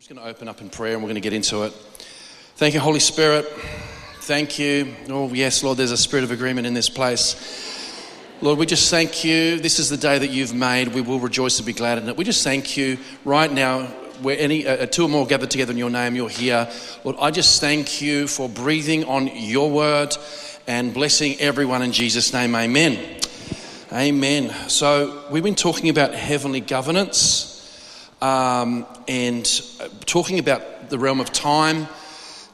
I'm 0.00 0.02
just 0.02 0.14
going 0.14 0.24
to 0.24 0.30
open 0.30 0.48
up 0.48 0.62
in 0.62 0.70
prayer 0.70 0.94
and 0.94 1.02
we're 1.02 1.08
going 1.08 1.16
to 1.16 1.20
get 1.20 1.34
into 1.34 1.64
it. 1.64 1.74
Thank 2.56 2.72
you, 2.72 2.80
Holy 2.80 3.00
Spirit. 3.00 3.44
Thank 4.20 4.58
you. 4.58 4.94
Oh, 5.10 5.30
yes, 5.34 5.62
Lord, 5.62 5.76
there's 5.76 5.90
a 5.90 5.96
spirit 5.98 6.24
of 6.24 6.30
agreement 6.30 6.66
in 6.66 6.72
this 6.72 6.88
place. 6.88 7.36
Lord, 8.40 8.58
we 8.58 8.64
just 8.64 8.90
thank 8.90 9.24
you. 9.26 9.60
This 9.60 9.78
is 9.78 9.90
the 9.90 9.98
day 9.98 10.18
that 10.18 10.30
you've 10.30 10.54
made. 10.54 10.88
We 10.88 11.02
will 11.02 11.20
rejoice 11.20 11.58
and 11.58 11.66
be 11.66 11.74
glad 11.74 11.98
in 11.98 12.08
it. 12.08 12.16
We 12.16 12.24
just 12.24 12.42
thank 12.42 12.78
you 12.78 12.96
right 13.26 13.52
now. 13.52 13.88
Where 14.22 14.38
any 14.38 14.66
uh, 14.66 14.86
two 14.86 15.04
or 15.04 15.08
more 15.10 15.26
gathered 15.26 15.50
together 15.50 15.72
in 15.72 15.76
your 15.76 15.90
name, 15.90 16.16
you're 16.16 16.30
here. 16.30 16.70
Lord, 17.04 17.18
I 17.20 17.30
just 17.30 17.60
thank 17.60 18.00
you 18.00 18.26
for 18.26 18.48
breathing 18.48 19.04
on 19.04 19.26
your 19.26 19.70
word 19.70 20.16
and 20.66 20.94
blessing 20.94 21.38
everyone 21.40 21.82
in 21.82 21.92
Jesus' 21.92 22.32
name. 22.32 22.54
Amen. 22.54 23.20
Amen. 23.92 24.48
So, 24.70 25.26
we've 25.30 25.44
been 25.44 25.54
talking 25.54 25.90
about 25.90 26.14
heavenly 26.14 26.60
governance 26.60 27.49
um, 28.20 28.86
and 29.08 29.62
uh, 29.80 29.88
talking 30.06 30.38
about 30.38 30.90
the 30.90 30.98
realm 30.98 31.20
of 31.20 31.32
time. 31.32 31.88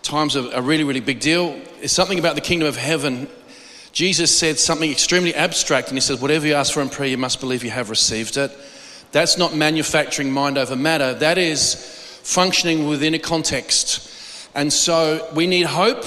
Time's 0.03 0.37
a, 0.37 0.45
a 0.51 0.63
really, 0.63 0.85
really 0.85 1.01
big 1.01 1.21
deal. 1.21 1.61
It's 1.81 1.93
something 1.93 2.19
about 2.19 2.35
the 2.35 2.41
kingdom 2.41 2.69
of 2.69 2.77
heaven. 2.77 3.29
Jesus 3.93 4.37
said 4.37 4.59
something 4.59 4.91
extremely 4.91 5.35
abstract, 5.35 5.89
and 5.89 5.97
he 5.97 6.01
said, 6.01 6.21
Whatever 6.21 6.47
you 6.47 6.55
ask 6.55 6.73
for 6.73 6.83
in 6.83 6.89
prayer, 6.89 7.09
you 7.09 7.19
must 7.19 7.41
believe 7.41 7.65
you 7.65 7.71
have 7.71 7.91
received 7.91 8.37
it. 8.37 8.57
That's 9.13 9.39
not 9.39 9.55
manufacturing 9.55 10.31
mind 10.31 10.59
over 10.59 10.77
matter, 10.77 11.15
that 11.15 11.39
is 11.39 11.75
functioning 12.23 12.87
within 12.87 13.15
a 13.15 13.19
context. 13.19 14.13
And 14.55 14.73
so 14.73 15.27
we 15.35 15.47
need 15.47 15.67
hope 15.67 16.05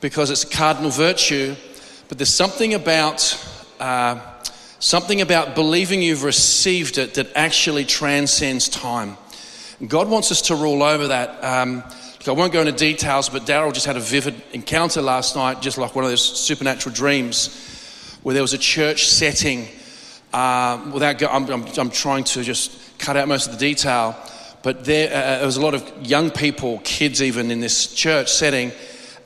because 0.00 0.30
it's 0.30 0.44
a 0.44 0.48
cardinal 0.48 0.90
virtue, 0.90 1.56
but 2.08 2.18
there's 2.18 2.32
something 2.32 2.74
about 2.74 3.36
uh, 3.78 4.20
something 4.80 5.20
about 5.20 5.54
believing 5.54 6.00
you've 6.00 6.24
received 6.24 6.96
it 6.98 7.14
that 7.14 7.28
actually 7.36 7.84
transcends 7.84 8.68
time. 8.68 9.16
God 9.86 10.08
wants 10.08 10.32
us 10.32 10.42
to 10.42 10.56
rule 10.56 10.82
over 10.82 11.08
that. 11.08 11.44
Um, 11.44 11.84
I 12.26 12.32
won't 12.32 12.52
go 12.52 12.60
into 12.60 12.72
details, 12.72 13.28
but 13.28 13.42
Daryl 13.42 13.72
just 13.72 13.86
had 13.86 13.96
a 13.96 14.00
vivid 14.00 14.42
encounter 14.52 15.00
last 15.00 15.36
night, 15.36 15.62
just 15.62 15.78
like 15.78 15.94
one 15.94 16.04
of 16.04 16.10
those 16.10 16.22
supernatural 16.22 16.94
dreams, 16.94 18.18
where 18.22 18.34
there 18.34 18.42
was 18.42 18.52
a 18.52 18.58
church 18.58 19.06
setting. 19.06 19.68
Uh, 20.32 20.90
without, 20.92 21.18
go, 21.18 21.26
I'm, 21.26 21.48
I'm, 21.50 21.64
I'm, 21.76 21.90
trying 21.90 22.24
to 22.24 22.42
just 22.42 22.98
cut 22.98 23.16
out 23.16 23.26
most 23.26 23.46
of 23.46 23.52
the 23.52 23.58
detail, 23.58 24.16
but 24.62 24.84
there, 24.84 25.08
uh, 25.08 25.38
there 25.38 25.46
was 25.46 25.56
a 25.56 25.62
lot 25.62 25.74
of 25.74 26.06
young 26.06 26.30
people, 26.30 26.80
kids 26.84 27.22
even, 27.22 27.50
in 27.50 27.60
this 27.60 27.92
church 27.94 28.30
setting, 28.30 28.70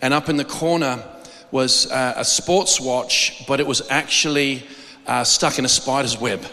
and 0.01 0.15
up 0.15 0.29
in 0.29 0.37
the 0.37 0.45
corner 0.45 1.05
was 1.51 1.91
uh, 1.91 2.15
a 2.17 2.25
sports 2.25 2.81
watch, 2.81 3.45
but 3.47 3.61
it 3.61 3.67
was 3.67 3.83
actually 3.91 4.65
uh, 5.07 5.25
stuck 5.25 5.59
in 5.59 5.65
a 5.65 5.69
spider's 5.69 6.19
web. 6.19 6.45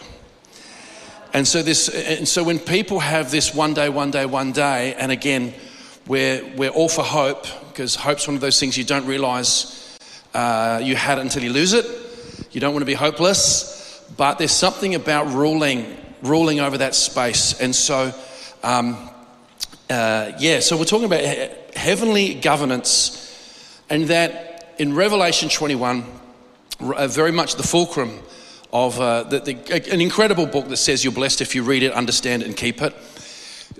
And 1.34 1.48
so, 1.48 1.62
this, 1.62 1.88
and 1.88 2.28
so 2.28 2.44
when 2.44 2.58
people 2.58 3.00
have 3.00 3.30
this 3.30 3.54
one 3.54 3.72
day, 3.72 3.88
one 3.88 4.10
day, 4.10 4.26
one 4.26 4.52
day, 4.52 4.94
and 4.94 5.10
again, 5.10 5.54
we're, 6.06 6.44
we're 6.56 6.70
all 6.70 6.90
for 6.90 7.02
hope, 7.02 7.46
because 7.68 7.94
hope's 7.94 8.26
one 8.26 8.34
of 8.34 8.42
those 8.42 8.60
things 8.60 8.76
you 8.76 8.84
don't 8.84 9.06
realize 9.06 9.98
uh, 10.34 10.80
you 10.82 10.94
had 10.94 11.18
it 11.18 11.22
until 11.22 11.42
you 11.42 11.52
lose 11.52 11.72
it. 11.72 11.86
You 12.50 12.60
don't 12.60 12.74
want 12.74 12.82
to 12.82 12.86
be 12.86 12.94
hopeless, 12.94 14.04
but 14.16 14.38
there's 14.38 14.52
something 14.52 14.94
about 14.94 15.28
ruling, 15.28 15.96
ruling 16.22 16.60
over 16.60 16.78
that 16.78 16.94
space. 16.94 17.58
And 17.60 17.74
so, 17.74 18.12
um, 18.62 19.08
uh, 19.88 20.32
yeah, 20.38 20.60
so 20.60 20.76
we're 20.76 20.84
talking 20.84 21.06
about 21.06 21.20
he- 21.20 21.78
heavenly 21.78 22.34
governance, 22.34 23.18
and 23.88 24.04
that 24.08 24.74
in 24.78 24.94
Revelation 24.94 25.48
21, 25.48 26.04
uh, 26.80 27.06
very 27.06 27.32
much 27.32 27.54
the 27.54 27.62
fulcrum 27.62 28.20
of 28.72 28.98
uh, 28.98 29.24
the, 29.24 29.40
the, 29.40 29.92
an 29.92 30.00
incredible 30.00 30.46
book 30.46 30.68
that 30.68 30.78
says 30.78 31.04
you're 31.04 31.12
blessed 31.12 31.42
if 31.42 31.54
you 31.54 31.62
read 31.62 31.82
it, 31.82 31.92
understand 31.92 32.42
it, 32.42 32.46
and 32.46 32.56
keep 32.56 32.80
it. 32.80 32.94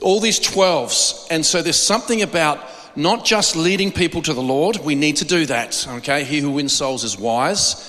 All 0.03 0.21
these 0.21 0.39
12s. 0.39 1.29
And 1.31 1.45
so 1.45 1.62
there's 1.62 1.81
something 1.81 2.23
about 2.23 2.61
not 2.95 3.25
just 3.25 3.57
leading 3.57 3.91
people 3.91 4.20
to 4.23 4.35
the 4.35 4.43
Lord, 4.43 4.77
we 4.79 4.95
need 4.95 5.17
to 5.17 5.25
do 5.25 5.47
that, 5.47 5.87
okay? 5.89 6.25
He 6.25 6.41
who 6.41 6.51
wins 6.51 6.75
souls 6.75 7.05
is 7.05 7.19
wise. 7.19 7.89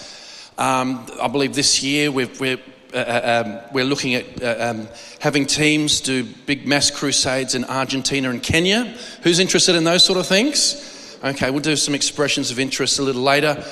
Um, 0.58 1.06
I 1.22 1.28
believe 1.28 1.56
this 1.56 1.84
year 1.84 2.10
we're, 2.10 2.30
we're, 2.40 2.60
uh, 2.94 2.98
uh 2.98 3.44
um, 3.46 3.74
we're 3.74 3.84
looking 3.84 4.14
at 4.14 4.42
uh, 4.42 4.70
um, 4.70 4.88
having 5.20 5.46
teams 5.46 6.00
do 6.00 6.24
big 6.24 6.66
mass 6.66 6.90
crusades 6.90 7.54
in 7.54 7.66
Argentina 7.66 8.30
and 8.30 8.42
Kenya. 8.42 8.86
Who's 9.24 9.40
interested 9.40 9.76
in 9.76 9.84
those 9.84 10.06
sort 10.06 10.20
of 10.20 10.28
things? 10.28 11.20
Okay, 11.22 11.50
we'll 11.50 11.60
do 11.60 11.76
some 11.76 11.96
expressions 11.96 12.50
of 12.52 12.60
interest 12.60 13.00
a 13.00 13.02
little 13.02 13.24
later 13.24 13.66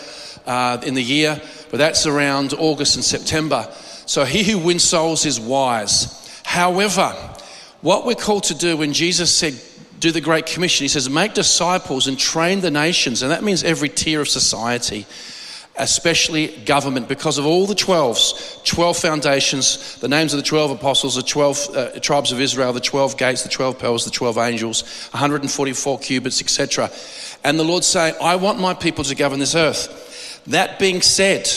uh, 0.46 0.82
in 0.86 0.94
the 0.94 1.04
year 1.04 1.42
but 1.72 1.78
that's 1.78 2.06
around 2.06 2.54
August 2.54 2.96
and 2.98 3.04
September. 3.04 3.68
So 4.06 4.26
he 4.26 4.44
who 4.44 4.60
wins 4.60 4.84
souls 4.84 5.26
is 5.26 5.40
wise. 5.40 6.18
However, 6.44 7.14
what 7.80 8.06
we're 8.06 8.16
called 8.16 8.44
to 8.46 8.56
do 8.56 8.78
when 8.78 8.94
Jesus 8.94 9.36
said, 9.36 9.60
do 10.00 10.12
the 10.12 10.22
Great 10.22 10.46
Commission, 10.46 10.84
he 10.84 10.90
says, 10.90 11.10
make 11.10 11.34
disciples 11.34 12.08
and 12.08 12.20
train 12.20 12.60
the 12.60 12.72
nations. 12.72 13.22
And 13.22 13.32
that 13.32 13.44
means 13.44 13.64
every 13.64 13.88
tier 13.88 14.20
of 14.20 14.28
society, 14.28 15.06
especially 15.78 16.48
government, 16.66 17.08
because 17.08 17.38
of 17.38 17.46
all 17.46 17.68
the 17.68 17.76
12s, 17.76 18.66
12 18.66 18.98
foundations, 18.98 19.96
the 20.02 20.10
names 20.10 20.34
of 20.34 20.40
the 20.40 20.46
12 20.46 20.72
apostles, 20.72 21.16
the 21.16 21.22
12 21.22 21.68
uh, 21.74 22.00
tribes 22.02 22.34
of 22.34 22.42
Israel, 22.42 22.74
the 22.74 22.82
12 22.82 23.18
gates, 23.18 23.44
the 23.44 23.50
12 23.50 23.80
pearls, 23.80 24.04
the 24.04 24.12
12 24.12 24.38
angels, 24.40 24.82
144 25.12 26.00
cubits, 26.00 26.42
etc. 26.42 26.92
And 27.46 27.58
the 27.58 27.64
Lord 27.64 27.86
saying, 27.86 28.16
I 28.22 28.36
want 28.36 28.60
my 28.60 28.74
people 28.74 29.06
to 29.06 29.16
govern 29.16 29.40
this 29.40 29.56
earth. 29.56 30.10
That 30.48 30.80
being 30.80 31.02
said, 31.02 31.50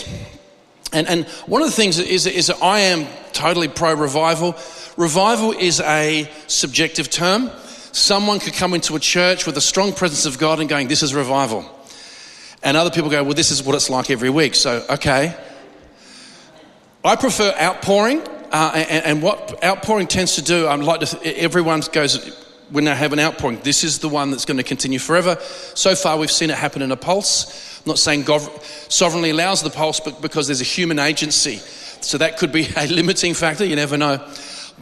and, 0.92 1.08
and 1.08 1.26
one 1.46 1.62
of 1.62 1.68
the 1.68 1.74
things 1.74 1.98
is, 1.98 2.26
is 2.26 2.46
that 2.46 2.62
I 2.62 2.80
am 2.80 3.06
totally 3.32 3.68
pro 3.68 3.94
revival. 3.94 4.56
Revival 4.96 5.52
is 5.52 5.80
a 5.80 6.30
subjective 6.46 7.10
term. 7.10 7.50
Someone 7.92 8.40
could 8.40 8.54
come 8.54 8.74
into 8.74 8.96
a 8.96 9.00
church 9.00 9.46
with 9.46 9.56
a 9.56 9.60
strong 9.60 9.92
presence 9.92 10.26
of 10.26 10.38
God 10.38 10.60
and 10.60 10.68
going, 10.68 10.88
This 10.88 11.02
is 11.02 11.14
revival. 11.14 11.64
And 12.62 12.76
other 12.76 12.90
people 12.90 13.10
go, 13.10 13.22
Well, 13.24 13.34
this 13.34 13.50
is 13.50 13.62
what 13.62 13.74
it's 13.74 13.90
like 13.90 14.10
every 14.10 14.30
week. 14.30 14.54
So, 14.54 14.84
okay. 14.90 15.36
I 17.04 17.16
prefer 17.16 17.54
outpouring. 17.60 18.22
Uh, 18.50 18.70
and, 18.74 19.04
and, 19.04 19.22
what 19.22 19.62
outpouring 19.64 20.06
tends 20.06 20.36
to 20.36 20.42
do, 20.42 20.68
I'd 20.68 20.78
like 20.78 21.00
to, 21.00 21.38
everyone 21.38 21.82
goes, 21.92 22.32
when 22.70 22.84
now 22.84 22.94
have 22.94 23.12
an 23.12 23.18
outpouring, 23.18 23.58
this 23.62 23.82
is 23.82 23.98
the 23.98 24.08
one 24.08 24.30
that's 24.30 24.44
going 24.44 24.58
to 24.58 24.62
continue 24.62 25.00
forever. 25.00 25.36
So 25.74 25.96
far, 25.96 26.16
we've 26.16 26.30
seen 26.30 26.50
it 26.50 26.56
happen 26.56 26.80
in 26.80 26.92
a 26.92 26.96
pulse. 26.96 27.73
I'm 27.84 27.90
not 27.90 27.98
saying 27.98 28.22
God 28.22 28.40
sovereignly 28.88 29.28
allows 29.28 29.62
the 29.62 29.68
pulse, 29.68 30.00
but 30.00 30.22
because 30.22 30.46
there's 30.46 30.62
a 30.62 30.64
human 30.64 30.98
agency. 30.98 31.56
So 32.00 32.16
that 32.16 32.38
could 32.38 32.50
be 32.50 32.66
a 32.76 32.86
limiting 32.86 33.34
factor, 33.34 33.62
you 33.64 33.76
never 33.76 33.98
know. 33.98 34.26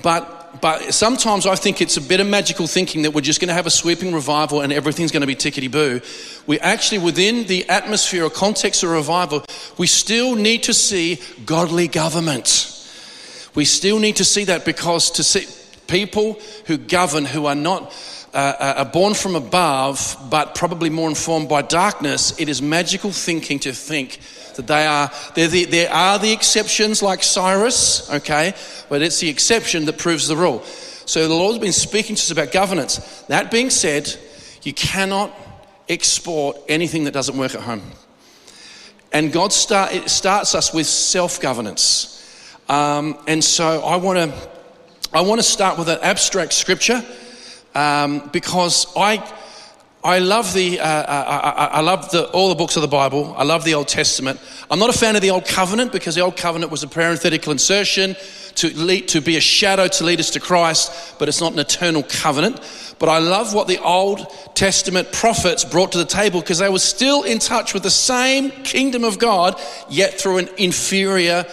But, 0.00 0.60
but 0.60 0.94
sometimes 0.94 1.44
I 1.44 1.56
think 1.56 1.80
it's 1.80 1.96
a 1.96 2.00
bit 2.00 2.20
of 2.20 2.28
magical 2.28 2.68
thinking 2.68 3.02
that 3.02 3.10
we're 3.10 3.20
just 3.20 3.40
going 3.40 3.48
to 3.48 3.54
have 3.54 3.66
a 3.66 3.70
sweeping 3.70 4.14
revival 4.14 4.60
and 4.60 4.72
everything's 4.72 5.10
going 5.10 5.22
to 5.22 5.26
be 5.26 5.34
tickety 5.34 5.68
boo. 5.68 6.00
We 6.46 6.60
actually, 6.60 6.98
within 6.98 7.48
the 7.48 7.68
atmosphere 7.68 8.24
or 8.24 8.30
context 8.30 8.84
of 8.84 8.90
revival, 8.90 9.44
we 9.78 9.88
still 9.88 10.36
need 10.36 10.62
to 10.64 10.74
see 10.74 11.20
godly 11.44 11.88
government. 11.88 12.68
We 13.56 13.64
still 13.64 13.98
need 13.98 14.16
to 14.16 14.24
see 14.24 14.44
that 14.44 14.64
because 14.64 15.10
to 15.12 15.24
see 15.24 15.46
people 15.88 16.40
who 16.66 16.78
govern 16.78 17.24
who 17.24 17.46
are 17.46 17.56
not 17.56 17.92
uh, 18.34 18.36
uh, 18.58 18.74
are 18.78 18.84
born 18.86 19.12
from 19.12 19.36
above, 19.36 20.16
but 20.30 20.54
probably 20.54 20.88
more 20.88 21.08
informed 21.08 21.48
by 21.48 21.60
darkness, 21.60 22.38
it 22.40 22.48
is 22.48 22.62
magical 22.62 23.12
thinking 23.12 23.58
to 23.58 23.72
think 23.72 24.18
that 24.56 24.66
they 24.66 24.86
are, 24.86 25.10
the, 25.34 25.66
there 25.66 25.92
are 25.92 26.18
the 26.18 26.32
exceptions 26.32 27.02
like 27.02 27.22
Cyrus, 27.22 28.10
okay, 28.10 28.54
but 28.88 29.02
it's 29.02 29.20
the 29.20 29.28
exception 29.28 29.84
that 29.84 29.98
proves 29.98 30.28
the 30.28 30.36
rule. 30.36 30.62
So 31.04 31.28
the 31.28 31.34
Lord's 31.34 31.58
been 31.58 31.72
speaking 31.72 32.16
to 32.16 32.20
us 32.20 32.30
about 32.30 32.52
governance. 32.52 33.22
That 33.28 33.50
being 33.50 33.68
said, 33.68 34.14
you 34.62 34.72
cannot 34.72 35.30
export 35.88 36.56
anything 36.68 37.04
that 37.04 37.12
doesn't 37.12 37.36
work 37.36 37.54
at 37.54 37.60
home. 37.60 37.82
And 39.12 39.30
God 39.30 39.52
start, 39.52 39.92
it 39.92 40.08
starts 40.08 40.54
us 40.54 40.72
with 40.72 40.86
self 40.86 41.38
governance. 41.38 42.08
Um, 42.68 43.18
and 43.26 43.44
so 43.44 43.82
I 43.82 43.96
want 43.96 44.18
to 44.18 44.48
I 45.12 45.20
want 45.20 45.38
to 45.38 45.46
start 45.46 45.78
with 45.78 45.90
an 45.90 45.98
abstract 46.00 46.54
scripture 46.54 47.04
um, 47.74 48.28
because 48.32 48.86
I, 48.96 49.24
I 50.04 50.18
love, 50.18 50.52
the, 50.52 50.80
uh, 50.80 50.84
uh 50.84 51.54
I, 51.56 51.64
I, 51.78 51.80
love 51.80 52.10
the, 52.10 52.28
all 52.30 52.48
the 52.48 52.54
books 52.54 52.76
of 52.76 52.82
the 52.82 52.88
Bible. 52.88 53.34
I 53.36 53.44
love 53.44 53.64
the 53.64 53.74
Old 53.74 53.88
Testament. 53.88 54.40
I'm 54.70 54.78
not 54.78 54.90
a 54.90 54.98
fan 54.98 55.16
of 55.16 55.22
the 55.22 55.30
Old 55.30 55.46
Covenant 55.46 55.92
because 55.92 56.14
the 56.14 56.20
Old 56.22 56.36
Covenant 56.36 56.70
was 56.70 56.82
a 56.82 56.88
parenthetical 56.88 57.52
insertion 57.52 58.16
to, 58.56 58.76
lead, 58.76 59.08
to 59.08 59.20
be 59.20 59.36
a 59.36 59.40
shadow 59.40 59.88
to 59.88 60.04
lead 60.04 60.20
us 60.20 60.30
to 60.30 60.40
Christ, 60.40 61.18
but 61.18 61.28
it's 61.28 61.40
not 61.40 61.52
an 61.52 61.58
eternal 61.58 62.02
covenant. 62.02 62.60
But 62.98 63.08
I 63.08 63.18
love 63.18 63.54
what 63.54 63.68
the 63.68 63.78
Old 63.78 64.26
Testament 64.54 65.12
prophets 65.12 65.64
brought 65.64 65.92
to 65.92 65.98
the 65.98 66.04
table 66.04 66.40
because 66.40 66.58
they 66.58 66.68
were 66.68 66.78
still 66.78 67.22
in 67.22 67.38
touch 67.38 67.74
with 67.74 67.82
the 67.82 67.90
same 67.90 68.50
kingdom 68.50 69.04
of 69.04 69.18
God, 69.18 69.60
yet 69.88 70.20
through 70.20 70.38
an 70.38 70.48
inferior 70.58 71.46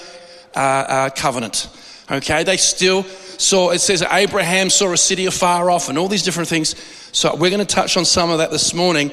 uh, 0.56 0.60
uh, 0.60 1.10
covenant. 1.12 1.69
Okay, 2.11 2.44
they 2.44 2.57
still 2.57 3.03
saw, 3.03 3.69
it 3.69 3.79
says 3.79 4.01
Abraham 4.01 4.69
saw 4.69 4.91
a 4.91 4.97
city 4.97 5.27
afar 5.27 5.69
off 5.69 5.89
and 5.89 5.97
all 5.97 6.07
these 6.07 6.23
different 6.23 6.50
things. 6.50 6.75
So 7.11 7.35
we're 7.35 7.51
going 7.51 7.65
to 7.65 7.75
touch 7.75 7.97
on 7.97 8.06
some 8.06 8.31
of 8.31 8.39
that 8.39 8.50
this 8.50 8.73
morning. 8.73 9.11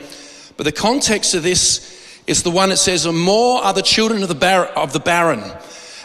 But 0.57 0.65
the 0.65 0.73
context 0.73 1.35
of 1.35 1.43
this 1.43 2.23
is 2.27 2.43
the 2.43 2.51
one 2.51 2.71
that 2.71 2.79
says, 2.79 3.07
More 3.07 3.63
are 3.63 3.75
the 3.75 3.83
children 3.83 4.23
of 4.23 4.29
the, 4.29 4.35
bar- 4.35 4.67
of 4.67 4.93
the 4.95 5.01
barren. 5.01 5.43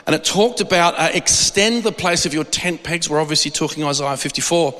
And 0.05 0.15
it 0.15 0.25
talked 0.25 0.59
about 0.59 0.95
uh, 0.99 1.09
extend 1.13 1.83
the 1.83 1.91
place 1.91 2.25
of 2.25 2.33
your 2.33 2.43
tent 2.43 2.83
pegs. 2.83 3.09
We're 3.09 3.21
obviously 3.21 3.51
talking 3.51 3.83
Isaiah 3.83 4.17
54. 4.17 4.79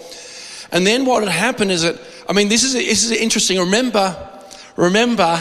And 0.74 0.86
then 0.86 1.06
what 1.06 1.24
had 1.24 1.32
happened 1.32 1.72
is 1.72 1.84
that, 1.84 2.00
I 2.28 2.34
mean, 2.34 2.50
this 2.50 2.64
is, 2.64 2.74
this 2.74 3.06
is 3.06 3.12
interesting. 3.12 3.60
Remember, 3.60 4.18
remember, 4.76 5.40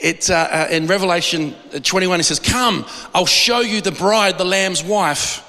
it, 0.00 0.28
uh, 0.30 0.34
uh, 0.34 0.66
in 0.70 0.88
Revelation 0.88 1.54
21, 1.82 2.20
it 2.20 2.24
says, 2.24 2.40
Come, 2.40 2.86
I'll 3.14 3.26
show 3.26 3.60
you 3.60 3.80
the 3.80 3.92
bride, 3.92 4.38
the 4.38 4.44
Lamb's 4.44 4.82
wife. 4.82 5.48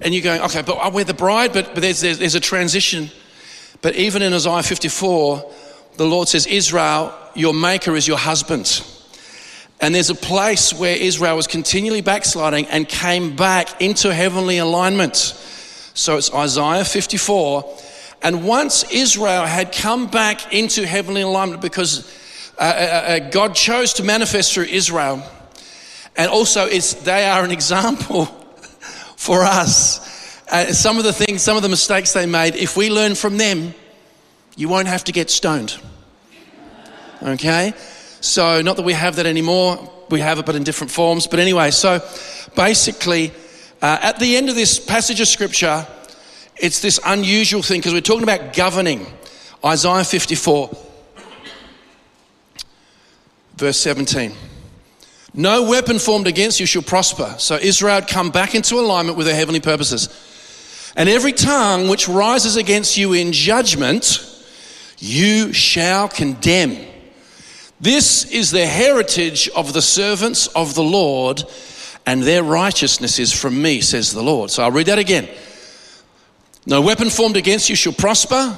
And 0.00 0.14
you're 0.14 0.22
going, 0.22 0.40
okay, 0.42 0.62
but 0.62 0.92
we're 0.92 1.04
the 1.04 1.14
bride, 1.14 1.52
but, 1.52 1.74
but 1.74 1.82
there's, 1.82 2.00
there's, 2.00 2.18
there's 2.18 2.34
a 2.34 2.40
transition. 2.40 3.10
But 3.82 3.96
even 3.96 4.22
in 4.22 4.32
Isaiah 4.32 4.62
54, 4.62 5.52
the 5.96 6.06
Lord 6.06 6.28
says, 6.28 6.46
Israel, 6.46 7.14
your 7.34 7.52
maker 7.52 7.94
is 7.94 8.08
your 8.08 8.18
husband. 8.18 8.82
And 9.80 9.94
there's 9.94 10.10
a 10.10 10.14
place 10.14 10.72
where 10.72 10.96
Israel 10.96 11.36
was 11.36 11.46
continually 11.46 12.00
backsliding 12.00 12.66
and 12.66 12.88
came 12.88 13.34
back 13.34 13.82
into 13.82 14.14
heavenly 14.14 14.58
alignment. 14.58 15.16
So 15.16 16.16
it's 16.16 16.32
Isaiah 16.32 16.84
54. 16.84 17.78
And 18.22 18.46
once 18.46 18.84
Israel 18.92 19.44
had 19.44 19.72
come 19.72 20.06
back 20.06 20.54
into 20.54 20.86
heavenly 20.86 21.22
alignment 21.22 21.60
because 21.60 22.08
uh, 22.58 22.62
uh, 22.62 22.66
uh 22.66 23.30
God 23.30 23.54
chose 23.54 23.94
to 23.94 24.04
manifest 24.04 24.54
through 24.54 24.64
Israel, 24.64 25.22
and 26.16 26.30
also 26.30 26.66
it's, 26.66 26.94
they 26.94 27.26
are 27.26 27.44
an 27.44 27.50
example 27.60 28.41
for 29.22 29.44
us. 29.44 30.00
Uh, 30.50 30.72
some 30.72 30.98
of 30.98 31.04
the 31.04 31.12
things, 31.12 31.42
some 31.42 31.56
of 31.56 31.62
the 31.62 31.68
mistakes 31.68 32.12
they 32.12 32.26
made, 32.26 32.56
if 32.56 32.76
we 32.76 32.90
learn 32.90 33.14
from 33.14 33.36
them, 33.38 33.72
you 34.56 34.68
won't 34.68 34.88
have 34.88 35.04
to 35.04 35.12
get 35.12 35.30
stoned. 35.30 35.80
Okay? 37.22 37.72
So, 38.20 38.62
not 38.62 38.74
that 38.76 38.82
we 38.82 38.94
have 38.94 39.16
that 39.16 39.26
anymore, 39.26 39.92
we 40.10 40.18
have 40.18 40.40
it, 40.40 40.46
but 40.46 40.56
in 40.56 40.64
different 40.64 40.90
forms. 40.90 41.28
But 41.28 41.38
anyway, 41.38 41.70
so 41.70 42.04
basically, 42.56 43.30
uh, 43.80 43.98
at 44.02 44.18
the 44.18 44.36
end 44.36 44.48
of 44.48 44.56
this 44.56 44.80
passage 44.80 45.20
of 45.20 45.28
scripture, 45.28 45.86
it's 46.56 46.80
this 46.80 46.98
unusual 47.06 47.62
thing 47.62 47.78
because 47.78 47.92
we're 47.92 48.00
talking 48.00 48.24
about 48.24 48.54
governing. 48.54 49.06
Isaiah 49.64 50.02
54, 50.02 50.68
verse 53.56 53.78
17. 53.78 54.32
No 55.34 55.68
weapon 55.68 55.98
formed 55.98 56.26
against 56.26 56.60
you 56.60 56.66
shall 56.66 56.82
prosper. 56.82 57.34
So 57.38 57.56
Israel 57.56 57.94
had 57.94 58.08
come 58.08 58.30
back 58.30 58.54
into 58.54 58.78
alignment 58.78 59.16
with 59.16 59.26
their 59.26 59.36
heavenly 59.36 59.60
purposes. 59.60 60.08
And 60.94 61.08
every 61.08 61.32
tongue 61.32 61.88
which 61.88 62.06
rises 62.06 62.56
against 62.56 62.98
you 62.98 63.14
in 63.14 63.32
judgment, 63.32 64.28
you 64.98 65.52
shall 65.52 66.08
condemn. 66.08 66.76
This 67.80 68.30
is 68.30 68.50
the 68.50 68.66
heritage 68.66 69.48
of 69.56 69.72
the 69.72 69.82
servants 69.82 70.48
of 70.48 70.74
the 70.74 70.82
Lord, 70.82 71.42
and 72.04 72.22
their 72.22 72.44
righteousness 72.44 73.18
is 73.18 73.32
from 73.32 73.60
me, 73.60 73.80
says 73.80 74.12
the 74.12 74.22
Lord. 74.22 74.50
So 74.50 74.62
I'll 74.62 74.70
read 74.70 74.86
that 74.86 74.98
again. 74.98 75.28
No 76.66 76.80
weapon 76.82 77.10
formed 77.10 77.36
against 77.36 77.70
you 77.70 77.74
shall 77.74 77.92
prosper. 77.92 78.56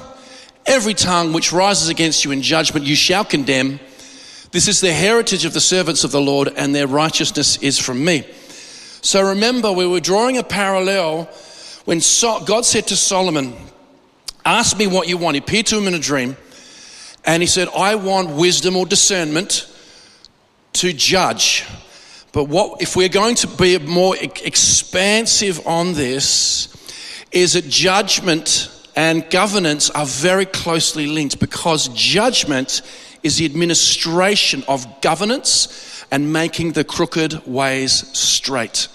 Every 0.65 0.93
tongue 0.93 1.31
which 1.31 1.53
rises 1.53 1.89
against 1.89 2.25
you 2.25 2.31
in 2.31 2.41
judgment, 2.41 2.85
you 2.85 2.95
shall 2.95 3.23
condemn. 3.23 3.79
This 4.55 4.69
is 4.69 4.79
the 4.79 4.93
heritage 4.93 5.43
of 5.43 5.51
the 5.51 5.59
servants 5.59 6.05
of 6.05 6.13
the 6.13 6.21
Lord, 6.21 6.47
and 6.55 6.73
their 6.73 6.87
righteousness 6.87 7.57
is 7.57 7.77
from 7.77 8.05
me. 8.05 8.25
So 9.01 9.21
remember, 9.21 9.69
we 9.69 9.85
were 9.85 9.99
drawing 9.99 10.37
a 10.37 10.43
parallel 10.43 11.25
when 11.83 11.99
God 12.45 12.63
said 12.63 12.87
to 12.87 12.95
Solomon, 12.95 13.53
Ask 14.45 14.77
me 14.77 14.87
what 14.87 15.09
you 15.09 15.17
want. 15.17 15.35
He 15.35 15.39
appeared 15.39 15.65
to 15.65 15.77
him 15.77 15.89
in 15.89 15.93
a 15.93 15.99
dream, 15.99 16.37
and 17.25 17.43
he 17.43 17.47
said, 17.47 17.67
I 17.75 17.95
want 17.95 18.29
wisdom 18.29 18.77
or 18.77 18.85
discernment 18.85 19.69
to 20.71 20.93
judge. 20.93 21.65
But 22.31 22.45
what 22.45 22.81
if 22.81 22.95
we're 22.95 23.09
going 23.09 23.35
to 23.35 23.47
be 23.47 23.77
more 23.79 24.15
expansive 24.15 25.67
on 25.67 25.95
this, 25.95 26.69
is 27.33 27.53
that 27.55 27.67
judgment 27.67 28.71
and 28.95 29.29
governance 29.29 29.89
are 29.89 30.05
very 30.05 30.45
closely 30.45 31.07
linked 31.07 31.41
because 31.41 31.89
judgment 31.89 32.81
is 33.25 33.37
the 33.37 33.45
administration 33.45 34.63
of 34.67 35.01
governance 35.01 36.05
and 36.11 36.31
making 36.31 36.73
the 36.73 36.83
crooked 36.83 37.45
ways 37.47 37.91
straight. 38.15 38.87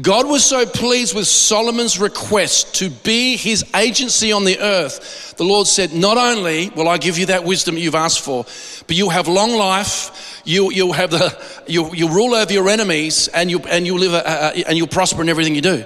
God 0.00 0.28
was 0.28 0.44
so 0.44 0.66
pleased 0.66 1.16
with 1.16 1.26
Solomon's 1.26 1.98
request 1.98 2.76
to 2.76 2.90
be 2.90 3.36
his 3.36 3.64
agency 3.74 4.30
on 4.30 4.44
the 4.44 4.60
earth. 4.60 5.34
The 5.36 5.44
Lord 5.44 5.66
said, 5.66 5.92
Not 5.92 6.16
only 6.16 6.68
will 6.70 6.86
I 6.86 6.98
give 6.98 7.18
you 7.18 7.26
that 7.26 7.44
wisdom 7.44 7.76
you've 7.76 7.94
asked 7.94 8.20
for, 8.20 8.44
but 8.86 8.94
you'll 8.94 9.10
have 9.10 9.26
long 9.26 9.52
life, 9.56 10.42
you, 10.44 10.70
you'll, 10.70 10.92
have 10.92 11.10
the, 11.10 11.36
you'll, 11.66 11.94
you'll 11.94 12.14
rule 12.14 12.34
over 12.34 12.52
your 12.52 12.68
enemies, 12.68 13.28
and 13.28 13.50
you'll, 13.50 13.66
and, 13.66 13.84
you'll 13.84 13.98
live 13.98 14.12
a, 14.12 14.22
a, 14.22 14.68
and 14.68 14.78
you'll 14.78 14.86
prosper 14.86 15.22
in 15.22 15.28
everything 15.28 15.56
you 15.56 15.62
do. 15.62 15.84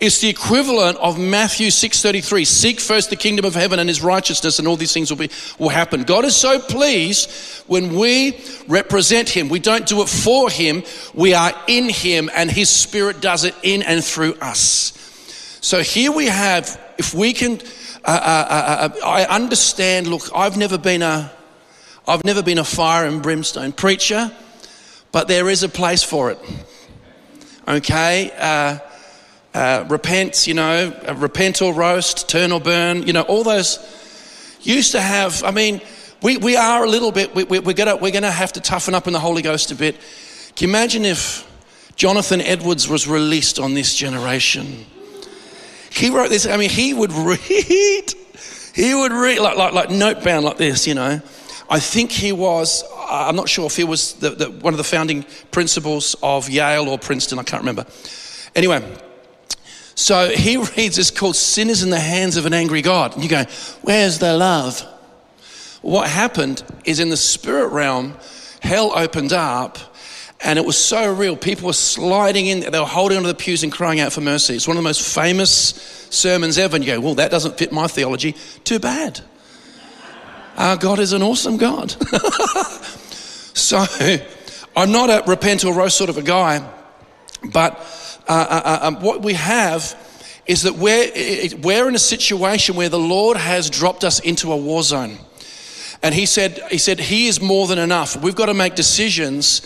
It's 0.00 0.20
the 0.20 0.28
equivalent 0.28 0.96
of 0.98 1.18
Matthew 1.18 1.70
6:33. 1.70 2.44
Seek 2.44 2.78
first 2.78 3.10
the 3.10 3.16
kingdom 3.16 3.44
of 3.44 3.56
heaven 3.56 3.80
and 3.80 3.88
his 3.88 4.00
righteousness 4.00 4.60
and 4.60 4.68
all 4.68 4.76
these 4.76 4.92
things 4.92 5.10
will 5.10 5.18
be 5.18 5.30
will 5.58 5.70
happen. 5.70 6.04
God 6.04 6.24
is 6.24 6.36
so 6.36 6.60
pleased 6.60 7.28
when 7.66 7.96
we 7.96 8.38
represent 8.68 9.28
him. 9.28 9.48
We 9.48 9.58
don't 9.58 9.86
do 9.86 10.00
it 10.02 10.08
for 10.08 10.50
him, 10.50 10.84
we 11.14 11.34
are 11.34 11.52
in 11.66 11.88
him 11.88 12.30
and 12.32 12.48
his 12.48 12.70
spirit 12.70 13.20
does 13.20 13.42
it 13.42 13.56
in 13.64 13.82
and 13.82 14.04
through 14.04 14.34
us. 14.34 14.92
So 15.60 15.82
here 15.82 16.12
we 16.12 16.26
have 16.26 16.80
if 16.96 17.12
we 17.12 17.32
can 17.32 17.60
uh, 18.04 18.10
uh, 18.10 18.46
uh, 18.48 18.88
uh 19.02 19.04
I 19.06 19.24
understand 19.24 20.06
look 20.06 20.30
I've 20.32 20.56
never 20.56 20.78
been 20.78 21.02
a 21.02 21.32
I've 22.06 22.24
never 22.24 22.42
been 22.44 22.58
a 22.58 22.64
fire 22.64 23.04
and 23.04 23.20
brimstone 23.20 23.72
preacher, 23.72 24.30
but 25.10 25.26
there 25.26 25.50
is 25.50 25.64
a 25.64 25.68
place 25.68 26.04
for 26.04 26.30
it. 26.30 26.38
Okay? 27.66 28.30
Uh, 29.58 29.84
repent, 29.88 30.46
you 30.46 30.54
know, 30.54 30.94
uh, 31.08 31.14
repent 31.16 31.60
or 31.60 31.74
roast, 31.74 32.28
turn 32.28 32.52
or 32.52 32.60
burn, 32.60 33.02
you 33.02 33.12
know, 33.12 33.22
all 33.22 33.42
those 33.42 33.80
used 34.62 34.92
to 34.92 35.00
have. 35.00 35.42
I 35.42 35.50
mean, 35.50 35.80
we, 36.22 36.36
we 36.36 36.54
are 36.54 36.84
a 36.84 36.88
little 36.88 37.10
bit, 37.10 37.34
we, 37.34 37.42
we, 37.42 37.58
we're 37.58 37.72
going 37.72 38.00
we're 38.00 38.12
gonna 38.12 38.30
have 38.30 38.52
to 38.52 38.60
toughen 38.60 38.94
up 38.94 39.08
in 39.08 39.12
the 39.12 39.18
Holy 39.18 39.42
Ghost 39.42 39.72
a 39.72 39.74
bit. 39.74 39.96
Can 40.54 40.68
you 40.68 40.72
imagine 40.72 41.04
if 41.04 41.44
Jonathan 41.96 42.40
Edwards 42.40 42.88
was 42.88 43.08
released 43.08 43.58
on 43.58 43.74
this 43.74 43.96
generation? 43.96 44.86
He 45.90 46.10
wrote 46.10 46.30
this, 46.30 46.46
I 46.46 46.56
mean, 46.56 46.70
he 46.70 46.94
would 46.94 47.12
read, 47.12 48.14
he 48.76 48.94
would 48.94 49.10
read 49.10 49.40
like, 49.40 49.56
like, 49.56 49.72
like 49.72 49.90
note 49.90 50.22
bound 50.22 50.44
like 50.44 50.58
this, 50.58 50.86
you 50.86 50.94
know. 50.94 51.20
I 51.68 51.80
think 51.80 52.12
he 52.12 52.30
was, 52.30 52.84
I'm 53.10 53.34
not 53.34 53.48
sure 53.48 53.66
if 53.66 53.74
he 53.74 53.82
was 53.82 54.12
the, 54.14 54.30
the, 54.30 54.50
one 54.52 54.72
of 54.72 54.78
the 54.78 54.84
founding 54.84 55.26
principals 55.50 56.14
of 56.22 56.48
Yale 56.48 56.88
or 56.88 56.96
Princeton, 56.96 57.40
I 57.40 57.42
can't 57.42 57.62
remember. 57.62 57.86
Anyway, 58.54 58.84
so 59.98 60.28
he 60.28 60.56
reads 60.76 60.94
this 60.94 61.10
called 61.10 61.34
Sinners 61.34 61.82
in 61.82 61.90
the 61.90 61.98
Hands 61.98 62.36
of 62.36 62.46
an 62.46 62.54
Angry 62.54 62.82
God. 62.82 63.14
And 63.14 63.24
you 63.24 63.28
go, 63.28 63.44
Where's 63.82 64.20
the 64.20 64.36
love? 64.36 64.80
What 65.82 66.08
happened 66.08 66.62
is 66.84 67.00
in 67.00 67.08
the 67.08 67.16
spirit 67.16 67.72
realm, 67.72 68.16
hell 68.60 68.92
opened 68.94 69.32
up 69.32 69.76
and 70.40 70.56
it 70.56 70.64
was 70.64 70.78
so 70.78 71.12
real. 71.12 71.36
People 71.36 71.66
were 71.66 71.72
sliding 71.72 72.46
in, 72.46 72.60
they 72.60 72.78
were 72.78 72.84
holding 72.86 73.18
onto 73.18 73.26
the 73.26 73.34
pews 73.34 73.64
and 73.64 73.72
crying 73.72 73.98
out 73.98 74.12
for 74.12 74.20
mercy. 74.20 74.54
It's 74.54 74.68
one 74.68 74.76
of 74.76 74.84
the 74.84 74.88
most 74.88 75.02
famous 75.02 75.50
sermons 76.10 76.58
ever. 76.58 76.76
And 76.76 76.84
you 76.84 76.94
go, 76.94 77.00
Well, 77.00 77.14
that 77.16 77.32
doesn't 77.32 77.58
fit 77.58 77.72
my 77.72 77.88
theology. 77.88 78.36
Too 78.62 78.78
bad. 78.78 79.20
Our 80.56 80.76
God 80.76 81.00
is 81.00 81.12
an 81.12 81.22
awesome 81.22 81.56
God. 81.56 81.90
so 83.52 83.84
I'm 84.76 84.92
not 84.92 85.10
a 85.10 85.24
repent 85.28 85.64
or 85.64 85.74
roast 85.74 85.96
sort 85.98 86.08
of 86.08 86.18
a 86.18 86.22
guy, 86.22 86.68
but 87.52 87.84
uh, 88.28 88.32
uh, 88.32 88.62
uh, 88.64 88.86
um, 88.86 89.00
what 89.00 89.22
we 89.22 89.32
have 89.32 89.96
is 90.46 90.62
that 90.62 90.74
we're, 90.74 91.10
we're 91.62 91.88
in 91.88 91.94
a 91.94 91.98
situation 91.98 92.76
where 92.76 92.90
the 92.90 92.98
Lord 92.98 93.38
has 93.38 93.70
dropped 93.70 94.04
us 94.04 94.20
into 94.20 94.52
a 94.52 94.56
war 94.56 94.82
zone. 94.82 95.18
And 96.02 96.14
he 96.14 96.26
said, 96.26 96.60
he 96.70 96.78
said, 96.78 97.00
He 97.00 97.26
is 97.26 97.40
more 97.40 97.66
than 97.66 97.78
enough. 97.78 98.22
We've 98.22 98.34
got 98.34 98.46
to 98.46 98.54
make 98.54 98.74
decisions. 98.74 99.62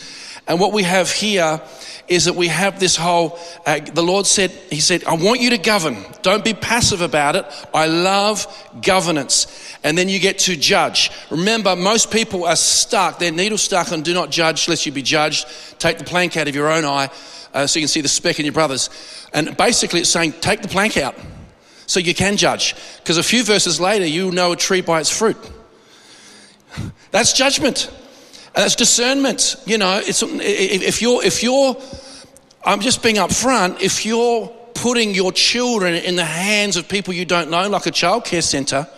And 0.47 0.59
what 0.59 0.73
we 0.73 0.83
have 0.83 1.11
here 1.11 1.61
is 2.09 2.25
that 2.25 2.35
we 2.35 2.49
have 2.49 2.81
this 2.81 2.97
whole, 2.97 3.39
uh, 3.67 3.81
the 3.81 4.03
Lord 4.03 4.27
said, 4.27 4.51
He 4.51 4.81
said, 4.81 5.05
I 5.05 5.15
want 5.15 5.41
you 5.41 5.51
to 5.51 5.59
govern. 5.59 5.97
Don't 6.23 6.45
be 6.45 6.55
passive 6.55 7.01
about 7.01 7.37
it. 7.37 7.47
I 7.75 7.87
love 7.87 8.47
governance. 8.81 9.77
And 9.85 9.99
then 9.99 10.09
you 10.09 10.21
get 10.21 10.39
to 10.41 10.57
judge. 10.57 11.11
Remember, 11.31 11.75
most 11.75 12.11
people 12.13 12.45
are 12.45 12.57
stuck, 12.57 13.19
they're 13.19 13.33
needle 13.33 13.59
stuck 13.59 13.93
on 13.93 14.03
do 14.03 14.15
not 14.15 14.31
judge 14.31 14.69
lest 14.69 14.87
you 14.87 14.93
be 14.93 15.03
judged. 15.03 15.47
Take 15.79 15.99
the 15.99 16.05
plank 16.05 16.37
out 16.37 16.49
of 16.49 16.55
your 16.55 16.71
own 16.71 16.85
eye 16.85 17.11
uh, 17.55 17.67
so 17.67 17.79
you 17.79 17.83
can 17.83 17.89
see 17.89 18.01
the 18.01 18.09
speck 18.09 18.39
in 18.39 18.47
your 18.47 18.53
brother's. 18.53 18.91
And 19.33 19.57
basically, 19.57 20.01
it's 20.01 20.11
saying, 20.11 20.33
take 20.41 20.63
the 20.63 20.69
plank 20.69 20.97
out 20.97 21.15
so 21.87 22.01
you 22.01 22.15
can 22.15 22.37
judge. 22.37 22.75
Because 22.99 23.19
a 23.19 23.23
few 23.23 23.45
verses 23.45 23.81
later, 23.81 24.07
you 24.07 24.31
know 24.31 24.53
a 24.53 24.57
tree 24.57 24.81
by 24.81 25.01
its 25.01 25.11
fruit. 25.11 25.37
That's 27.11 27.33
judgment. 27.33 27.91
That's 28.55 28.75
discernment. 28.75 29.57
You 29.67 29.79
know, 29.79 30.01
it's, 30.03 30.23
if 30.23 31.03
you're, 31.03 31.25
if 31.25 31.43
you're, 31.43 31.77
I'm 32.65 32.81
just 32.81 33.03
being 33.03 33.17
upfront, 33.17 33.81
if 33.81 34.05
you're 34.05 34.49
putting 34.75 35.15
your 35.15 35.33
children 35.33 35.95
in 35.95 36.17
the 36.17 36.25
hands 36.25 36.77
of 36.77 36.89
people 36.89 37.15
you 37.15 37.25
don't 37.25 37.51
know, 37.51 37.69
like 37.69 37.87
a 37.87 37.91
childcare 37.91 38.43
center, 38.43 38.89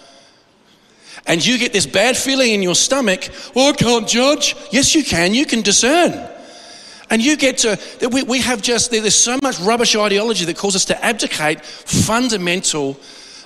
and 1.27 1.45
you 1.45 1.59
get 1.59 1.73
this 1.73 1.87
bad 1.87 2.17
feeling 2.17 2.53
in 2.53 2.63
your 2.63 2.75
stomach, 2.75 3.29
well, 3.55 3.73
I 3.73 3.77
can't 3.77 4.07
judge. 4.07 4.55
Yes, 4.71 4.95
you 4.95 5.03
can. 5.03 5.35
You 5.35 5.47
can 5.47 5.63
discern. 5.63 6.31
And 7.15 7.25
you 7.25 7.37
get 7.37 7.59
to, 7.59 7.79
we, 8.11 8.41
have 8.41 8.61
just, 8.61 8.91
there's 8.91 9.15
so 9.15 9.39
much 9.41 9.61
rubbish 9.61 9.95
ideology 9.95 10.47
that 10.47 10.57
causes 10.57 10.83
us 10.83 10.85
to 10.87 11.05
abdicate 11.05 11.65
fundamental 11.65 12.99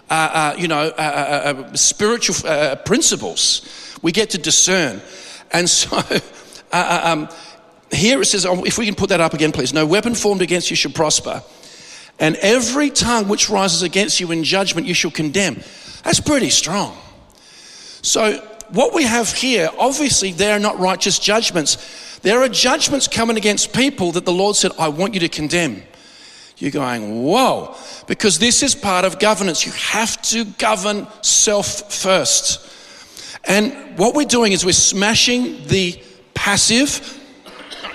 uh, 0.08 0.14
uh, 0.14 0.54
you 0.56 0.68
know, 0.68 0.86
uh, 0.86 0.92
uh, 0.96 1.64
uh 1.68 1.76
spiritual 1.76 2.48
uh, 2.48 2.76
principles. 2.76 3.98
We 4.00 4.10
get 4.10 4.30
to 4.30 4.38
discern. 4.38 5.02
And 5.52 5.68
so 5.70 6.02
um, 6.72 7.28
here 7.92 8.22
it 8.22 8.24
says, 8.24 8.46
oh, 8.46 8.64
if 8.64 8.78
we 8.78 8.86
can 8.86 8.94
put 8.94 9.10
that 9.10 9.20
up 9.20 9.34
again, 9.34 9.52
please. 9.52 9.74
No 9.74 9.84
weapon 9.84 10.14
formed 10.14 10.40
against 10.40 10.70
you 10.70 10.76
shall 10.76 10.92
prosper. 10.92 11.42
And 12.18 12.36
every 12.36 12.88
tongue 12.88 13.28
which 13.28 13.50
rises 13.50 13.82
against 13.82 14.18
you 14.18 14.30
in 14.30 14.44
judgment 14.44 14.86
you 14.86 14.94
shall 14.94 15.10
condemn. 15.10 15.62
That's 16.04 16.20
pretty 16.20 16.48
strong. 16.48 16.96
So, 18.00 18.38
what 18.70 18.94
we 18.94 19.02
have 19.02 19.30
here, 19.30 19.68
obviously, 19.78 20.32
they're 20.32 20.58
not 20.58 20.78
righteous 20.78 21.18
judgments. 21.18 22.06
There 22.22 22.42
are 22.42 22.48
judgments 22.48 23.06
coming 23.06 23.36
against 23.36 23.72
people 23.72 24.12
that 24.12 24.24
the 24.24 24.32
Lord 24.32 24.56
said, 24.56 24.72
I 24.78 24.88
want 24.88 25.14
you 25.14 25.20
to 25.20 25.28
condemn. 25.28 25.82
You're 26.58 26.72
going, 26.72 27.22
whoa, 27.22 27.76
because 28.08 28.38
this 28.38 28.62
is 28.64 28.74
part 28.74 29.04
of 29.04 29.20
governance. 29.20 29.64
You 29.64 29.72
have 29.72 30.20
to 30.22 30.44
govern 30.44 31.06
self 31.22 31.92
first. 31.92 32.68
And 33.44 33.96
what 33.96 34.14
we're 34.14 34.24
doing 34.24 34.52
is 34.52 34.64
we're 34.64 34.72
smashing 34.72 35.64
the 35.68 36.02
passive 36.34 37.16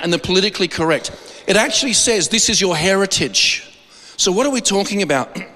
and 0.01 0.13
the 0.13 0.19
politically 0.19 0.69
correct. 0.69 1.11
It 1.45 1.57
actually 1.57 1.93
says 1.93 2.29
this 2.29 2.49
is 2.49 2.61
your 2.61 2.75
heritage. 2.75 3.69
So, 4.15 4.31
what 4.31 4.45
are 4.45 4.51
we 4.51 4.61
talking 4.61 5.01
about? 5.01 5.37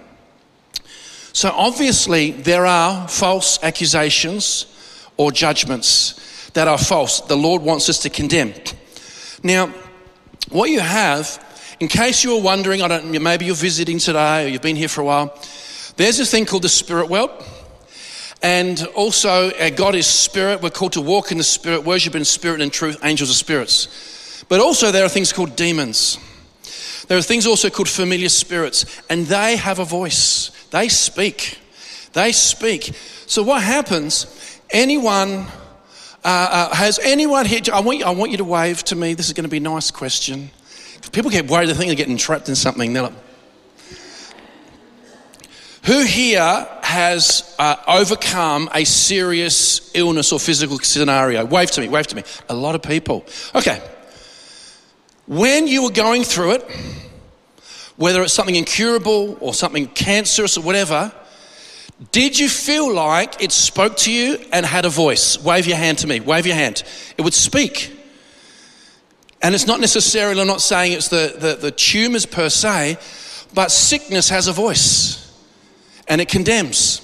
So, 1.33 1.51
obviously, 1.51 2.31
there 2.31 2.65
are 2.65 3.07
false 3.07 3.61
accusations 3.61 4.65
or 5.17 5.31
judgments 5.31 6.19
that 6.53 6.67
are 6.67 6.77
false. 6.77 7.21
The 7.21 7.37
Lord 7.37 7.61
wants 7.61 7.89
us 7.89 7.99
to 7.99 8.09
condemn. 8.09 8.53
Now, 9.43 9.73
what 10.49 10.69
you 10.69 10.79
have, 10.79 11.43
in 11.79 11.87
case 11.87 12.23
you 12.23 12.35
were 12.35 12.41
wondering, 12.41 12.81
I 12.81 12.87
don't, 12.87 13.21
maybe 13.21 13.45
you're 13.45 13.55
visiting 13.55 13.99
today 13.99 14.45
or 14.45 14.47
you've 14.49 14.61
been 14.61 14.75
here 14.75 14.87
for 14.87 15.01
a 15.01 15.05
while, 15.05 15.39
there's 15.97 16.19
a 16.19 16.25
thing 16.25 16.45
called 16.45 16.63
the 16.63 16.69
spirit 16.69 17.09
world. 17.09 17.31
And 18.41 18.85
also, 18.95 19.51
God 19.71 19.95
is 19.95 20.05
spirit. 20.05 20.61
We're 20.61 20.69
called 20.69 20.93
to 20.93 21.01
walk 21.01 21.31
in 21.31 21.39
the 21.39 21.43
spirit, 21.43 21.83
worship 21.83 22.15
in 22.15 22.23
spirit 22.23 22.61
and 22.61 22.71
truth. 22.71 22.99
Angels 23.03 23.31
are 23.31 23.33
spirits. 23.33 24.45
But 24.47 24.59
also, 24.59 24.91
there 24.91 25.03
are 25.03 25.09
things 25.09 25.33
called 25.33 25.55
demons. 25.55 26.19
There 27.07 27.17
are 27.17 27.21
things 27.21 27.47
also 27.47 27.69
called 27.69 27.89
familiar 27.89 28.29
spirits, 28.29 28.85
and 29.09 29.25
they 29.25 29.55
have 29.55 29.79
a 29.79 29.85
voice. 29.85 30.51
They 30.71 30.89
speak. 30.89 31.57
They 32.13 32.31
speak. 32.31 32.93
So, 33.25 33.43
what 33.43 33.63
happens? 33.63 34.59
Anyone 34.69 35.47
uh, 36.27 36.29
uh, 36.29 36.75
has 36.75 36.99
anyone 36.99 37.45
here? 37.45 37.61
I 37.71 37.79
want, 37.79 37.99
you, 37.99 38.05
I 38.05 38.09
want 38.09 38.31
you 38.31 38.37
to 38.39 38.43
wave 38.43 38.83
to 38.85 38.97
me. 38.97 39.13
This 39.13 39.27
is 39.27 39.33
going 39.33 39.45
to 39.45 39.49
be 39.49 39.57
a 39.57 39.61
nice 39.61 39.91
question. 39.91 40.51
People 41.13 41.31
get 41.31 41.47
worried, 41.47 41.69
they 41.69 41.73
think 41.73 41.87
they're 41.87 41.95
getting 41.95 42.17
trapped 42.17 42.49
in 42.49 42.55
something. 42.55 42.91
They're 42.91 43.03
like, 43.03 43.13
who 45.85 46.03
here 46.03 46.67
has 46.81 47.55
uh, 47.57 47.77
overcome 47.87 48.69
a 48.73 48.83
serious 48.83 49.89
illness 49.95 50.33
or 50.33 50.39
physical 50.41 50.79
scenario? 50.79 51.45
Wave 51.45 51.71
to 51.71 51.79
me, 51.79 51.87
wave 51.87 52.07
to 52.07 52.15
me. 52.17 52.23
A 52.49 52.53
lot 52.53 52.75
of 52.75 52.81
people. 52.81 53.25
Okay. 53.55 53.81
When 55.27 55.65
you 55.65 55.83
were 55.83 55.91
going 55.91 56.25
through 56.25 56.55
it, 56.55 56.71
whether 57.95 58.21
it's 58.21 58.33
something 58.33 58.55
incurable 58.55 59.37
or 59.39 59.53
something 59.53 59.87
cancerous 59.87 60.57
or 60.57 60.61
whatever, 60.61 61.09
did 62.11 62.37
you 62.37 62.47
feel 62.47 62.93
like 62.93 63.41
it 63.41 63.51
spoke 63.51 63.97
to 63.97 64.11
you 64.11 64.37
and 64.51 64.65
had 64.65 64.85
a 64.85 64.89
voice? 64.89 65.41
Wave 65.43 65.65
your 65.65 65.77
hand 65.77 65.99
to 65.99 66.07
me, 66.07 66.19
wave 66.19 66.45
your 66.45 66.55
hand. 66.55 66.83
It 67.17 67.23
would 67.23 67.33
speak. 67.33 67.93
And 69.41 69.55
it's 69.55 69.67
not 69.67 69.79
necessarily, 69.79 70.41
I'm 70.41 70.47
not 70.47 70.61
saying 70.61 70.93
it's 70.93 71.09
the, 71.09 71.35
the, 71.37 71.55
the 71.55 71.71
tumors 71.71 72.25
per 72.25 72.49
se, 72.49 72.97
but 73.53 73.71
sickness 73.71 74.29
has 74.29 74.47
a 74.47 74.51
voice 74.51 75.23
and 76.07 76.21
it 76.21 76.27
condemns. 76.27 77.01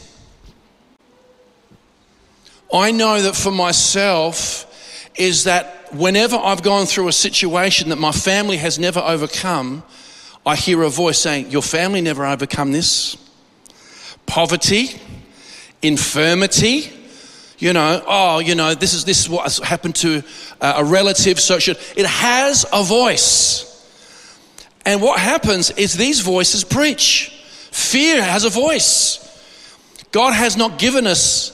I 2.74 2.92
know 2.92 3.22
that 3.22 3.36
for 3.36 3.52
myself 3.52 4.70
is 5.16 5.44
that 5.44 5.94
whenever 5.94 6.36
I've 6.36 6.64
gone 6.64 6.86
through 6.88 7.08
a 7.08 7.14
situation 7.14 7.90
that 7.90 7.98
my 7.98 8.12
family 8.12 8.58
has 8.58 8.80
never 8.80 9.00
overcome, 9.00 9.84
I 10.46 10.56
hear 10.56 10.82
a 10.84 10.90
voice 10.90 11.20
saying, 11.20 11.52
Your 11.52 11.62
family 11.62 12.02
never 12.02 12.26
overcome 12.26 12.72
this. 12.72 13.16
Poverty, 14.26 14.90
infirmity, 15.82 16.92
you 17.60 17.72
know, 17.72 18.04
oh, 18.08 18.40
you 18.40 18.56
know, 18.56 18.74
this 18.74 18.94
is, 18.94 19.06
this 19.06 19.22
is 19.22 19.30
what 19.30 19.44
has 19.44 19.58
happened 19.60 19.96
to 19.96 20.22
uh, 20.60 20.74
a 20.78 20.84
relative, 20.84 21.40
so 21.40 21.56
it 21.56 21.62
should. 21.62 21.78
It 21.96 22.06
has 22.06 22.66
a 22.74 22.84
voice. 22.84 23.70
And 24.86 25.02
what 25.02 25.20
happens 25.20 25.72
is 25.72 25.94
these 25.94 26.20
voices 26.20 26.64
preach. 26.64 27.30
Fear 27.72 28.22
has 28.22 28.44
a 28.44 28.50
voice. 28.50 29.20
God 30.12 30.34
has 30.34 30.58
not 30.58 30.78
given 30.78 31.08
us 31.08 31.52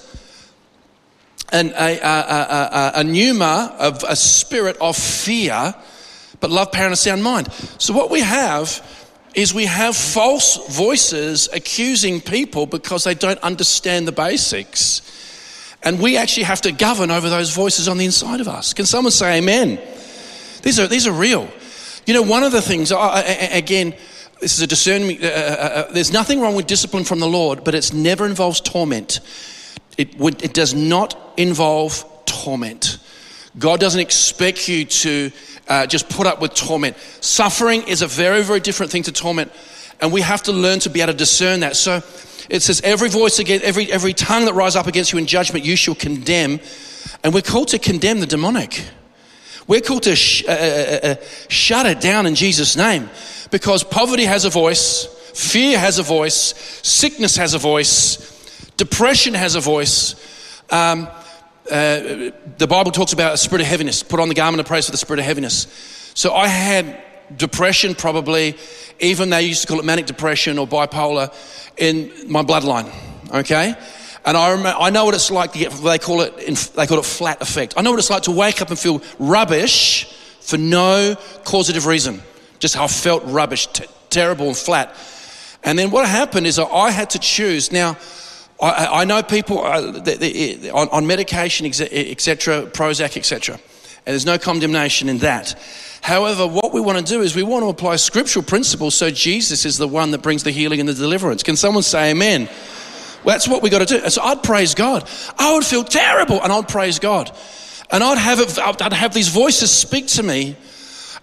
an, 1.52 1.74
a, 1.78 2.00
a, 2.00 2.02
a, 2.02 2.92
a, 2.96 3.04
pneuma 3.04 3.76
of 3.80 4.04
a 4.08 4.16
spirit 4.16 4.78
of 4.82 4.98
fear, 4.98 5.74
but 6.40 6.50
love, 6.50 6.72
power, 6.72 6.86
and 6.86 6.94
a 6.94 6.98
sound 6.98 7.24
mind. 7.24 7.52
So, 7.78 7.94
what 7.94 8.10
we 8.10 8.22
have 8.22 8.84
is 9.36 9.54
we 9.54 9.66
have 9.66 9.96
false 9.96 10.76
voices 10.76 11.50
accusing 11.54 12.22
people 12.22 12.66
because 12.66 13.04
they 13.04 13.14
don't 13.14 13.40
understand 13.40 14.08
the 14.08 14.12
basics. 14.12 15.02
And 15.84 16.00
we 16.00 16.18
actually 16.18 16.44
have 16.44 16.62
to 16.62 16.72
govern 16.72 17.12
over 17.12 17.30
those 17.30 17.54
voices 17.54 17.88
on 17.88 17.98
the 17.98 18.06
inside 18.06 18.42
of 18.42 18.48
us. 18.48 18.74
Can 18.74 18.86
someone 18.86 19.12
say 19.12 19.38
amen? 19.38 19.80
These 20.62 20.80
are, 20.80 20.88
these 20.88 21.08
are 21.08 21.14
real. 21.14 21.50
You 22.06 22.14
know, 22.14 22.22
one 22.22 22.44
of 22.44 22.52
the 22.52 22.62
things, 22.62 22.92
again, 22.92 23.94
this 24.42 24.58
is 24.58 24.62
a 24.62 24.68
discernment. 24.68 25.24
Uh, 25.24 25.28
uh, 25.28 25.30
uh, 25.30 25.92
there's 25.92 26.12
nothing 26.12 26.40
wrong 26.40 26.56
with 26.56 26.66
discipline 26.66 27.04
from 27.04 27.20
the 27.20 27.28
Lord, 27.28 27.64
but 27.64 27.76
it 27.76 27.94
never 27.94 28.26
involves 28.26 28.62
torment. 28.62 29.20
It, 29.98 30.18
would, 30.18 30.42
it 30.44 30.54
does 30.54 30.74
not 30.74 31.34
involve 31.38 32.06
torment. 32.26 32.98
God 33.60 33.80
doesn't 33.80 34.00
expect 34.00 34.68
you 34.68 34.86
to 34.86 35.32
uh, 35.68 35.86
just 35.86 36.10
put 36.10 36.26
up 36.26 36.42
with 36.42 36.54
torment. 36.54 36.98
Suffering 37.22 37.84
is 37.84 38.02
a 38.02 38.08
very, 38.08 38.42
very 38.42 38.60
different 38.60 38.92
thing 38.92 39.04
to 39.04 39.12
torment, 39.12 39.52
and 40.02 40.12
we 40.12 40.22
have 40.22 40.42
to 40.44 40.52
learn 40.52 40.80
to 40.80 40.90
be 40.90 41.02
able 41.02 41.12
to 41.12 41.18
discern 41.18 41.60
that. 41.60 41.76
So 41.76 42.02
it 42.50 42.62
says, 42.62 42.82
"Every 42.82 43.10
voice 43.10 43.38
against 43.38 43.66
every 43.66 43.92
every 43.92 44.14
tongue 44.14 44.46
that 44.46 44.54
rise 44.54 44.76
up 44.76 44.88
against 44.88 45.12
you 45.12 45.20
in 45.20 45.28
judgment, 45.28 45.66
you 45.66 45.76
shall 45.76 45.96
condemn." 45.96 46.60
And 47.24 47.34
we're 47.34 47.42
called 47.42 47.68
to 47.70 47.80
condemn 47.80 48.20
the 48.22 48.26
demonic. 48.26 48.84
We're 49.68 49.82
called 49.82 50.04
to 50.04 50.16
sh- 50.16 50.46
uh, 50.48 50.52
uh, 50.52 51.08
uh, 51.08 51.16
shut 51.48 51.86
it 51.86 52.02
down 52.02 52.26
in 52.26 52.36
Jesus' 52.36 52.76
name. 52.76 53.10
Because 53.52 53.84
poverty 53.84 54.26
has 54.26 54.46
a 54.46 54.50
voice, 54.50 55.06
fear 55.34 55.78
has 55.78 56.00
a 56.00 56.04
voice, 56.04 56.56
sickness 56.82 57.36
has 57.36 57.54
a 57.54 57.60
voice, 57.60 58.18
depression 58.78 59.34
has 59.34 59.56
a 59.56 59.60
voice. 59.60 60.16
Um, 60.72 61.08
uh, 61.72 62.32
the 62.58 62.68
Bible 62.68 62.92
talks 62.92 63.14
about 63.14 63.34
a 63.34 63.38
spirit 63.38 63.62
of 63.62 63.68
heaviness. 63.68 64.04
Put 64.04 64.20
on 64.20 64.30
the 64.30 64.36
garment 64.36 64.60
of 64.60 64.68
praise 64.68 64.86
for 64.86 64.92
the 64.92 64.98
spirit 64.98 65.20
of 65.20 65.26
heaviness. 65.26 65.68
So 66.16 66.34
I 66.34 66.48
had 66.48 67.02
depression, 67.36 67.96
probably, 67.96 68.58
even 69.00 69.30
they 69.30 69.44
used 69.44 69.62
to 69.62 69.68
call 69.68 69.80
it 69.80 69.86
manic 69.86 70.06
depression 70.06 70.58
or 70.58 70.68
bipolar, 70.68 71.34
in 71.78 72.12
my 72.32 72.44
bloodline. 72.44 72.92
Okay, 73.32 73.76
and 74.26 74.38
I, 74.38 74.52
remember, 74.52 74.76
I 74.80 74.90
know 74.90 75.06
what 75.06 75.14
it's 75.14 75.32
like 75.32 75.54
to 75.54 75.60
get. 75.60 75.72
They 75.72 76.00
call 76.00 76.22
it. 76.22 76.36
They 76.76 76.88
call 76.88 77.00
it 77.00 77.06
flat 77.06 77.42
affect. 77.42 77.76
I 77.78 77.82
know 77.82 77.92
what 77.92 78.00
it's 78.00 78.10
like 78.10 78.24
to 78.24 78.32
wake 78.32 78.62
up 78.62 78.70
and 78.70 78.80
feel 78.80 79.02
rubbish 79.20 80.12
for 80.42 80.58
no 80.58 81.16
causative 81.44 81.86
reason 81.86 82.22
just 82.60 82.76
how 82.76 82.84
I 82.84 82.88
felt 82.88 83.24
rubbish, 83.26 83.68
t- 83.68 83.86
terrible 84.10 84.48
and 84.48 84.58
flat. 84.58 84.96
And 85.64 85.78
then 85.78 85.92
what 85.92 86.08
happened 86.08 86.46
is 86.48 86.60
I 86.60 86.92
had 86.92 87.10
to 87.12 87.20
choose. 87.20 87.72
Now, 87.72 87.98
I, 88.62 89.02
I 89.02 89.06
know 89.06 89.24
people 89.24 89.64
uh, 89.64 89.92
they, 89.92 90.16
they, 90.56 90.70
on, 90.70 90.90
on, 90.90 91.08
medication, 91.08 91.66
etc., 91.66 92.64
Prozac, 92.68 93.16
etc., 93.16 93.56
and 93.56 94.14
there's 94.14 94.26
no 94.26 94.38
condemnation 94.38 95.08
in 95.08 95.20
that. 95.20 95.58
However, 96.02 96.48
what 96.48 96.74
we 96.74 96.82
want 96.82 96.98
to 96.98 97.04
do 97.04 97.22
is 97.22 97.36
we 97.36 97.44
want 97.44 97.64
to 97.64 97.70
apply 97.70 97.98
scriptural 97.98 98.44
principles 98.44 98.96
so 98.96 99.12
Jesus 99.12 99.66
is 99.66 99.78
the 99.78 99.88
one 99.88 100.12
that 100.12 100.22
brings 100.22 100.44
the 100.44 100.52
healing 100.52 100.80
and 100.80 100.90
the 100.90 100.94
deliverance. 100.94 101.44
Can 101.44 101.56
someone 101.56 101.84
say 101.84 102.12
amen? 102.12 102.50
Well, 103.24 103.36
that's 103.36 103.48
what 103.48 103.62
we 103.62 103.70
got 103.70 103.86
to 103.88 104.00
do. 104.00 104.10
So 104.10 104.22
I'd 104.22 104.42
praise 104.42 104.76
God. 104.76 105.08
I 105.38 105.54
would 105.54 105.66
feel 105.66 105.84
terrible 105.84 106.42
and 106.42 106.52
I'd 106.52 106.70
praise 106.70 107.00
God. 107.00 107.36
And 107.92 108.04
I'd 108.04 108.18
have, 108.18 108.60
I'd 108.60 108.94
have 108.94 109.14
these 109.14 109.28
voices 109.28 109.72
speak 109.72 110.08
to 110.08 110.24
me 110.24 110.56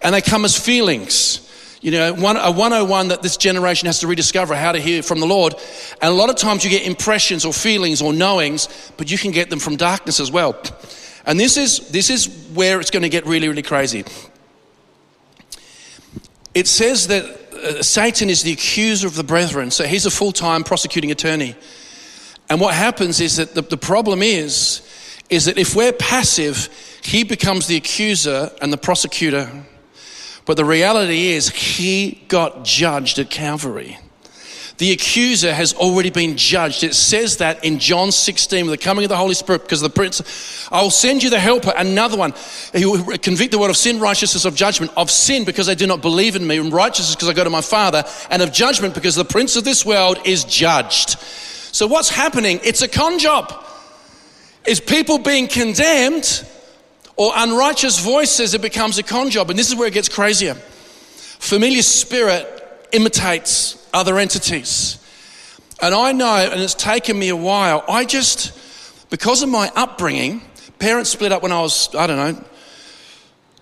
and 0.02 0.14
they 0.14 0.20
come 0.20 0.44
as 0.44 0.58
feelings. 0.58 1.45
You 1.80 1.90
know, 1.90 2.14
one, 2.14 2.36
a 2.36 2.50
101 2.50 3.08
that 3.08 3.22
this 3.22 3.36
generation 3.36 3.86
has 3.86 4.00
to 4.00 4.06
rediscover 4.06 4.54
how 4.54 4.72
to 4.72 4.80
hear 4.80 5.02
from 5.02 5.20
the 5.20 5.26
Lord. 5.26 5.54
And 6.00 6.10
a 6.10 6.16
lot 6.16 6.30
of 6.30 6.36
times 6.36 6.64
you 6.64 6.70
get 6.70 6.86
impressions 6.86 7.44
or 7.44 7.52
feelings 7.52 8.00
or 8.00 8.12
knowings, 8.12 8.68
but 8.96 9.10
you 9.10 9.18
can 9.18 9.30
get 9.30 9.50
them 9.50 9.58
from 9.58 9.76
darkness 9.76 10.18
as 10.18 10.30
well. 10.30 10.60
And 11.26 11.38
this 11.38 11.56
is, 11.56 11.88
this 11.90 12.08
is 12.08 12.28
where 12.54 12.80
it's 12.80 12.90
going 12.90 13.02
to 13.02 13.08
get 13.08 13.26
really, 13.26 13.48
really 13.48 13.62
crazy. 13.62 14.04
It 16.54 16.66
says 16.66 17.08
that 17.08 17.24
uh, 17.52 17.82
Satan 17.82 18.30
is 18.30 18.42
the 18.42 18.52
accuser 18.52 19.06
of 19.06 19.14
the 19.14 19.24
brethren, 19.24 19.70
so 19.70 19.84
he's 19.84 20.06
a 20.06 20.10
full 20.10 20.32
time 20.32 20.64
prosecuting 20.64 21.10
attorney. 21.10 21.56
And 22.48 22.60
what 22.60 22.74
happens 22.74 23.20
is 23.20 23.36
that 23.36 23.54
the, 23.54 23.62
the 23.62 23.76
problem 23.76 24.22
is, 24.22 24.82
is 25.28 25.46
that 25.46 25.58
if 25.58 25.74
we're 25.74 25.92
passive, 25.92 26.68
he 27.02 27.24
becomes 27.24 27.66
the 27.66 27.76
accuser 27.76 28.50
and 28.62 28.72
the 28.72 28.78
prosecutor 28.78 29.50
but 30.46 30.56
the 30.56 30.64
reality 30.64 31.28
is, 31.28 31.50
he 31.50 32.22
got 32.28 32.64
judged 32.64 33.18
at 33.18 33.28
Calvary. 33.30 33.98
The 34.78 34.92
accuser 34.92 35.54
has 35.54 35.72
already 35.72 36.10
been 36.10 36.36
judged. 36.36 36.84
It 36.84 36.94
says 36.94 37.38
that 37.38 37.64
in 37.64 37.78
John 37.78 38.12
16, 38.12 38.66
with 38.66 38.78
the 38.78 38.84
coming 38.84 39.04
of 39.04 39.08
the 39.08 39.16
Holy 39.16 39.34
Spirit, 39.34 39.62
because 39.62 39.80
the 39.80 39.88
Prince, 39.88 40.68
I 40.70 40.82
will 40.82 40.90
send 40.90 41.22
you 41.22 41.30
the 41.30 41.40
helper, 41.40 41.72
another 41.76 42.18
one. 42.18 42.34
He 42.74 42.84
will 42.84 43.16
convict 43.18 43.52
the 43.52 43.58
world 43.58 43.70
of 43.70 43.76
sin, 43.76 43.98
righteousness, 44.00 44.44
of 44.44 44.54
judgment, 44.54 44.92
of 44.96 45.10
sin 45.10 45.44
because 45.44 45.66
they 45.66 45.74
do 45.74 45.86
not 45.86 46.02
believe 46.02 46.36
in 46.36 46.46
me, 46.46 46.58
and 46.58 46.72
righteousness 46.72 47.16
because 47.16 47.28
I 47.28 47.32
go 47.32 47.44
to 47.44 47.50
my 47.50 47.62
Father, 47.62 48.04
and 48.30 48.42
of 48.42 48.52
judgment 48.52 48.94
because 48.94 49.14
the 49.14 49.24
Prince 49.24 49.56
of 49.56 49.64
this 49.64 49.86
world 49.86 50.18
is 50.26 50.44
judged. 50.44 51.18
So 51.72 51.86
what's 51.86 52.10
happening? 52.10 52.60
It's 52.62 52.82
a 52.82 52.88
con 52.88 53.18
job. 53.18 53.64
Is 54.66 54.80
people 54.80 55.18
being 55.18 55.48
condemned 55.48 56.46
or 57.16 57.32
unrighteous 57.34 57.98
voices, 58.00 58.54
it 58.54 58.62
becomes 58.62 58.98
a 58.98 59.02
con 59.02 59.30
job. 59.30 59.50
And 59.50 59.58
this 59.58 59.68
is 59.68 59.76
where 59.76 59.88
it 59.88 59.94
gets 59.94 60.08
crazier. 60.08 60.54
Familiar 60.54 61.82
spirit 61.82 62.88
imitates 62.92 63.88
other 63.92 64.18
entities. 64.18 64.98
And 65.80 65.94
I 65.94 66.12
know, 66.12 66.36
and 66.36 66.60
it's 66.60 66.74
taken 66.74 67.18
me 67.18 67.28
a 67.28 67.36
while, 67.36 67.84
I 67.88 68.04
just, 68.04 68.58
because 69.10 69.42
of 69.42 69.48
my 69.48 69.70
upbringing, 69.74 70.42
parents 70.78 71.10
split 71.10 71.32
up 71.32 71.42
when 71.42 71.52
I 71.52 71.60
was, 71.60 71.94
I 71.94 72.06
don't 72.06 72.16
know, 72.16 72.44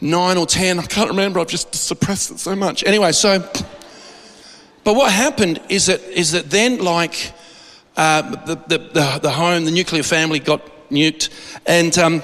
nine 0.00 0.36
or 0.36 0.46
10. 0.46 0.78
I 0.78 0.82
can't 0.82 1.10
remember, 1.10 1.40
I've 1.40 1.48
just 1.48 1.74
suppressed 1.74 2.30
it 2.30 2.38
so 2.38 2.54
much. 2.54 2.84
Anyway, 2.84 3.12
so, 3.12 3.40
but 4.84 4.94
what 4.94 5.12
happened 5.12 5.60
is 5.68 5.86
that, 5.86 6.02
is 6.02 6.32
that 6.32 6.50
then, 6.50 6.78
like, 6.78 7.32
uh, 7.96 8.22
the, 8.44 8.54
the, 8.54 8.78
the, 8.78 9.18
the, 9.22 9.30
home, 9.30 9.64
the 9.64 9.70
nuclear 9.70 10.02
family 10.02 10.38
got 10.38 10.90
nuked, 10.90 11.30
and 11.66 11.96
um, 11.98 12.22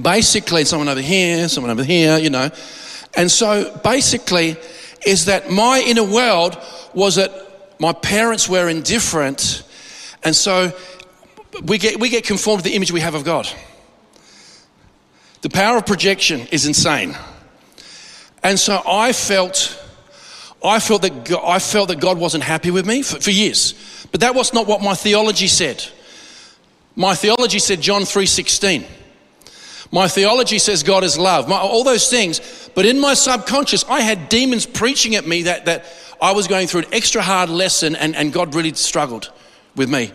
basically, 0.00 0.64
someone 0.64 0.88
over 0.88 1.00
here, 1.00 1.48
someone 1.48 1.70
over 1.70 1.84
here, 1.84 2.18
you 2.18 2.30
know. 2.30 2.50
And 3.16 3.30
so 3.30 3.76
basically, 3.82 4.56
is 5.06 5.26
that 5.26 5.50
my 5.50 5.82
inner 5.84 6.04
world 6.04 6.58
was 6.94 7.16
that 7.16 7.32
my 7.80 7.92
parents 7.92 8.48
were 8.48 8.68
indifferent, 8.68 9.62
and 10.22 10.36
so 10.36 10.72
we 11.64 11.78
get, 11.78 11.98
we 11.98 12.08
get 12.08 12.24
conformed 12.24 12.62
to 12.62 12.68
the 12.68 12.76
image 12.76 12.92
we 12.92 13.00
have 13.00 13.14
of 13.14 13.24
God. 13.24 13.48
The 15.42 15.50
power 15.50 15.78
of 15.78 15.86
projection 15.86 16.46
is 16.52 16.66
insane. 16.66 17.16
And 18.42 18.58
so 18.58 18.82
I 18.86 19.12
felt, 19.12 19.82
I 20.62 20.80
felt 20.80 21.02
that 21.02 21.24
God, 21.24 21.42
I 21.44 21.58
felt 21.58 21.88
that 21.88 22.00
God 22.00 22.18
wasn't 22.18 22.44
happy 22.44 22.70
with 22.70 22.86
me 22.86 23.02
for, 23.02 23.20
for 23.20 23.30
years. 23.30 23.74
But 24.12 24.20
that 24.20 24.34
was 24.34 24.52
not 24.52 24.66
what 24.66 24.82
my 24.82 24.94
theology 24.94 25.46
said. 25.46 25.84
My 26.96 27.14
theology 27.14 27.58
said 27.58 27.80
John 27.80 28.02
3:16. 28.02 28.84
My 29.92 30.06
theology 30.06 30.58
says 30.58 30.82
God 30.82 31.02
is 31.02 31.18
love. 31.18 31.48
My, 31.48 31.58
all 31.58 31.82
those 31.82 32.08
things. 32.08 32.70
But 32.74 32.86
in 32.86 33.00
my 33.00 33.14
subconscious, 33.14 33.84
I 33.88 34.00
had 34.00 34.28
demons 34.28 34.66
preaching 34.66 35.16
at 35.16 35.26
me 35.26 35.42
that, 35.42 35.64
that 35.64 35.84
I 36.22 36.32
was 36.32 36.46
going 36.46 36.68
through 36.68 36.82
an 36.82 36.94
extra 36.94 37.22
hard 37.22 37.50
lesson 37.50 37.96
and, 37.96 38.14
and 38.14 38.32
God 38.32 38.54
really 38.54 38.72
struggled 38.74 39.32
with 39.74 39.90
me. 39.90 40.12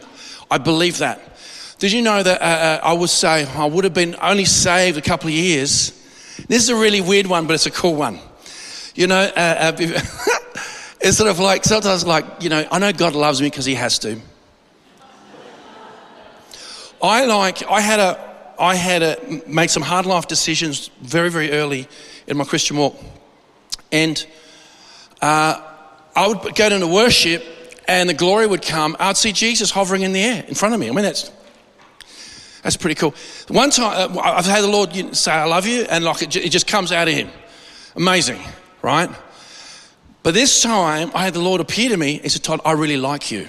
I 0.49 0.59
believe 0.59 0.99
that. 0.99 1.21
Did 1.77 1.91
you 1.91 2.01
know 2.01 2.23
that 2.23 2.41
uh, 2.41 2.45
uh, 2.45 2.79
I 2.83 2.93
would 2.93 3.09
say 3.09 3.45
I 3.45 3.65
would 3.65 3.83
have 3.83 3.93
been 3.93 4.15
only 4.21 4.45
saved 4.45 4.97
a 4.97 5.01
couple 5.01 5.27
of 5.27 5.33
years? 5.33 5.91
This 6.47 6.63
is 6.63 6.69
a 6.69 6.75
really 6.75 7.01
weird 7.01 7.27
one, 7.27 7.47
but 7.47 7.53
it's 7.53 7.65
a 7.65 7.71
cool 7.71 7.95
one. 7.95 8.19
You 8.93 9.07
know, 9.07 9.19
uh, 9.19 9.31
uh 9.35 9.73
it's 11.01 11.17
sort 11.17 11.29
of 11.29 11.39
like 11.39 11.65
sometimes 11.65 12.05
like, 12.05 12.25
you 12.39 12.47
know, 12.47 12.65
I 12.71 12.79
know 12.79 12.93
God 12.93 13.13
loves 13.13 13.41
me 13.41 13.47
because 13.47 13.65
he 13.65 13.75
has 13.75 13.99
to. 13.99 14.19
I 17.03 17.25
like, 17.25 17.69
I 17.69 17.81
had 17.81 17.99
a, 17.99 18.34
I 18.59 18.75
had 18.75 18.99
to 18.99 19.43
make 19.47 19.69
some 19.69 19.83
hard 19.83 20.05
life 20.05 20.27
decisions 20.27 20.89
very, 21.01 21.29
very 21.29 21.51
early 21.51 21.87
in 22.27 22.37
my 22.37 22.43
Christian 22.43 22.77
walk. 22.77 22.95
And 23.91 24.25
uh, 25.21 25.61
I 26.15 26.27
would 26.27 26.55
go 26.55 26.67
into 26.67 26.87
worship 26.87 27.43
and 27.87 28.09
the 28.09 28.13
glory 28.13 28.47
would 28.47 28.61
come. 28.61 28.95
I'd 28.99 29.17
see 29.17 29.31
Jesus 29.31 29.71
hovering 29.71 30.01
in 30.01 30.13
the 30.13 30.21
air 30.21 30.43
in 30.47 30.55
front 30.55 30.73
of 30.73 30.79
me. 30.79 30.89
I 30.89 30.91
mean, 30.91 31.03
that's, 31.03 31.31
that's 32.63 32.77
pretty 32.77 32.95
cool. 32.95 33.13
One 33.49 33.69
time, 33.69 34.17
uh, 34.17 34.21
I've 34.21 34.45
had 34.45 34.63
the 34.63 34.67
Lord 34.67 35.15
say, 35.15 35.31
I 35.31 35.45
love 35.45 35.67
you, 35.67 35.83
and 35.83 36.03
like 36.03 36.21
it, 36.21 36.35
it 36.35 36.49
just 36.49 36.67
comes 36.67 36.91
out 36.91 37.07
of 37.07 37.13
Him. 37.13 37.29
Amazing, 37.95 38.41
right? 38.81 39.09
But 40.23 40.33
this 40.33 40.63
time, 40.63 41.11
I 41.13 41.25
had 41.25 41.35
the 41.35 41.39
Lord 41.39 41.61
appear 41.61 41.89
to 41.89 41.97
me. 41.97 42.17
He 42.17 42.29
said, 42.29 42.43
Todd, 42.43 42.59
I 42.65 42.71
really 42.71 42.97
like 42.97 43.29
you. 43.31 43.47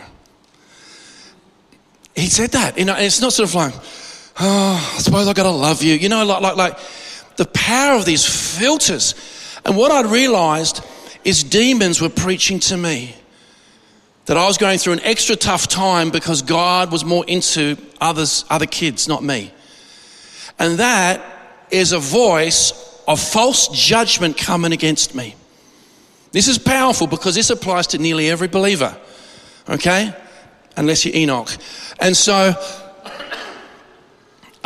He 2.15 2.27
said 2.27 2.51
that. 2.51 2.79
You 2.79 2.85
know, 2.85 2.95
and 2.95 3.05
it's 3.05 3.21
not 3.21 3.33
sort 3.33 3.49
of 3.49 3.55
like, 3.55 3.75
oh, 4.41 4.95
I 4.97 4.99
suppose 4.99 5.29
I 5.29 5.33
gotta 5.33 5.51
love 5.51 5.83
you. 5.83 5.95
You 5.95 6.09
know, 6.09 6.25
like, 6.25 6.41
like, 6.41 6.57
like 6.57 6.79
the 7.37 7.47
power 7.47 7.97
of 7.97 8.05
these 8.05 8.25
filters. 8.59 9.15
And 9.65 9.77
what 9.77 9.91
I'd 9.91 10.07
realized 10.07 10.85
is 11.25 11.43
demons 11.43 12.01
were 12.01 12.09
preaching 12.09 12.61
to 12.61 12.77
me 12.77 13.15
that 14.27 14.37
I 14.37 14.47
was 14.47 14.59
going 14.59 14.79
through 14.79 14.95
an 14.95 15.01
extra 15.01 15.37
tough 15.37 15.69
time 15.69 16.11
because 16.11 16.43
God 16.43 16.91
was 16.91 17.05
more 17.05 17.25
into 17.27 17.77
others, 18.01 18.45
other 18.51 18.67
kids, 18.67 19.09
not 19.09 19.23
me. 19.23 19.53
And 20.59 20.79
that 20.79 21.23
is 21.71 21.93
a 21.93 21.99
voice 21.99 22.73
of 23.07 23.21
false 23.21 23.69
judgment 23.69 24.37
coming 24.37 24.73
against 24.73 25.15
me. 25.15 25.35
This 26.33 26.49
is 26.49 26.59
powerful 26.59 27.07
because 27.07 27.35
this 27.35 27.51
applies 27.51 27.89
to 27.89 27.99
nearly 27.99 28.29
every 28.29 28.49
believer, 28.49 28.97
okay? 29.69 30.15
Unless 30.77 31.05
you're 31.05 31.15
Enoch. 31.15 31.51
And 32.01 32.17
so 32.17 32.55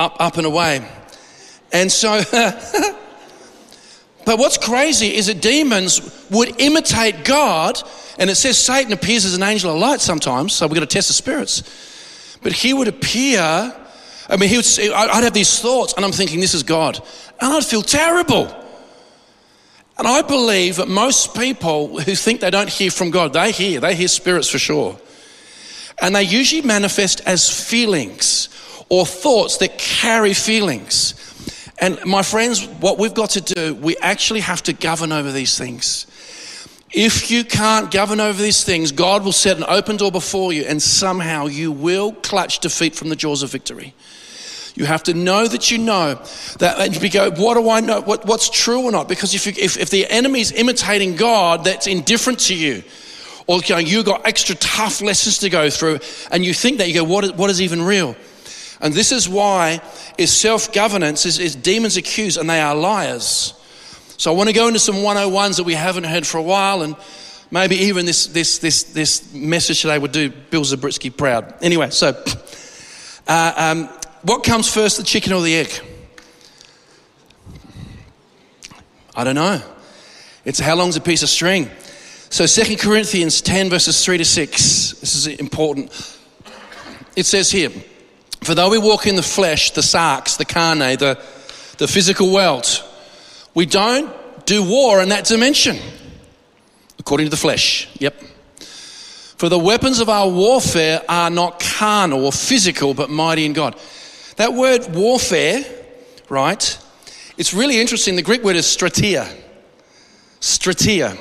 up, 0.01 0.17
up 0.19 0.37
and 0.39 0.47
away. 0.47 0.87
And 1.73 1.93
so, 1.93 2.23
but 4.25 4.39
what's 4.39 4.57
crazy 4.57 5.15
is 5.15 5.27
that 5.27 5.43
demons 5.43 6.27
would 6.31 6.61
imitate 6.61 7.25
God, 7.25 7.81
and 8.19 8.31
it 8.31 8.37
says 8.37 8.57
Satan 8.57 8.93
appears 8.93 9.25
as 9.25 9.35
an 9.35 9.43
angel 9.43 9.73
of 9.73 9.79
light 9.79 10.01
sometimes, 10.01 10.55
so 10.55 10.67
we've 10.67 10.75
got 10.75 10.81
to 10.81 10.87
test 10.87 11.09
the 11.09 11.15
spirits. 11.15 12.39
But 12.43 12.53
he 12.53 12.73
would 12.73 12.89
appear, 12.89 13.41
I 13.43 14.37
mean, 14.39 14.49
he 14.49 14.57
would 14.57 14.67
I'd 14.95 15.23
have 15.23 15.35
these 15.35 15.61
thoughts, 15.61 15.93
and 15.93 16.05
I'm 16.05 16.13
thinking, 16.13 16.41
this 16.41 16.55
is 16.55 16.63
God. 16.63 16.99
And 17.41 17.53
I'd 17.53 17.65
feel 17.65 17.83
terrible. 17.83 18.57
And 19.99 20.09
I 20.09 20.23
believe 20.23 20.77
that 20.77 20.89
most 20.89 21.37
people 21.37 22.01
who 22.01 22.15
think 22.15 22.41
they 22.41 22.51
don't 22.51 22.71
hear 22.71 22.91
from 22.91 23.11
God, 23.11 23.35
they 23.35 23.53
hear, 23.53 23.81
they 23.81 23.95
hear 23.95 24.09
spirits 24.09 24.49
for 24.49 24.59
sure. 24.59 24.99
And 26.01 26.17
they 26.17 26.23
usually 26.23 26.63
manifest 26.63 27.21
as 27.27 27.51
feelings 27.51 28.49
or 28.91 29.07
thoughts 29.07 29.57
that 29.59 29.79
carry 29.79 30.35
feelings. 30.35 31.15
And 31.79 31.99
my 32.05 32.23
friends, 32.23 32.67
what 32.67 32.99
we've 32.99 33.15
got 33.15 33.31
to 33.31 33.41
do, 33.41 33.75
we 33.75 33.97
actually 33.97 34.41
have 34.41 34.63
to 34.65 34.75
govern 34.75 35.13
over 35.13 35.33
these 35.33 35.57
things. 35.57 36.07
If 36.93 37.31
you 37.31 37.45
can't 37.45 37.91
govern 37.91 38.21
over 38.21 38.43
these 38.43 38.65
things, 38.65 38.91
God 38.91 39.25
will 39.25 39.33
set 39.33 39.57
an 39.57 39.65
open 39.69 39.97
door 39.97 40.11
before 40.11 40.53
you, 40.53 40.65
and 40.65 40.83
somehow 40.83 41.47
you 41.47 41.71
will 41.71 42.13
clutch 42.13 42.59
defeat 42.59 42.97
from 42.97 43.09
the 43.09 43.17
jaws 43.17 43.43
of 43.43 43.51
victory. 43.51 43.95
You 44.75 44.85
have 44.87 45.05
to 45.05 45.15
know 45.15 45.47
that 45.47 45.71
you 45.71 45.79
know 45.79 46.21
that, 46.59 46.81
and 46.81 47.01
you 47.01 47.09
go, 47.09 47.31
what 47.31 47.55
do 47.55 47.71
I 47.71 47.81
know? 47.81 48.01
What, 48.01 48.27
what's 48.27 48.51
true 48.51 48.83
or 48.83 48.91
not? 48.91 49.09
Because 49.09 49.35
if, 49.35 49.47
you, 49.47 49.53
if, 49.57 49.79
if 49.79 49.91
the 49.91 50.07
enemy 50.11 50.41
is 50.41 50.53
imitating 50.53 51.17
God 51.17 51.65
that's 51.65 51.87
indifferent 51.87 52.41
to 52.41 52.57
you, 52.57 52.83
or 53.47 53.61
going, 53.61 53.87
you've 53.87 54.07
got 54.07 54.27
extra 54.27 54.55
tough 54.57 55.01
lessons 55.01 55.39
to 55.39 55.49
go 55.49 55.71
through, 55.71 56.01
and 56.31 56.45
you 56.45 56.53
think 56.53 56.79
that, 56.79 56.89
you 56.89 56.95
go, 56.95 57.05
what 57.05 57.25
is, 57.25 57.33
what 57.33 57.51
is 57.51 57.63
even 57.63 57.83
real? 57.83 58.17
And 58.81 58.95
this 58.95 59.13
is 59.13 59.29
why 59.29 59.81
is 60.17 60.33
self-governance 60.33 61.27
is, 61.27 61.39
is 61.39 61.55
demons 61.55 61.97
accused 61.97 62.39
and 62.39 62.49
they 62.49 62.61
are 62.61 62.75
liars. 62.75 63.55
So 64.17 64.33
I 64.33 64.37
want 64.37 64.49
to 64.49 64.55
go 64.55 64.69
into 64.69 64.79
some 64.79 64.97
101s 64.97 65.57
that 65.57 65.65
we 65.65 65.75
haven't 65.75 66.05
heard 66.05 66.27
for 66.27 66.39
a 66.39 66.43
while 66.43 66.83
and 66.83 66.97
maybe 67.51 67.77
even 67.77 68.07
this, 68.07 68.27
this, 68.29 68.59
this, 68.59 68.85
this 68.85 69.33
message 69.35 69.83
today 69.83 69.99
would 69.99 70.13
do 70.13 70.31
Bill 70.31 70.63
Subritzky 70.63 71.15
proud. 71.15 71.55
Anyway, 71.63 71.91
so 71.91 72.23
uh, 73.27 73.53
um, 73.57 73.87
what 74.23 74.45
comes 74.45 74.73
first, 74.73 74.97
the 74.97 75.05
chicken 75.05 75.33
or 75.33 75.43
the 75.43 75.57
egg? 75.57 75.81
I 79.15 79.25
don't 79.25 79.35
know. 79.35 79.63
It's 80.45 80.59
how 80.59 80.77
long's 80.77 80.97
a 80.97 81.01
piece 81.01 81.23
of 81.23 81.29
string? 81.29 81.71
So 82.31 82.47
2 82.47 82.77
Corinthians 82.77 83.41
10 83.43 83.69
verses 83.69 84.05
3 84.05 84.19
to 84.19 84.25
6. 84.25 84.93
This 85.01 85.15
is 85.15 85.27
important. 85.27 85.91
It 87.17 87.27
says 87.27 87.51
here, 87.51 87.71
for 88.43 88.55
though 88.55 88.71
we 88.71 88.79
walk 88.79 89.07
in 89.07 89.17
the 89.17 89.23
flesh, 89.23 89.73
the 89.73 89.81
sarx, 89.81 90.37
the 90.39 90.45
carne, 90.45 90.79
the, 90.79 91.19
the 91.79 91.89
physical 91.89 92.33
world, 92.33 92.83
we 93.55 93.67
don't 93.67 94.11
do 94.47 94.63
war 94.63 95.03
in 95.03 95.11
that 95.11 95.25
dimension, 95.25 95.79
according 96.99 97.27
to 97.27 97.31
the 97.31 97.37
flesh. 97.37 97.89
Yep. 97.99 98.15
For 99.37 99.49
the 99.49 99.59
weapons 99.59 100.01
of 100.01 100.09
our 100.09 100.29
warfare 100.29 101.03
are 101.09 101.31
not 101.31 101.61
carnal 101.61 102.27
or 102.27 102.33
physical, 102.33 102.93
but 102.95 103.09
mighty 103.09 103.47
in 103.47 103.53
God. 103.53 103.75
That 104.37 104.53
word 104.53 104.95
warfare, 104.95 105.65
right? 106.29 106.79
It's 107.39 107.55
really 107.55 107.81
interesting. 107.81 108.17
The 108.17 108.23
Greek 108.23 108.43
word 108.43 108.57
is 108.57 108.67
stratia. 108.67 109.27
Stratia. 110.41 111.19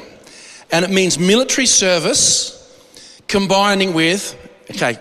And 0.71 0.86
it 0.86 0.91
means 0.91 1.17
military 1.17 1.65
service 1.65 2.55
combining 3.27 3.93
with, 3.93 4.36
okay, 4.71 4.97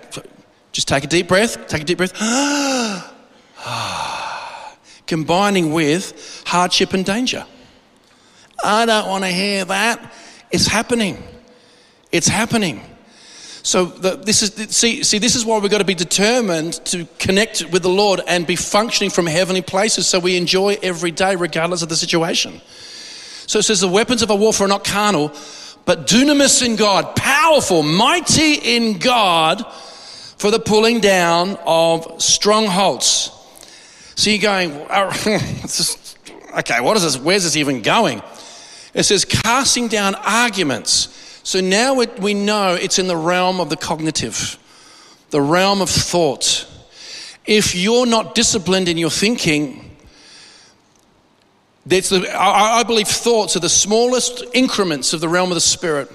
just 0.79 0.87
take 0.87 1.03
a 1.03 1.09
deep 1.09 1.27
breath, 1.27 1.67
take 1.67 1.83
a 1.83 1.85
deep 1.85 1.99
breath. 1.99 2.15
Combining 5.09 5.73
with 5.73 6.45
hardship 6.47 6.93
and 6.93 7.05
danger. 7.05 7.45
I 8.63 8.87
don't 8.87 9.09
want 9.09 9.25
to 9.25 9.31
hear 9.31 9.65
that. 9.65 10.13
It's 10.53 10.69
happening. 10.69 11.21
It's 12.13 12.29
happening. 12.29 12.81
So 13.65 13.87
the, 13.87 14.19
this 14.19 14.41
is 14.41 14.71
see 14.71 15.03
see 15.03 15.19
this 15.19 15.35
is 15.35 15.45
why 15.45 15.59
we've 15.59 15.69
got 15.69 15.79
to 15.79 15.85
be 15.85 15.97
determined 15.97 16.75
to 16.85 17.09
connect 17.19 17.65
with 17.73 17.83
the 17.83 17.89
Lord 17.89 18.21
and 18.29 18.47
be 18.47 18.55
functioning 18.55 19.11
from 19.11 19.27
heavenly 19.27 19.63
places 19.63 20.07
so 20.07 20.21
we 20.21 20.37
enjoy 20.37 20.79
every 20.81 21.11
day 21.11 21.35
regardless 21.35 21.83
of 21.83 21.89
the 21.89 21.97
situation. 21.97 22.61
So 23.49 23.59
it 23.59 23.65
says 23.65 23.81
the 23.81 23.89
weapons 23.89 24.23
of 24.23 24.31
our 24.31 24.37
warfare 24.37 24.67
are 24.67 24.69
not 24.69 24.85
carnal, 24.85 25.33
but 25.87 26.07
dunamis 26.07 26.65
in 26.65 26.77
God, 26.77 27.17
powerful, 27.17 27.83
mighty 27.83 28.77
in 28.77 28.99
God 28.99 29.67
for 30.39 30.51
the 30.51 30.59
pulling 30.59 31.01
down 31.01 31.59
of 31.67 32.23
strongholds. 32.23 33.33
So 34.15 34.31
you're 34.31 34.41
going, 34.41 34.73
oh, 34.91 35.11
okay, 36.59 36.81
what 36.81 36.97
is 36.97 37.03
this? 37.03 37.19
Where's 37.19 37.45
this 37.45 37.57
even 37.57 37.83
going? 37.83 38.23
It 38.95 39.03
says 39.03 39.25
casting 39.25 39.89
down 39.89 40.15
arguments. 40.17 41.41
So 41.43 41.61
now 41.61 41.95
we 41.95 42.35
know 42.35 42.75
it's 42.75 42.99
in 42.99 43.09
the 43.09 43.17
realm 43.17 43.61
of 43.61 43.71
the 43.71 43.77
cognitive, 43.77 44.59
the 45.31 45.41
realm 45.41 45.81
of 45.81 45.91
thought. 45.91 46.67
If 47.45 47.75
you're 47.75 48.07
not 48.07 48.35
disciplined 48.35 48.89
in 48.89 48.99
your 48.99 49.11
thinking, 49.11 49.97
that's 51.87 52.11
the, 52.11 52.29
I 52.39 52.83
believe 52.83 53.09
thoughts 53.09 53.57
are 53.57 53.61
the 53.61 53.69
smallest 53.69 54.45
increments 54.53 55.15
of 55.15 55.21
the 55.21 55.29
realm 55.29 55.51
of 55.51 55.55
the 55.55 55.61
spirit. 55.61 56.13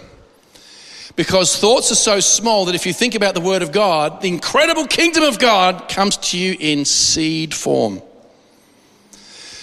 Because 1.15 1.56
thoughts 1.56 1.91
are 1.91 1.95
so 1.95 2.19
small 2.19 2.65
that 2.65 2.76
if 2.76 2.86
you 2.86 2.93
think 2.93 3.13
about 3.13 3.36
the 3.36 3.41
Word 3.41 3.62
of 3.62 3.71
God, 3.71 4.21
the 4.21 4.30
incredible 4.30 4.88
kingdom 4.88 5.23
of 5.23 5.38
God 5.38 5.88
comes 5.88 6.17
to 6.17 6.38
you 6.38 6.56
in 6.60 6.86
seed 6.86 7.54
form. 7.54 8.02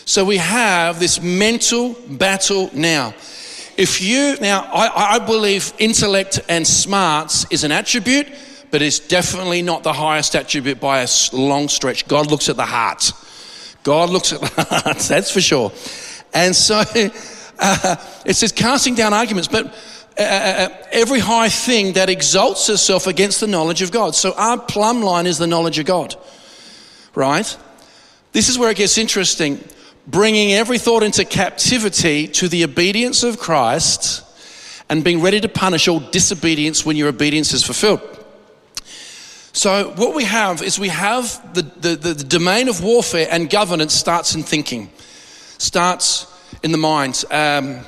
So 0.05 0.25
we 0.25 0.37
have 0.37 1.01
this 1.01 1.21
mental 1.21 1.95
battle 2.09 2.71
now. 2.73 3.15
If 3.77 4.01
you, 4.01 4.37
now, 4.41 4.63
I, 4.63 5.15
I 5.15 5.19
believe 5.19 5.73
intellect 5.79 6.41
and 6.49 6.67
smarts 6.67 7.47
is 7.51 7.65
an 7.65 7.73
attribute, 7.73 8.29
but 8.71 8.83
it's 8.83 8.99
definitely 8.99 9.63
not 9.63 9.83
the 9.83 9.93
highest 9.93 10.37
attribute 10.37 10.81
by 10.81 11.01
a 11.01 11.09
long 11.33 11.69
stretch. 11.69 12.07
God 12.07 12.31
looks 12.31 12.49
at 12.49 12.57
the 12.57 12.67
heart. 12.67 13.13
God 13.83 14.11
looks 14.11 14.33
at 14.33 14.41
the 14.41 14.65
heart, 14.65 14.99
that's 14.99 15.31
for 15.31 15.41
sure. 15.41 15.73
And 16.33 16.55
so 16.55 16.83
uh, 17.59 17.97
it 18.25 18.35
says 18.35 18.53
casting 18.53 18.95
down 18.95 19.15
arguments, 19.15 19.49
but 19.49 19.75
uh, 20.21 20.23
uh, 20.23 20.27
uh, 20.27 20.87
every 20.93 21.19
high 21.19 21.49
thing 21.49 21.95
that 21.95 22.11
exalts 22.11 22.69
itself 22.69 23.07
against 23.07 23.41
the 23.41 23.47
knowledge 23.47 23.81
of 23.81 23.91
God. 23.91 24.15
So 24.15 24.35
our 24.35 24.59
plumb 24.59 25.01
line 25.01 25.27
is 25.27 25.39
the 25.39 25.47
knowledge 25.47 25.79
of 25.79 25.87
God, 25.87 26.15
right? 27.15 27.57
This 28.33 28.51
is 28.51 28.59
where 28.59 28.71
it 28.71 28.77
gets 28.77 28.99
interesting. 28.99 29.65
Bringing 30.07 30.53
every 30.53 30.77
thought 30.77 31.03
into 31.03 31.25
captivity 31.25 32.29
to 32.29 32.49
the 32.49 32.65
obedience 32.65 33.23
of 33.23 33.39
Christ 33.39 34.23
and 34.91 35.03
being 35.03 35.23
ready 35.23 35.41
to 35.41 35.49
punish 35.49 35.89
all 35.89 36.01
disobedience 36.01 36.85
when 36.85 36.97
your 36.97 37.09
obedience 37.09 37.55
is 37.55 37.65
fulfilled. 37.65 38.03
So, 39.55 39.95
what 39.97 40.15
we 40.15 40.25
have 40.25 40.63
is 40.63 40.79
we 40.79 40.89
have 40.89 41.55
the, 41.55 41.63
the, 41.63 41.97
the, 41.97 42.15
domain 42.25 42.69
of 42.69 42.85
warfare 42.85 43.27
and 43.31 43.49
governance 43.49 43.95
starts 43.95 44.35
in 44.35 44.43
thinking, 44.43 44.91
starts 45.57 46.27
in 46.63 46.73
the 46.73 46.79
mind. 46.79 47.25
Um, 47.31 47.81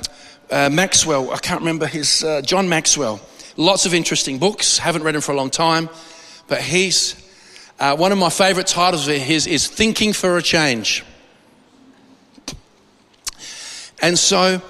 uh, 0.53 0.69
Maxwell, 0.69 1.31
I 1.31 1.37
can't 1.37 1.61
remember 1.61 1.87
his, 1.87 2.23
uh, 2.23 2.41
John 2.41 2.69
Maxwell. 2.69 3.19
Lots 3.57 3.87
of 3.87 3.93
interesting 3.95 4.37
books, 4.37 4.77
haven't 4.77 5.01
read 5.01 5.15
him 5.15 5.21
for 5.21 5.31
a 5.31 5.35
long 5.35 5.49
time, 5.49 5.89
but 6.47 6.61
he's, 6.61 7.15
uh, 7.79 7.95
one 7.95 8.11
of 8.11 8.19
my 8.19 8.29
favorite 8.29 8.67
titles 8.67 9.07
of 9.07 9.15
his 9.15 9.47
is 9.47 9.67
Thinking 9.67 10.13
for 10.13 10.37
a 10.37 10.43
Change. 10.43 11.03
And 13.99 14.17
so, 14.19 14.61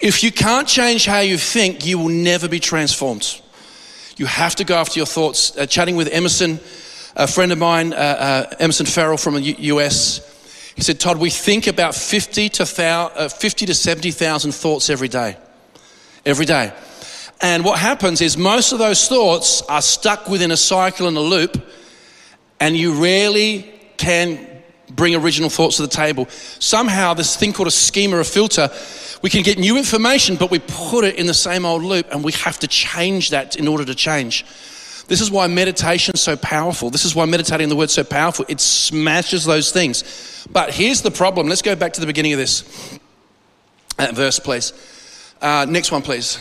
if 0.00 0.22
you 0.24 0.32
can't 0.32 0.66
change 0.66 1.04
how 1.04 1.20
you 1.20 1.36
think, 1.36 1.84
you 1.84 1.98
will 1.98 2.08
never 2.08 2.48
be 2.48 2.60
transformed. 2.60 3.42
You 4.16 4.24
have 4.24 4.54
to 4.56 4.64
go 4.64 4.76
after 4.76 4.98
your 4.98 5.06
thoughts. 5.06 5.54
Uh, 5.56 5.66
chatting 5.66 5.96
with 5.96 6.08
Emerson, 6.08 6.60
a 7.14 7.26
friend 7.26 7.52
of 7.52 7.58
mine, 7.58 7.92
uh, 7.92 7.96
uh, 7.96 8.54
Emerson 8.58 8.86
Ferrell 8.86 9.18
from 9.18 9.34
the 9.34 9.42
U- 9.42 9.76
US, 9.76 10.20
he 10.76 10.82
said, 10.82 11.00
Todd, 11.00 11.16
we 11.16 11.30
think 11.30 11.66
about 11.66 11.94
50 11.94 12.50
to, 12.50 12.84
uh, 12.84 13.28
50 13.30 13.66
to 13.66 13.74
70,000 13.74 14.52
thoughts 14.52 14.90
every 14.90 15.08
day. 15.08 15.38
Every 16.26 16.44
day. 16.44 16.72
And 17.40 17.64
what 17.64 17.78
happens 17.78 18.20
is 18.20 18.36
most 18.36 18.72
of 18.72 18.78
those 18.78 19.08
thoughts 19.08 19.62
are 19.62 19.80
stuck 19.80 20.28
within 20.28 20.50
a 20.50 20.56
cycle 20.56 21.08
and 21.08 21.16
a 21.16 21.20
loop, 21.20 21.66
and 22.60 22.76
you 22.76 23.02
rarely 23.02 23.72
can 23.96 24.46
bring 24.90 25.14
original 25.14 25.48
thoughts 25.48 25.76
to 25.76 25.82
the 25.82 25.88
table. 25.88 26.26
Somehow, 26.58 27.14
this 27.14 27.36
thing 27.36 27.54
called 27.54 27.68
a 27.68 27.72
schema, 27.72 28.18
a 28.18 28.24
filter, 28.24 28.70
we 29.22 29.30
can 29.30 29.42
get 29.42 29.58
new 29.58 29.78
information, 29.78 30.36
but 30.36 30.50
we 30.50 30.58
put 30.58 31.04
it 31.04 31.16
in 31.16 31.26
the 31.26 31.34
same 31.34 31.64
old 31.64 31.82
loop, 31.82 32.06
and 32.12 32.22
we 32.22 32.32
have 32.32 32.58
to 32.58 32.68
change 32.68 33.30
that 33.30 33.56
in 33.56 33.66
order 33.66 33.84
to 33.86 33.94
change. 33.94 34.44
This 35.08 35.20
is 35.20 35.30
why 35.30 35.46
meditation 35.46 36.14
is 36.14 36.20
so 36.20 36.36
powerful. 36.36 36.90
This 36.90 37.04
is 37.04 37.14
why 37.14 37.24
meditating 37.26 37.68
the 37.68 37.76
word 37.76 37.84
is 37.84 37.92
so 37.92 38.04
powerful. 38.04 38.44
It 38.48 38.60
smashes 38.60 39.44
those 39.44 39.70
things. 39.70 40.46
But 40.50 40.74
here's 40.74 41.02
the 41.02 41.10
problem. 41.10 41.48
Let's 41.48 41.62
go 41.62 41.76
back 41.76 41.92
to 41.94 42.00
the 42.00 42.06
beginning 42.06 42.32
of 42.32 42.38
this 42.38 42.98
uh, 43.98 44.08
verse, 44.12 44.38
please. 44.38 44.72
Uh, 45.40 45.66
next 45.68 45.92
one, 45.92 46.02
please. 46.02 46.38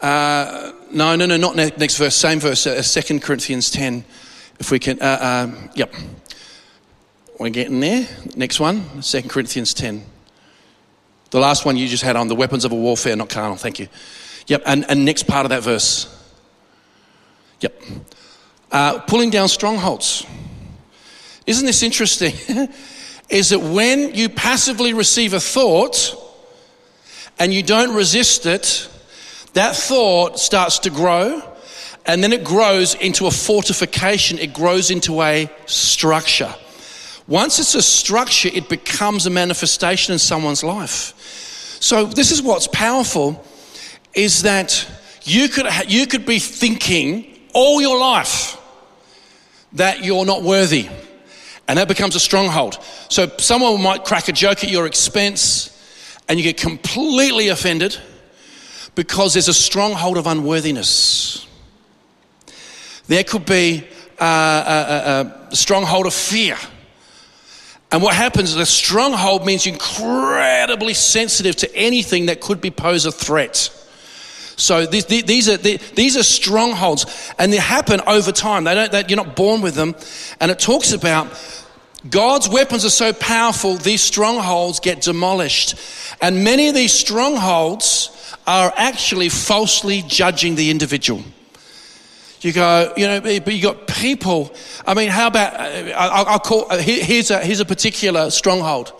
Uh, 0.00 0.72
no, 0.92 1.16
no, 1.16 1.26
no, 1.26 1.36
not 1.36 1.56
ne- 1.56 1.72
next 1.76 1.96
verse. 1.96 2.14
Same 2.14 2.38
verse. 2.38 2.66
Uh, 2.66 2.82
2 2.82 3.20
Corinthians 3.20 3.70
10. 3.70 4.04
If 4.60 4.70
we 4.70 4.78
can. 4.78 5.00
Uh, 5.00 5.46
um, 5.50 5.70
yep. 5.74 5.92
We're 7.40 7.50
getting 7.50 7.80
there. 7.80 8.06
Next 8.36 8.60
one. 8.60 8.84
2 9.02 9.22
Corinthians 9.22 9.74
10. 9.74 10.04
The 11.30 11.40
last 11.40 11.64
one 11.64 11.76
you 11.76 11.88
just 11.88 12.04
had 12.04 12.14
on 12.14 12.28
the 12.28 12.36
weapons 12.36 12.64
of 12.64 12.70
a 12.70 12.76
warfare, 12.76 13.16
not 13.16 13.28
carnal. 13.28 13.56
Thank 13.56 13.80
you. 13.80 13.88
Yep. 14.46 14.62
And, 14.66 14.84
and 14.88 15.04
next 15.04 15.24
part 15.24 15.44
of 15.44 15.50
that 15.50 15.64
verse. 15.64 16.23
Yep. 17.64 17.82
Uh, 18.70 18.98
pulling 19.00 19.30
down 19.30 19.48
strongholds. 19.48 20.26
Isn't 21.46 21.64
this 21.64 21.82
interesting? 21.82 22.34
Is 23.30 23.48
that 23.48 23.60
when 23.60 24.14
you 24.14 24.28
passively 24.28 24.92
receive 24.92 25.32
a 25.32 25.40
thought 25.40 26.14
and 27.38 27.54
you 27.54 27.62
don't 27.62 27.94
resist 27.94 28.44
it, 28.44 28.86
that 29.54 29.74
thought 29.74 30.38
starts 30.38 30.80
to 30.80 30.90
grow 30.90 31.42
and 32.04 32.22
then 32.22 32.34
it 32.34 32.44
grows 32.44 32.94
into 32.96 33.26
a 33.26 33.30
fortification, 33.30 34.38
it 34.38 34.52
grows 34.52 34.90
into 34.90 35.22
a 35.22 35.50
structure. 35.64 36.54
Once 37.26 37.58
it's 37.58 37.74
a 37.74 37.80
structure, 37.80 38.50
it 38.52 38.68
becomes 38.68 39.24
a 39.24 39.30
manifestation 39.30 40.12
in 40.12 40.18
someone's 40.18 40.62
life. 40.62 41.14
So, 41.80 42.04
this 42.04 42.30
is 42.30 42.42
what's 42.42 42.66
powerful 42.66 43.42
is 44.12 44.42
that 44.42 44.86
you 45.22 45.48
could, 45.48 45.66
you 45.88 46.06
could 46.06 46.26
be 46.26 46.38
thinking 46.38 47.33
all 47.54 47.80
your 47.80 47.98
life 47.98 48.60
that 49.74 50.04
you're 50.04 50.26
not 50.26 50.42
worthy. 50.42 50.88
And 51.66 51.78
that 51.78 51.88
becomes 51.88 52.14
a 52.14 52.20
stronghold. 52.20 52.78
So 53.08 53.30
someone 53.38 53.82
might 53.82 54.04
crack 54.04 54.28
a 54.28 54.32
joke 54.32 54.62
at 54.64 54.70
your 54.70 54.86
expense 54.86 55.70
and 56.28 56.38
you 56.38 56.44
get 56.44 56.58
completely 56.58 57.48
offended 57.48 57.96
because 58.94 59.32
there's 59.32 59.48
a 59.48 59.54
stronghold 59.54 60.18
of 60.18 60.26
unworthiness. 60.26 61.46
There 63.06 63.24
could 63.24 63.46
be 63.46 63.86
a, 64.18 64.24
a, 64.24 65.32
a 65.50 65.56
stronghold 65.56 66.06
of 66.06 66.14
fear. 66.14 66.56
And 67.90 68.02
what 68.02 68.14
happens 68.14 68.50
is 68.50 68.56
a 68.56 68.66
stronghold 68.66 69.46
means 69.46 69.64
you're 69.64 69.74
incredibly 69.74 70.94
sensitive 70.94 71.56
to 71.56 71.76
anything 71.76 72.26
that 72.26 72.40
could 72.40 72.60
be 72.60 72.70
pose 72.70 73.06
a 73.06 73.12
threat. 73.12 73.70
So 74.56 74.86
these, 74.86 75.06
these, 75.06 75.48
are, 75.48 75.56
these 75.56 76.16
are 76.16 76.22
strongholds, 76.22 77.32
and 77.38 77.52
they 77.52 77.56
happen 77.56 78.00
over 78.06 78.32
time. 78.32 78.64
They 78.64 78.74
don't, 78.74 78.92
they, 78.92 79.04
you're 79.08 79.16
not 79.16 79.34
born 79.36 79.62
with 79.62 79.74
them. 79.74 79.94
And 80.40 80.50
it 80.50 80.58
talks 80.58 80.92
about 80.92 81.28
God's 82.08 82.48
weapons 82.48 82.84
are 82.84 82.90
so 82.90 83.12
powerful, 83.12 83.76
these 83.76 84.02
strongholds 84.02 84.80
get 84.80 85.00
demolished. 85.00 85.74
And 86.20 86.44
many 86.44 86.68
of 86.68 86.74
these 86.74 86.92
strongholds 86.92 88.36
are 88.46 88.72
actually 88.76 89.30
falsely 89.30 90.02
judging 90.06 90.54
the 90.54 90.70
individual. 90.70 91.22
You 92.42 92.52
go, 92.52 92.92
you 92.94 93.06
know, 93.06 93.20
but 93.22 93.54
you 93.54 93.62
got 93.62 93.86
people. 93.86 94.54
I 94.86 94.92
mean, 94.92 95.08
how 95.08 95.28
about, 95.28 95.54
uh, 95.54 95.92
I'll, 95.96 96.38
call, 96.38 96.66
uh, 96.70 96.76
here's 96.76 97.30
a, 97.30 97.38
here's 97.38 97.60
a 97.60 97.64
particular 97.64 98.30
stronghold 98.30 98.92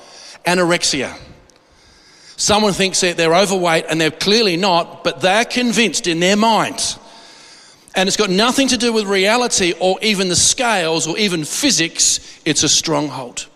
anorexia. 0.47 1.15
Someone 2.37 2.73
thinks 2.73 3.01
that 3.01 3.17
they're 3.17 3.35
overweight 3.35 3.87
and 3.89 4.01
they're 4.01 4.11
clearly 4.11 4.57
not, 4.57 5.05
but 5.05 5.21
they're 5.21 5.45
convinced 5.45 6.07
in 6.07 6.21
their 6.21 6.37
mind. 6.37 6.99
And 7.95 8.09
it's 8.09 8.17
got 8.17 8.31
nothing 8.31 8.69
to 8.69 8.77
do 8.77 8.93
with 8.93 9.07
reality 9.07 9.73
or 9.79 9.99
even 10.03 10.29
the 10.29 10.37
scales 10.37 11.07
or 11.07 11.17
even 11.17 11.45
physics, 11.45 12.41
it's 12.45 12.65
a 12.65 12.69
stronghold. 12.69 13.47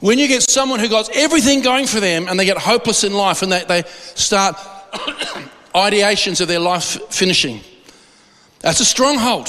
When 0.00 0.18
you 0.18 0.28
get 0.28 0.42
someone 0.42 0.80
who 0.80 0.88
got 0.88 1.08
everything 1.16 1.62
going 1.62 1.86
for 1.86 1.98
them 1.98 2.28
and 2.28 2.38
they 2.38 2.44
get 2.44 2.58
hopeless 2.58 3.04
in 3.04 3.14
life 3.14 3.40
and 3.40 3.50
they, 3.50 3.64
they 3.64 3.82
start 3.86 4.56
ideations 5.74 6.42
of 6.42 6.48
their 6.48 6.60
life 6.60 7.00
finishing, 7.08 7.60
that's 8.60 8.80
a 8.80 8.84
stronghold. 8.84 9.48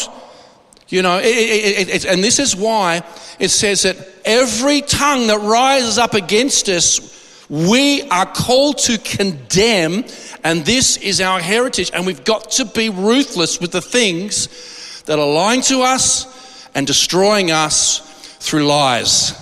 You 0.88 1.02
know, 1.02 1.18
it, 1.18 1.26
it, 1.26 1.89
it, 1.89 2.06
and 2.06 2.24
this 2.24 2.39
is 2.39 2.56
why 2.56 3.04
it 3.38 3.50
says 3.50 3.84
that 3.84 3.98
every 4.24 4.82
tongue 4.82 5.28
that 5.28 5.39
rises 5.39 5.98
up 5.98 6.13
against 6.13 6.70
us 6.70 7.14
We 7.49 8.03
are 8.10 8.25
called 8.25 8.79
to 8.79 8.97
condemn, 8.97 10.05
and 10.43 10.65
this 10.65 10.97
is 10.97 11.21
our 11.21 11.39
heritage. 11.39 11.91
And 11.93 12.05
we've 12.05 12.23
got 12.23 12.51
to 12.51 12.65
be 12.65 12.89
ruthless 12.89 13.60
with 13.60 13.71
the 13.71 13.81
things 13.81 15.03
that 15.03 15.19
are 15.19 15.31
lying 15.31 15.62
to 15.63 15.81
us 15.81 16.67
and 16.73 16.88
destroying 16.88 17.51
us 17.51 17.99
through 18.39 18.65
lies. 18.65 19.34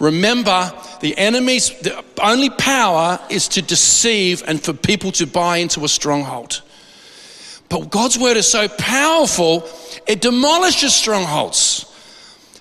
Remember, 0.00 0.72
the 1.00 1.16
enemy's 1.16 1.70
the 1.80 2.04
only 2.20 2.50
power 2.50 3.20
is 3.30 3.48
to 3.48 3.62
deceive 3.62 4.42
and 4.46 4.62
for 4.62 4.72
people 4.72 5.12
to 5.12 5.26
buy 5.26 5.58
into 5.58 5.84
a 5.84 5.88
stronghold. 5.88 6.62
But 7.68 7.90
God's 7.90 8.18
word 8.18 8.36
is 8.36 8.48
so 8.48 8.68
powerful, 8.68 9.68
it 10.06 10.20
demolishes 10.20 10.94
strongholds. 10.94 11.93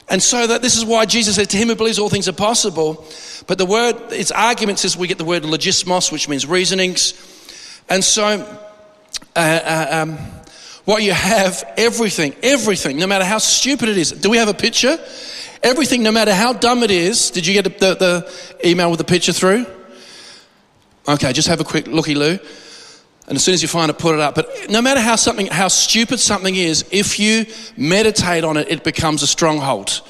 And 0.10 0.22
so 0.22 0.48
that 0.48 0.62
this 0.62 0.76
is 0.76 0.86
why 0.86 1.06
Jesus 1.06 1.36
said, 1.36 1.50
To 1.52 1.58
him 1.58 1.70
who 1.70 1.76
believes 1.76 2.00
all 2.00 2.10
things 2.10 2.28
are 2.28 2.34
possible. 2.34 3.06
But 3.48 3.58
the 3.58 3.66
word, 3.66 3.96
its 4.12 4.32
argument 4.32 4.80
says 4.80 4.98
we 4.98 5.08
get 5.08 5.18
the 5.18 5.26
word 5.26 5.44
logismos, 5.44 6.12
which 6.12 6.28
means 6.30 6.46
reasonings. 6.46 7.14
And 7.90 8.04
so, 8.04 8.24
uh, 9.36 9.40
uh, 9.40 9.88
um, 9.92 10.18
what 10.86 11.04
you 11.04 11.14
have, 11.14 11.64
everything, 11.78 12.36
everything, 12.44 12.98
no 12.98 13.08
matter 13.08 13.26
how 13.26 13.38
stupid 13.38 13.90
it 13.90 13.98
is. 13.98 14.12
Do 14.12 14.30
we 14.30 14.38
have 14.38 14.50
a 14.50 14.54
picture? 14.54 14.98
Everything, 15.62 16.04
no 16.04 16.12
matter 16.12 16.34
how 16.34 16.52
dumb 16.52 16.84
it 16.84 16.92
is. 16.92 17.32
Did 17.32 17.48
you 17.48 17.54
get 17.54 17.80
the, 17.80 17.96
the 17.96 18.70
email 18.70 18.90
with 18.90 18.98
the 18.98 19.06
picture 19.06 19.32
through? 19.32 19.66
Okay, 21.08 21.32
just 21.34 21.48
have 21.48 21.62
a 21.62 21.66
quick 21.66 21.88
looky 21.88 22.16
loo. 22.16 22.38
And 23.28 23.38
as 23.38 23.44
soon 23.44 23.54
as 23.54 23.62
you 23.62 23.68
find 23.68 23.90
it, 23.90 23.98
put 23.98 24.16
it 24.16 24.22
up. 24.22 24.36
But 24.36 24.70
no 24.70 24.82
matter 24.82 25.00
how 25.00 25.16
something, 25.16 25.48
how 25.48 25.70
stupid 25.70 26.20
something 26.20 26.56
is, 26.56 26.86
if 26.92 27.20
you 27.20 27.46
meditate 27.78 28.44
on 28.44 28.58
it, 28.58 28.70
it 28.70 28.84
becomes 28.84 29.24
a 29.24 29.28
stronghold. 29.28 30.02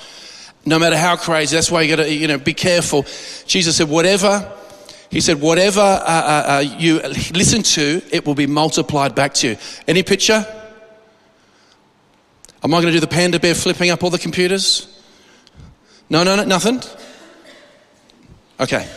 No 0.66 0.80
matter 0.80 0.98
how 0.98 1.16
crazy. 1.16 1.56
That's 1.56 1.70
why 1.70 1.82
you 1.82 1.96
got 1.96 2.04
to, 2.04 2.12
you 2.12 2.28
know, 2.28 2.38
be 2.38 2.54
careful. 2.54 3.06
Jesus 3.46 3.78
said, 3.78 3.90
whatever. 3.90 4.52
He 5.12 5.22
said, 5.22 5.40
whatever 5.42 5.82
uh, 5.82 5.84
uh, 5.84 6.46
uh, 6.48 6.64
you 6.80 7.00
listen 7.34 7.62
to, 7.62 8.02
it 8.12 8.26
will 8.26 8.34
be 8.34 8.48
multiplied 8.48 9.14
back 9.14 9.36
to 9.36 9.50
you. 9.50 9.58
Any 9.88 10.02
picture? 10.02 10.46
Am 12.64 12.74
I 12.74 12.82
going 12.82 12.86
to 12.86 12.92
do 12.94 13.00
the 13.00 13.08
panda 13.08 13.40
bear 13.40 13.54
flipping 13.54 13.92
up 13.92 14.04
all 14.04 14.10
the 14.10 14.18
computers? 14.18 14.88
No, 16.10 16.24
no, 16.24 16.36
no, 16.36 16.46
nothing? 16.46 16.82
Okay. 18.60 18.90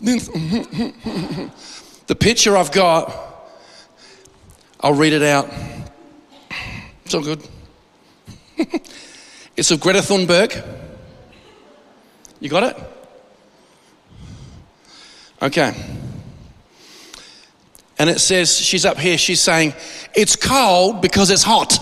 The 2.06 2.14
picture 2.14 2.56
I've 2.56 2.70
got, 2.70 3.12
I'll 4.80 4.94
read 4.94 5.12
it 5.12 5.22
out. 5.22 5.50
It's 7.04 7.14
all 7.14 7.22
good. 7.22 7.46
it's 9.56 9.70
of 9.70 9.80
Greta 9.80 10.00
Thunberg. 10.00 10.64
You 12.40 12.48
got 12.48 12.62
it? 12.62 12.76
Okay. 15.42 15.74
And 17.98 18.10
it 18.10 18.20
says, 18.20 18.56
she's 18.56 18.84
up 18.84 18.98
here, 18.98 19.16
she's 19.18 19.40
saying, 19.40 19.74
it's 20.14 20.36
cold 20.36 21.00
because 21.00 21.30
it's 21.30 21.42
hot. 21.42 21.78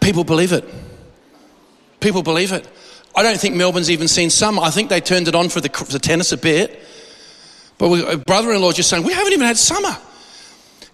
People 0.00 0.24
believe 0.24 0.52
it. 0.52 0.64
People 2.00 2.22
believe 2.22 2.52
it. 2.52 2.68
I 3.16 3.22
don't 3.22 3.38
think 3.38 3.54
Melbourne's 3.54 3.90
even 3.90 4.08
seen 4.08 4.30
summer. 4.30 4.62
I 4.62 4.70
think 4.70 4.88
they 4.88 5.00
turned 5.00 5.28
it 5.28 5.34
on 5.34 5.48
for 5.48 5.60
the, 5.60 5.68
for 5.68 5.84
the 5.84 5.98
tennis 5.98 6.32
a 6.32 6.36
bit. 6.36 6.83
But 7.78 7.88
we, 7.88 8.06
a 8.06 8.16
brother-in-law 8.16 8.72
just 8.72 8.88
saying, 8.88 9.04
we 9.04 9.12
haven't 9.12 9.32
even 9.32 9.46
had 9.46 9.56
summer. 9.56 9.96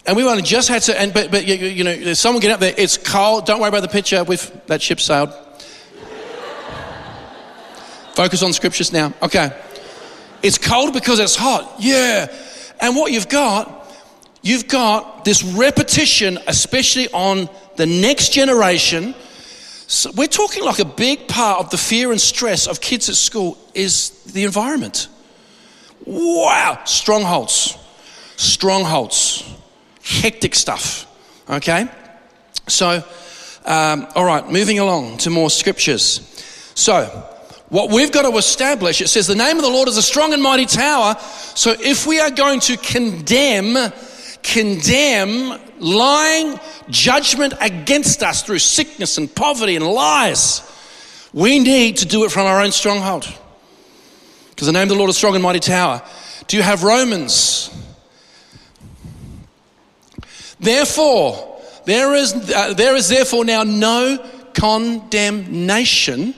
And 0.07 0.17
we 0.17 0.25
only 0.25 0.43
just 0.43 0.69
had 0.69 0.83
to, 0.83 0.99
and, 0.99 1.13
but, 1.13 1.31
but 1.31 1.47
you, 1.47 1.55
you 1.55 1.85
know, 1.85 2.15
someone 2.15 2.41
get 2.41 2.51
up 2.51 2.61
there, 2.61 2.75
it's 2.77 2.97
cold, 2.97 3.47
don't 3.47 3.61
worry 3.61 3.69
about 3.69 3.83
the 3.83 3.89
picture, 3.89 4.25
we've, 4.25 4.51
that 4.67 4.81
ship 4.81 4.99
sailed. 4.99 5.31
Focus 8.15 8.43
on 8.43 8.53
scriptures 8.53 8.93
now. 8.93 9.13
Okay. 9.23 9.55
It's 10.43 10.57
cold 10.57 10.95
because 10.95 11.19
it's 11.19 11.37
hot. 11.37 11.75
Yeah. 11.79 12.35
And 12.81 12.97
what 12.97 13.13
you've 13.13 13.29
got, 13.29 13.95
you've 14.43 14.69
got 14.69 15.25
this 15.25 15.43
repetition, 15.43 16.39
especially 16.47 17.09
on 17.09 17.49
the 17.77 17.85
next 17.85 18.33
generation. 18.33 19.15
So 19.87 20.11
we're 20.17 20.29
talking 20.29 20.65
like 20.65 20.79
a 20.79 20.87
big 20.87 21.29
part 21.29 21.61
of 21.61 21.71
the 21.71 21.77
fear 21.77 22.11
and 22.11 22.21
stress 22.21 22.67
of 22.67 22.81
kids 22.81 23.11
at 23.11 23.17
school 23.17 23.59
is 23.75 24.11
the 24.25 24.45
environment. 24.45 25.09
Wow, 26.05 26.81
strongholds, 26.85 27.77
strongholds, 28.37 29.45
hectic 30.03 30.55
stuff. 30.55 31.07
Okay? 31.49 31.89
So, 32.67 33.05
um, 33.65 34.07
all 34.15 34.25
right, 34.25 34.49
moving 34.49 34.79
along 34.79 35.19
to 35.19 35.31
more 35.31 35.51
scriptures. 35.51 36.27
So, 36.75 37.05
what 37.69 37.91
we've 37.91 38.11
got 38.11 38.29
to 38.29 38.37
establish, 38.37 39.01
it 39.01 39.09
says, 39.09 39.27
the 39.27 39.35
name 39.35 39.57
of 39.57 39.63
the 39.63 39.71
Lord 39.71 39.89
is 39.89 39.97
a 39.97 40.03
strong 40.03 40.33
and 40.33 40.43
mighty 40.43 40.67
tower. 40.67 41.17
So, 41.55 41.75
if 41.79 42.07
we 42.07 42.19
are 42.21 42.31
going 42.31 42.61
to 42.61 42.77
condemn, 42.77 43.93
condemn 44.43 45.61
lying 45.79 46.59
judgment 46.89 47.55
against 47.61 48.23
us 48.23 48.43
through 48.43 48.59
sickness 48.59 49.19
and 49.19 49.33
poverty 49.33 49.77
and 49.77 49.87
lies, 49.87 50.63
we 51.33 51.59
need 51.59 51.99
to 51.99 52.07
do 52.07 52.25
it 52.25 52.33
from 52.33 52.47
our 52.47 52.61
own 52.61 52.73
stronghold. 52.73 53.33
Because 54.61 54.67
the 54.67 54.73
name 54.75 54.83
of 54.83 54.89
the 54.91 54.95
Lord 54.97 55.09
is 55.09 55.17
strong 55.17 55.35
and 55.35 55.43
mighty 55.43 55.59
tower. 55.59 56.03
Do 56.47 56.59
you 56.59 56.63
have 56.63 56.83
Romans? 56.83 57.71
Therefore, 60.61 61.63
there 61.87 62.15
is, 62.15 62.35
uh, 62.35 62.75
there 62.75 62.95
is 62.95 63.09
therefore 63.09 63.47
now 63.47 63.63
no 63.63 64.23
condemnation 64.53 66.35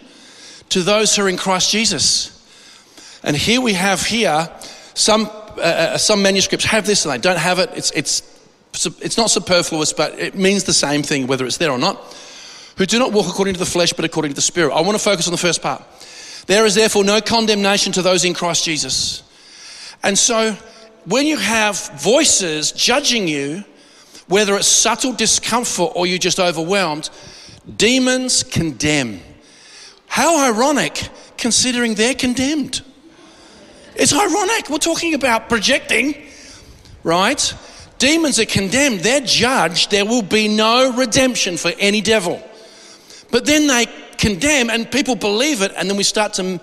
to 0.69 0.83
those 0.85 1.17
who 1.17 1.25
are 1.25 1.29
in 1.29 1.37
Christ 1.37 1.73
Jesus. 1.73 2.31
And 3.25 3.37
here 3.37 3.61
we 3.61 3.73
have 3.73 4.03
here 4.03 4.49
some, 4.95 5.27
uh, 5.57 5.61
uh 5.61 5.99
some 5.99 6.23
manuscripts 6.23 6.67
have 6.67 6.87
this 6.87 7.05
and 7.05 7.13
they 7.13 7.19
don't 7.19 7.41
have 7.41 7.59
it. 7.59 7.71
It's, 7.75 7.91
it's, 7.91 8.23
it's 9.01 9.17
not 9.17 9.33
superfluous, 9.33 9.93
but 9.93 10.17
it 10.17 10.37
means 10.37 10.63
the 10.63 10.73
same 10.73 11.03
thing 11.03 11.27
whether 11.27 11.45
it's 11.45 11.57
there 11.57 11.73
or 11.73 11.79
not. 11.79 12.01
Who 12.79 12.87
do 12.87 13.01
not 13.01 13.13
walk 13.13 13.27
according 13.27 13.55
to 13.55 13.61
the 13.61 13.67
flesh, 13.67 13.93
but 13.93 14.05
according 14.05 14.31
to 14.31 14.37
the 14.37 14.43
Spirit. 14.43 14.73
I 14.73 14.81
want 14.83 14.97
to 14.97 15.03
focus 15.03 15.27
on 15.27 15.33
the 15.33 15.39
first 15.39 15.61
part. 15.61 15.83
There 16.47 16.67
is 16.67 16.75
therefore 16.75 17.05
no 17.05 17.21
condemnation 17.21 17.93
to 17.93 18.03
those 18.03 18.25
in 18.25 18.35
Christ 18.35 18.65
Jesus. 18.65 19.23
And 20.03 20.19
so 20.19 20.57
when 21.05 21.27
you 21.27 21.37
have 21.37 21.91
voices 22.01 22.73
judging 22.73 23.29
you, 23.29 23.65
whether 24.29 24.57
it's 24.57 24.67
subtle 24.67 25.13
discomfort 25.13 25.93
or 25.95 26.07
you're 26.07 26.19
just 26.19 26.41
overwhelmed, 26.41 27.11
demons 27.77 28.43
condemn. 28.43 29.21
How 30.07 30.53
ironic 30.53 31.09
considering 31.37 31.95
they're 31.95 32.15
condemned. 32.15 32.83
It's 33.95 34.13
ironic. 34.13 34.71
We're 34.71 34.79
talking 34.79 35.15
about 35.15 35.49
projecting, 35.49 36.15
right? 37.03 37.55
Demons 37.99 38.39
are 38.39 38.47
condemned, 38.47 39.01
they're 39.01 39.21
judged. 39.21 39.91
There 39.91 40.05
will 40.05 40.23
be 40.23 40.49
no 40.49 40.93
redemption 40.97 41.57
for 41.57 41.73
any 41.79 42.01
devil. 42.01 42.43
But 43.31 43.47
then 43.47 43.67
they 43.67 43.87
condemn 44.23 44.71
and 44.71 44.89
people 44.91 45.17
believe 45.17 45.63
it, 45.63 45.73
and 45.77 45.91
then 45.91 45.97
we 45.97 46.05
start 46.05 46.33
to 46.35 46.61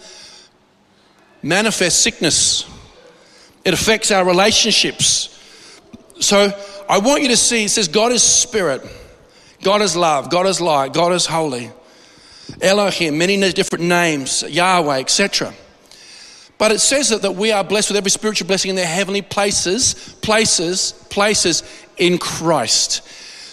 manifest 1.44 2.02
sickness. 2.02 2.66
It 3.66 3.74
affects 3.74 4.12
our 4.12 4.26
relationships. 4.26 5.38
So 6.22 6.58
I 6.90 7.00
want 7.00 7.22
you 7.22 7.28
to 7.28 7.38
see 7.38 7.66
it 7.66 7.70
says 7.70 7.90
God 7.90 8.14
is 8.14 8.24
spirit, 8.24 8.82
God 9.62 9.82
is 9.82 9.96
love, 9.96 10.32
God 10.32 10.46
is 10.46 10.62
light, 10.62 10.94
God 10.94 11.12
is 11.12 11.26
holy. 11.26 11.72
Elohim, 12.62 13.18
many 13.18 13.38
different 13.52 13.84
names, 13.86 14.42
Yahweh, 14.44 15.00
etc. 15.00 15.54
But 16.58 16.72
it 16.72 16.80
says 16.80 17.10
that, 17.10 17.22
that 17.22 17.36
we 17.36 17.52
are 17.52 17.64
blessed 17.64 17.90
with 17.90 17.98
every 17.98 18.10
spiritual 18.10 18.48
blessing 18.48 18.70
in 18.70 18.76
their 18.76 18.88
heavenly 18.88 19.22
places, 19.22 20.16
places, 20.22 20.94
places 21.10 21.64
in 21.98 22.18
Christ. 22.18 23.02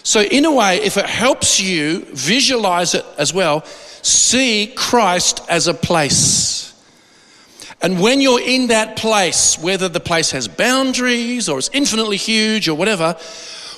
So, 0.06 0.20
in 0.20 0.44
a 0.44 0.52
way, 0.52 0.76
if 0.84 0.96
it 0.98 1.06
helps 1.06 1.58
you 1.60 2.04
visualize 2.12 2.94
it 2.94 3.04
as 3.18 3.34
well, 3.34 3.64
see 3.64 4.72
Christ 4.76 5.40
as 5.48 5.66
a 5.66 5.74
place. 5.74 6.72
And 7.82 8.00
when 8.00 8.20
you're 8.20 8.40
in 8.40 8.68
that 8.68 8.94
place, 8.94 9.58
whether 9.58 9.88
the 9.88 9.98
place 9.98 10.30
has 10.30 10.46
boundaries 10.46 11.48
or 11.48 11.58
it's 11.58 11.70
infinitely 11.72 12.18
huge 12.18 12.68
or 12.68 12.76
whatever, 12.76 13.16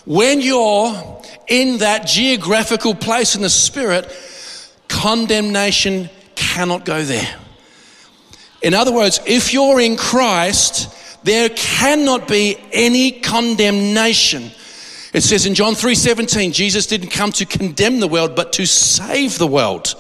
when 0.05 0.43
you're 0.43 1.23
in 1.47 1.79
that 1.79 2.07
geographical 2.07 2.95
place 2.95 3.35
in 3.35 3.41
the 3.41 3.49
spirit, 3.49 4.15
condemnation 4.87 6.11
cannot 6.35 6.85
go 6.85 7.05
there. 7.05 7.37
In 8.61 8.75
other 8.75 8.93
words, 8.93 9.19
if 9.25 9.55
you're 9.55 9.81
in 9.81 9.97
Christ, 9.97 11.25
there 11.25 11.49
cannot 11.49 12.29
be 12.29 12.59
any 12.71 13.13
condemnation. 13.13 14.51
It 15.13 15.23
says 15.23 15.47
in 15.47 15.55
John 15.55 15.75
3:17, 15.75 16.53
Jesus 16.53 16.87
didn't 16.87 17.11
come 17.11 17.33
to 17.33 17.47
condemn 17.47 18.01
the 18.01 18.09
world, 18.09 18.35
but 18.35 18.53
to 18.55 18.67
save 18.67 19.39
the 19.39 19.47
world. 19.47 19.95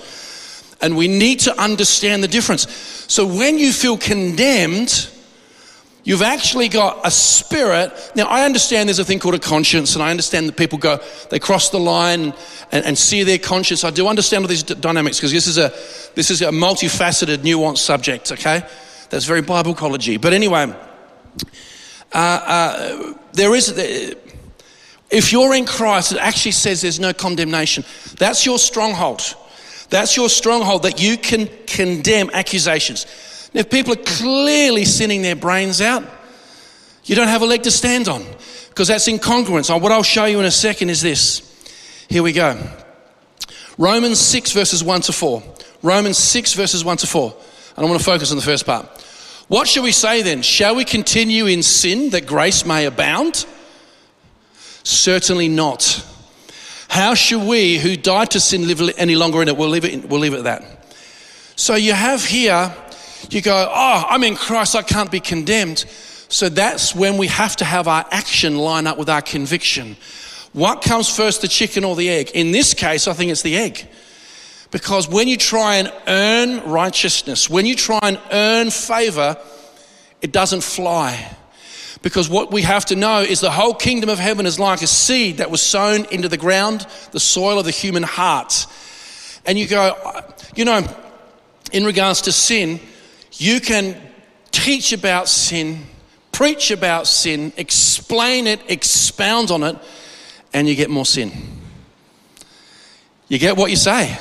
And 0.80 0.96
we 0.96 1.08
need 1.08 1.40
to 1.40 1.60
understand 1.60 2.22
the 2.22 2.28
difference. 2.28 2.66
So 3.08 3.26
when 3.26 3.58
you 3.58 3.72
feel 3.72 3.96
condemned, 3.96 5.08
You've 6.08 6.22
actually 6.22 6.70
got 6.70 7.06
a 7.06 7.10
spirit. 7.10 7.92
Now, 8.14 8.28
I 8.28 8.46
understand 8.46 8.88
there's 8.88 8.98
a 8.98 9.04
thing 9.04 9.18
called 9.18 9.34
a 9.34 9.38
conscience, 9.38 9.94
and 9.94 10.02
I 10.02 10.10
understand 10.10 10.48
that 10.48 10.56
people 10.56 10.78
go, 10.78 11.00
they 11.28 11.38
cross 11.38 11.68
the 11.68 11.78
line 11.78 12.32
and, 12.72 12.84
and 12.86 12.96
see 12.96 13.24
their 13.24 13.36
conscience. 13.36 13.84
I 13.84 13.90
do 13.90 14.08
understand 14.08 14.42
all 14.42 14.48
these 14.48 14.62
d- 14.62 14.74
dynamics 14.74 15.18
because 15.18 15.32
this 15.32 15.46
is 15.46 15.58
a 15.58 15.68
this 16.14 16.30
is 16.30 16.40
a 16.40 16.46
multifaceted, 16.46 17.38
nuanced 17.38 17.84
subject. 17.84 18.32
Okay, 18.32 18.62
that's 19.10 19.26
very 19.26 19.42
Bible 19.42 19.72
ecology. 19.72 20.16
But 20.16 20.32
anyway, 20.32 20.74
uh, 22.14 22.16
uh, 22.16 23.12
there 23.34 23.54
is. 23.54 23.68
If 25.10 25.32
you're 25.32 25.54
in 25.54 25.64
Christ, 25.64 26.12
it 26.12 26.18
actually 26.18 26.52
says 26.52 26.82
there's 26.82 27.00
no 27.00 27.12
condemnation. 27.12 27.84
That's 28.18 28.44
your 28.44 28.58
stronghold. 28.58 29.22
That's 29.88 30.16
your 30.16 30.28
stronghold 30.28 30.82
that 30.82 31.00
you 31.00 31.16
can 31.16 31.48
condemn 31.66 32.30
accusations. 32.32 33.06
If 33.54 33.70
people 33.70 33.94
are 33.94 34.04
clearly 34.04 34.84
sinning 34.84 35.22
their 35.22 35.36
brains 35.36 35.80
out, 35.80 36.04
you 37.04 37.14
don't 37.14 37.28
have 37.28 37.40
a 37.40 37.46
leg 37.46 37.62
to 37.62 37.70
stand 37.70 38.06
on 38.06 38.22
because 38.68 38.88
that's 38.88 39.08
incongruence. 39.08 39.80
What 39.80 39.92
I'll 39.92 40.02
show 40.02 40.26
you 40.26 40.40
in 40.40 40.44
a 40.44 40.50
second 40.50 40.90
is 40.90 41.00
this. 41.00 41.42
Here 42.08 42.22
we 42.22 42.32
go. 42.32 42.60
Romans 43.78 44.18
6, 44.18 44.52
verses 44.52 44.84
1 44.84 45.02
to 45.02 45.12
4. 45.12 45.42
Romans 45.82 46.18
6, 46.18 46.52
verses 46.54 46.84
1 46.84 46.96
to 46.98 47.06
4. 47.06 47.36
And 47.76 47.86
I 47.86 47.88
want 47.88 47.98
to 47.98 48.04
focus 48.04 48.30
on 48.30 48.36
the 48.36 48.42
first 48.42 48.66
part. 48.66 48.86
What 49.48 49.66
shall 49.66 49.84
we 49.84 49.92
say 49.92 50.20
then? 50.20 50.42
Shall 50.42 50.74
we 50.74 50.84
continue 50.84 51.46
in 51.46 51.62
sin 51.62 52.10
that 52.10 52.26
grace 52.26 52.66
may 52.66 52.84
abound? 52.84 53.46
Certainly 54.88 55.48
not. 55.48 56.02
How 56.88 57.12
should 57.12 57.46
we 57.46 57.76
who 57.76 57.94
died 57.94 58.30
to 58.30 58.40
sin 58.40 58.66
live 58.66 58.80
any 58.96 59.16
longer 59.16 59.42
in 59.42 59.48
it? 59.48 59.56
We'll 59.58 59.68
leave 59.68 59.84
it, 59.84 59.92
in, 59.92 60.08
we'll 60.08 60.20
leave 60.20 60.32
it 60.32 60.38
at 60.38 60.44
that. 60.44 60.94
So 61.56 61.74
you 61.74 61.92
have 61.92 62.24
here, 62.24 62.74
you 63.28 63.42
go, 63.42 63.70
oh, 63.70 64.04
I'm 64.08 64.24
in 64.24 64.34
Christ, 64.34 64.74
I 64.74 64.80
can't 64.80 65.10
be 65.10 65.20
condemned. 65.20 65.84
So 66.30 66.48
that's 66.48 66.94
when 66.94 67.18
we 67.18 67.26
have 67.26 67.54
to 67.56 67.66
have 67.66 67.86
our 67.86 68.06
action 68.10 68.56
line 68.56 68.86
up 68.86 68.96
with 68.96 69.10
our 69.10 69.20
conviction. 69.20 69.98
What 70.54 70.80
comes 70.80 71.14
first, 71.14 71.42
the 71.42 71.48
chicken 71.48 71.84
or 71.84 71.94
the 71.94 72.08
egg? 72.08 72.30
In 72.32 72.52
this 72.52 72.72
case, 72.72 73.06
I 73.06 73.12
think 73.12 73.30
it's 73.30 73.42
the 73.42 73.58
egg. 73.58 73.86
Because 74.70 75.06
when 75.06 75.28
you 75.28 75.36
try 75.36 75.76
and 75.76 75.92
earn 76.06 76.62
righteousness, 76.62 77.50
when 77.50 77.66
you 77.66 77.74
try 77.74 78.00
and 78.04 78.18
earn 78.32 78.70
favor, 78.70 79.36
it 80.22 80.32
doesn't 80.32 80.62
fly. 80.62 81.36
Because 82.02 82.28
what 82.28 82.52
we 82.52 82.62
have 82.62 82.84
to 82.86 82.96
know 82.96 83.20
is 83.20 83.40
the 83.40 83.50
whole 83.50 83.74
kingdom 83.74 84.08
of 84.08 84.18
heaven 84.18 84.46
is 84.46 84.60
like 84.60 84.82
a 84.82 84.86
seed 84.86 85.38
that 85.38 85.50
was 85.50 85.60
sown 85.60 86.04
into 86.06 86.28
the 86.28 86.36
ground, 86.36 86.86
the 87.12 87.20
soil 87.20 87.58
of 87.58 87.64
the 87.64 87.70
human 87.70 88.02
heart. 88.02 88.66
And 89.44 89.58
you 89.58 89.66
go, 89.66 89.96
you 90.54 90.64
know, 90.64 90.86
in 91.72 91.84
regards 91.84 92.22
to 92.22 92.32
sin, 92.32 92.80
you 93.32 93.60
can 93.60 94.00
teach 94.50 94.92
about 94.92 95.28
sin, 95.28 95.86
preach 96.30 96.70
about 96.70 97.06
sin, 97.06 97.52
explain 97.56 98.46
it, 98.46 98.60
expound 98.68 99.50
on 99.50 99.62
it, 99.62 99.76
and 100.52 100.68
you 100.68 100.74
get 100.74 100.90
more 100.90 101.06
sin. 101.06 101.32
You 103.28 103.38
get 103.38 103.56
what 103.56 103.70
you 103.70 103.76
say. 103.76 104.18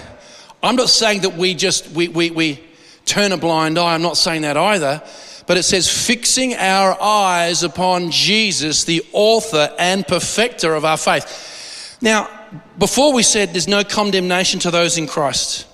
I'm 0.61 0.75
not 0.75 0.89
saying 0.89 1.21
that 1.21 1.37
we 1.37 1.53
just 1.53 1.89
we, 1.91 2.07
we, 2.07 2.31
we 2.31 2.63
turn 3.05 3.31
a 3.31 3.37
blind 3.37 3.77
eye. 3.77 3.93
I'm 3.93 4.01
not 4.01 4.17
saying 4.17 4.41
that 4.41 4.57
either 4.57 5.03
but 5.47 5.55
it 5.55 5.63
says, 5.63 5.89
fixing 5.89 6.53
our 6.55 7.01
eyes 7.01 7.63
upon 7.63 8.11
Jesus, 8.11 8.83
the 8.83 9.03
author 9.13 9.73
and 9.79 10.05
perfecter 10.05 10.75
of 10.75 10.83
our 10.83 10.97
faith. 10.97 11.97
Now, 12.01 12.29
before 12.77 13.13
we 13.13 13.23
said 13.23 13.53
there's 13.53 13.67
no 13.67 13.83
condemnation 13.83 14.59
to 14.59 14.71
those 14.71 14.97
in 14.97 15.07
Christ, 15.07 15.65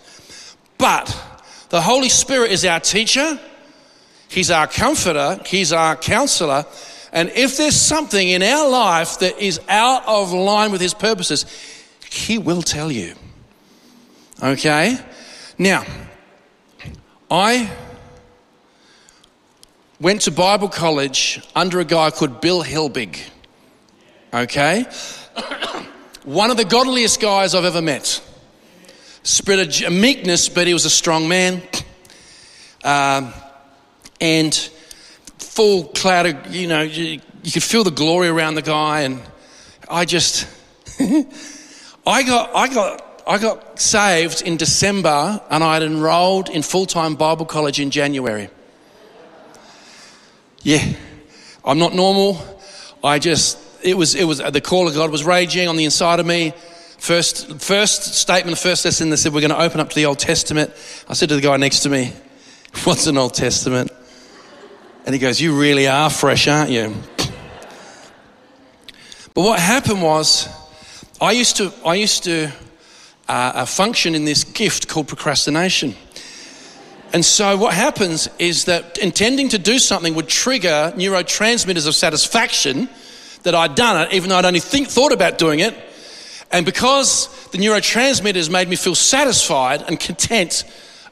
but 0.78 1.18
the 1.70 1.82
Holy 1.82 2.10
Spirit 2.10 2.52
is 2.52 2.64
our 2.64 2.80
teacher, 2.80 3.40
He's 4.30 4.52
our 4.52 4.68
comforter, 4.68 5.40
He's 5.46 5.74
our 5.74 5.96
counselor. 5.96 6.66
And 7.12 7.30
if 7.36 7.58
there's 7.58 7.76
something 7.76 8.30
in 8.30 8.42
our 8.42 8.70
life 8.70 9.20
that 9.20 9.40
is 9.40 9.60
out 9.68 10.04
of 10.08 10.34
line 10.34 10.72
with 10.72 10.82
His 10.82 10.94
purposes, 10.94 11.46
He 12.10 12.38
will 12.38 12.62
tell 12.62 12.92
you. 12.92 13.16
Okay? 14.42 14.98
Now, 15.58 15.84
I 17.30 17.72
went 20.04 20.20
to 20.20 20.32
Bible 20.32 20.68
college 20.68 21.42
under 21.56 21.80
a 21.80 21.86
guy 21.86 22.12
called 22.12 22.42
Bill 22.42 22.62
Hilbig. 22.62 23.22
Okay? 24.34 24.84
One 26.26 26.52
of 26.52 26.58
the 26.58 26.66
godliest 26.66 27.22
guys 27.22 27.56
I've 27.56 27.64
ever 27.64 27.82
met. 27.82 28.22
Spirit 29.24 29.82
of 29.82 29.94
meekness, 29.94 30.50
but 30.50 30.68
he 30.68 30.74
was 30.74 30.86
a 30.86 30.90
strong 30.90 31.28
man. 31.28 31.64
Um, 32.86 33.32
and 34.20 34.54
full 35.38 35.86
cloud 35.86 36.26
of, 36.26 36.54
you 36.54 36.68
know, 36.68 36.82
you, 36.82 37.22
you 37.44 37.52
could 37.54 37.64
feel 37.64 37.86
the 37.86 37.92
glory 37.92 38.28
around 38.28 38.56
the 38.56 38.62
guy. 38.62 39.04
And 39.04 39.22
I 39.90 40.04
just, 40.04 40.46
I 42.06 42.24
got, 42.24 42.54
I 42.54 42.68
got, 42.68 43.24
I 43.26 43.38
got 43.38 43.80
saved 43.80 44.42
in 44.42 44.58
December 44.58 45.42
and 45.50 45.64
I 45.64 45.76
had 45.76 45.84
enrolled 45.84 46.50
in 46.50 46.62
full 46.62 46.86
time 46.86 47.16
Bible 47.16 47.46
college 47.46 47.80
in 47.80 47.90
January. 47.90 48.50
Yeah, 50.64 50.94
I'm 51.66 51.78
not 51.78 51.94
normal. 51.94 52.42
I 53.04 53.20
just, 53.20 53.60
it 53.84 53.98
was, 53.98 54.16
it 54.16 54.24
was, 54.24 54.38
the 54.38 54.62
call 54.62 54.88
of 54.88 54.96
God 54.96 55.12
was 55.12 55.26
raging 55.26 55.68
on 55.68 55.76
the 55.76 55.84
inside 55.84 56.22
of 56.22 56.26
me. 56.26 56.54
First, 56.98 57.60
first 57.62 58.14
statement, 58.14 58.58
first 58.58 58.86
lesson, 58.86 59.10
they 59.10 59.18
said, 59.18 59.34
we're 59.34 59.42
going 59.42 59.52
to 59.52 59.62
open 59.62 59.82
up 59.82 59.90
to 59.90 59.96
the 59.96 60.06
Old 60.06 60.20
Testament. 60.20 60.72
I 61.10 61.14
said 61.16 61.28
to 61.30 61.36
the 61.36 61.42
guy 61.42 61.58
next 61.58 61.82
to 61.82 61.90
me, 61.90 62.14
what's 62.86 63.08
an 63.08 63.18
Old 63.18 63.34
Testament? 63.34 63.92
And 65.06 65.14
he 65.14 65.20
goes, 65.20 65.42
you 65.42 65.60
really 65.60 65.86
are 65.86 66.10
fresh, 66.10 66.48
aren't 66.48 66.72
you? 66.72 66.96
But 69.34 69.42
what 69.42 69.60
happened 69.60 70.02
was, 70.02 70.48
I 71.20 71.34
used 71.34 71.58
to, 71.58 71.74
I 71.86 71.96
used 71.96 72.24
to 72.24 72.54
uh, 73.28 73.32
uh 73.56 73.66
function 73.66 74.16
in 74.16 74.24
this 74.24 74.46
gift 74.46 74.88
called 74.88 75.10
procrastination. 75.10 75.96
And 77.14 77.24
so 77.24 77.56
what 77.56 77.76
happens 77.76 78.28
is 78.40 78.66
that 78.66 78.98
intending 78.98 79.50
to 79.50 79.60
do 79.60 79.78
something 79.78 80.16
would 80.16 80.28
trigger 80.28 80.92
neurotransmitters 80.96 81.88
of 81.88 81.94
satisfaction 81.94 82.90
that 83.44 83.54
I'd 83.54 83.76
done 83.76 84.08
it, 84.08 84.14
even 84.14 84.30
though 84.30 84.38
I'd 84.38 84.46
only 84.46 84.60
think, 84.60 84.88
thought 84.88 85.12
about 85.12 85.38
doing 85.38 85.60
it. 85.60 85.76
And 86.52 86.66
because 86.66 87.28
the 87.52 87.60
neurotransmitters 87.60 88.50
made 88.50 88.68
me 88.68 88.76
feel 88.76 88.96
satisfied 88.96 89.84
and 89.84 90.00
content, 90.00 90.64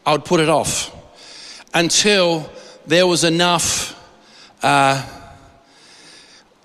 I 0.03 0.13
would 0.13 0.25
put 0.25 0.39
it 0.39 0.49
off 0.49 0.95
until 1.73 2.49
there 2.87 3.05
was 3.05 3.23
enough 3.23 3.95
uh, 4.63 5.07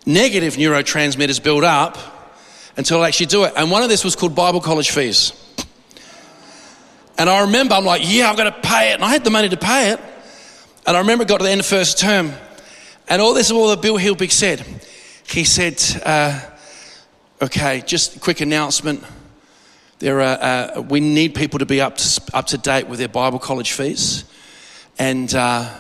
negative 0.07 0.55
neurotransmitters 0.55 1.43
built 1.43 1.65
up 1.65 1.99
until 2.79 3.03
I 3.03 3.09
actually 3.09 3.27
do 3.27 3.45
it. 3.45 3.53
And 3.55 3.71
one 3.71 3.83
of 3.83 3.91
this 3.91 4.03
was 4.03 4.17
called 4.17 4.35
Bible 4.35 4.63
college 4.63 4.91
fees. 4.91 5.33
And 7.19 7.31
I 7.31 7.43
remember 7.43 7.75
I'm 7.75 7.85
like, 7.85 8.03
yeah, 8.05 8.29
I'm 8.29 8.37
going 8.37 8.53
to 8.53 8.61
pay 8.61 8.91
it. 8.91 8.95
And 8.95 9.05
I 9.05 9.09
had 9.09 9.25
the 9.25 9.31
money 9.31 9.49
to 9.49 9.57
pay 9.57 9.91
it. 9.91 10.01
And 10.87 10.97
I 10.97 11.01
remember 11.01 11.23
it 11.23 11.29
got 11.29 11.39
to 11.39 11.45
the 11.45 11.51
end 11.51 11.61
of 11.61 11.67
first 11.67 11.99
term. 11.99 12.33
And 13.09 13.23
all 13.23 13.35
this 13.35 13.47
is 13.47 13.53
all 13.53 13.69
that 13.69 13.81
Bill 13.83 13.97
Hilbig 13.97 14.33
said. 14.33 14.65
He 15.29 15.45
said, 15.45 15.83
uh, 16.05 16.41
okay, 17.41 17.83
just 17.87 18.17
a 18.17 18.21
quick 18.21 18.41
announcement. 18.41 19.03
There 19.99 20.21
are, 20.21 20.77
uh, 20.77 20.81
we 20.83 21.01
need 21.01 21.35
people 21.35 21.59
to 21.59 21.67
be 21.67 21.81
up 21.81 21.97
to, 21.97 22.21
up 22.35 22.47
to 22.49 22.59
date 22.59 22.87
with 22.87 22.99
their 22.99 23.09
Bible 23.09 23.39
college 23.39 23.73
fees. 23.73 24.25
And 24.99 25.35
uh, 25.35 25.75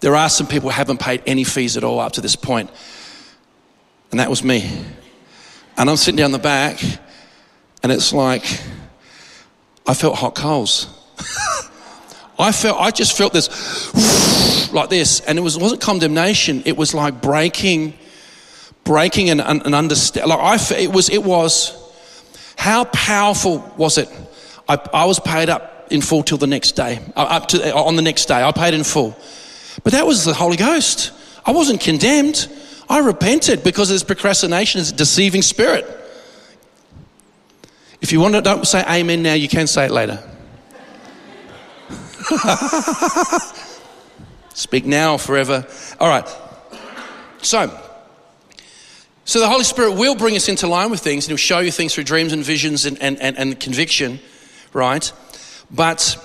there 0.00 0.16
are 0.16 0.28
some 0.28 0.46
people 0.46 0.70
who 0.70 0.74
haven't 0.74 1.00
paid 1.00 1.22
any 1.26 1.44
fees 1.44 1.76
at 1.76 1.84
all 1.84 2.00
up 2.00 2.12
to 2.12 2.20
this 2.20 2.36
point. 2.36 2.70
And 4.10 4.20
that 4.20 4.30
was 4.30 4.42
me. 4.42 4.84
And 5.76 5.90
I'm 5.90 5.96
sitting 5.96 6.16
down 6.16 6.32
the 6.32 6.38
back, 6.38 6.82
and 7.82 7.92
it's 7.92 8.12
like, 8.14 8.44
I 9.86 9.94
felt 9.94 10.16
hot 10.16 10.34
coals. 10.34 10.88
I 12.38 12.52
felt, 12.52 12.78
I 12.80 12.90
just 12.90 13.16
felt 13.16 13.32
this 13.32 13.48
like 14.72 14.90
this, 14.90 15.20
and 15.20 15.38
it 15.38 15.42
was, 15.42 15.58
wasn't 15.58 15.80
condemnation. 15.80 16.62
It 16.66 16.76
was 16.76 16.92
like 16.92 17.22
breaking, 17.22 17.94
breaking 18.84 19.30
and, 19.30 19.40
and, 19.40 19.64
and 19.64 19.74
understand. 19.74 20.28
Like 20.28 20.40
I, 20.40 20.74
it 20.76 20.92
was, 20.92 21.08
it 21.08 21.22
was. 21.22 21.82
How 22.56 22.84
powerful 22.84 23.58
was 23.76 23.98
it? 23.98 24.08
I, 24.68 24.78
I 24.92 25.04
was 25.04 25.20
paid 25.20 25.48
up 25.48 25.86
in 25.90 26.00
full 26.00 26.22
till 26.22 26.38
the 26.38 26.46
next 26.46 26.72
day. 26.72 27.00
Uh, 27.14 27.20
up 27.20 27.48
to 27.48 27.74
on 27.74 27.96
the 27.96 28.02
next 28.02 28.26
day, 28.26 28.42
I 28.42 28.52
paid 28.52 28.74
in 28.74 28.84
full. 28.84 29.16
But 29.84 29.92
that 29.92 30.06
was 30.06 30.24
the 30.24 30.34
Holy 30.34 30.56
Ghost. 30.56 31.12
I 31.44 31.52
wasn't 31.52 31.80
condemned. 31.80 32.48
I 32.88 32.98
repented 32.98 33.62
because 33.62 33.88
this 33.88 34.02
procrastination 34.02 34.80
is 34.80 34.90
a 34.90 34.94
deceiving 34.94 35.42
spirit. 35.42 35.84
If 38.00 38.12
you 38.12 38.20
want 38.20 38.34
to, 38.34 38.42
don't 38.42 38.66
say 38.66 38.84
amen 38.88 39.22
now, 39.22 39.34
you 39.34 39.48
can 39.48 39.66
say 39.66 39.86
it 39.86 39.90
later. 39.90 40.22
Speak 44.54 44.84
now 44.84 45.16
forever. 45.16 45.66
All 46.00 46.08
right. 46.08 46.28
So, 47.42 47.70
so 49.24 49.40
the 49.40 49.48
Holy 49.48 49.64
Spirit 49.64 49.92
will 49.92 50.14
bring 50.14 50.34
us 50.36 50.48
into 50.48 50.66
line 50.66 50.90
with 50.90 51.00
things 51.00 51.26
and 51.26 51.30
He'll 51.30 51.36
show 51.36 51.60
you 51.60 51.70
things 51.70 51.94
through 51.94 52.04
dreams 52.04 52.32
and 52.32 52.44
visions 52.44 52.86
and, 52.86 53.00
and, 53.00 53.20
and, 53.20 53.36
and 53.38 53.60
conviction, 53.60 54.18
right? 54.72 55.12
But 55.70 56.18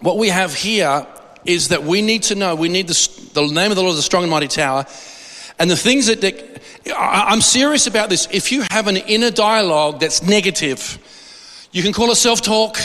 what 0.00 0.18
we 0.18 0.28
have 0.28 0.54
here 0.54 1.06
is 1.44 1.68
that 1.68 1.82
we 1.84 2.02
need 2.02 2.24
to 2.24 2.34
know, 2.34 2.54
we 2.54 2.68
need 2.68 2.88
the, 2.88 3.30
the 3.34 3.46
name 3.46 3.70
of 3.70 3.76
the 3.76 3.82
Lord 3.82 3.94
is 3.94 3.98
a 3.98 4.02
strong 4.02 4.22
and 4.22 4.30
mighty 4.30 4.48
tower. 4.48 4.86
And 5.58 5.70
the 5.70 5.76
things 5.76 6.06
that, 6.06 6.20
that 6.20 6.57
I'm 6.96 7.40
serious 7.40 7.86
about 7.86 8.10
this. 8.10 8.28
If 8.30 8.52
you 8.52 8.64
have 8.70 8.86
an 8.86 8.96
inner 8.96 9.30
dialogue 9.30 10.00
that's 10.00 10.22
negative, 10.22 10.98
you 11.72 11.82
can 11.82 11.92
call 11.92 12.10
it 12.10 12.16
self 12.16 12.42
talk, 12.42 12.78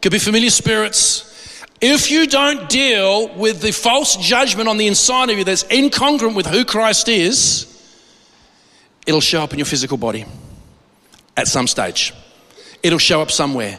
could 0.00 0.12
be 0.12 0.18
familiar 0.18 0.50
spirits. 0.50 1.30
If 1.80 2.10
you 2.10 2.26
don't 2.26 2.68
deal 2.68 3.34
with 3.34 3.60
the 3.60 3.72
false 3.72 4.16
judgment 4.16 4.68
on 4.68 4.78
the 4.78 4.86
inside 4.86 5.30
of 5.30 5.38
you 5.38 5.44
that's 5.44 5.64
incongruent 5.64 6.34
with 6.34 6.46
who 6.46 6.64
Christ 6.64 7.08
is, 7.08 7.70
it'll 9.06 9.20
show 9.20 9.42
up 9.42 9.52
in 9.52 9.58
your 9.58 9.66
physical 9.66 9.98
body 9.98 10.24
at 11.36 11.48
some 11.48 11.66
stage. 11.66 12.14
It'll 12.82 12.98
show 12.98 13.20
up 13.20 13.30
somewhere. 13.30 13.78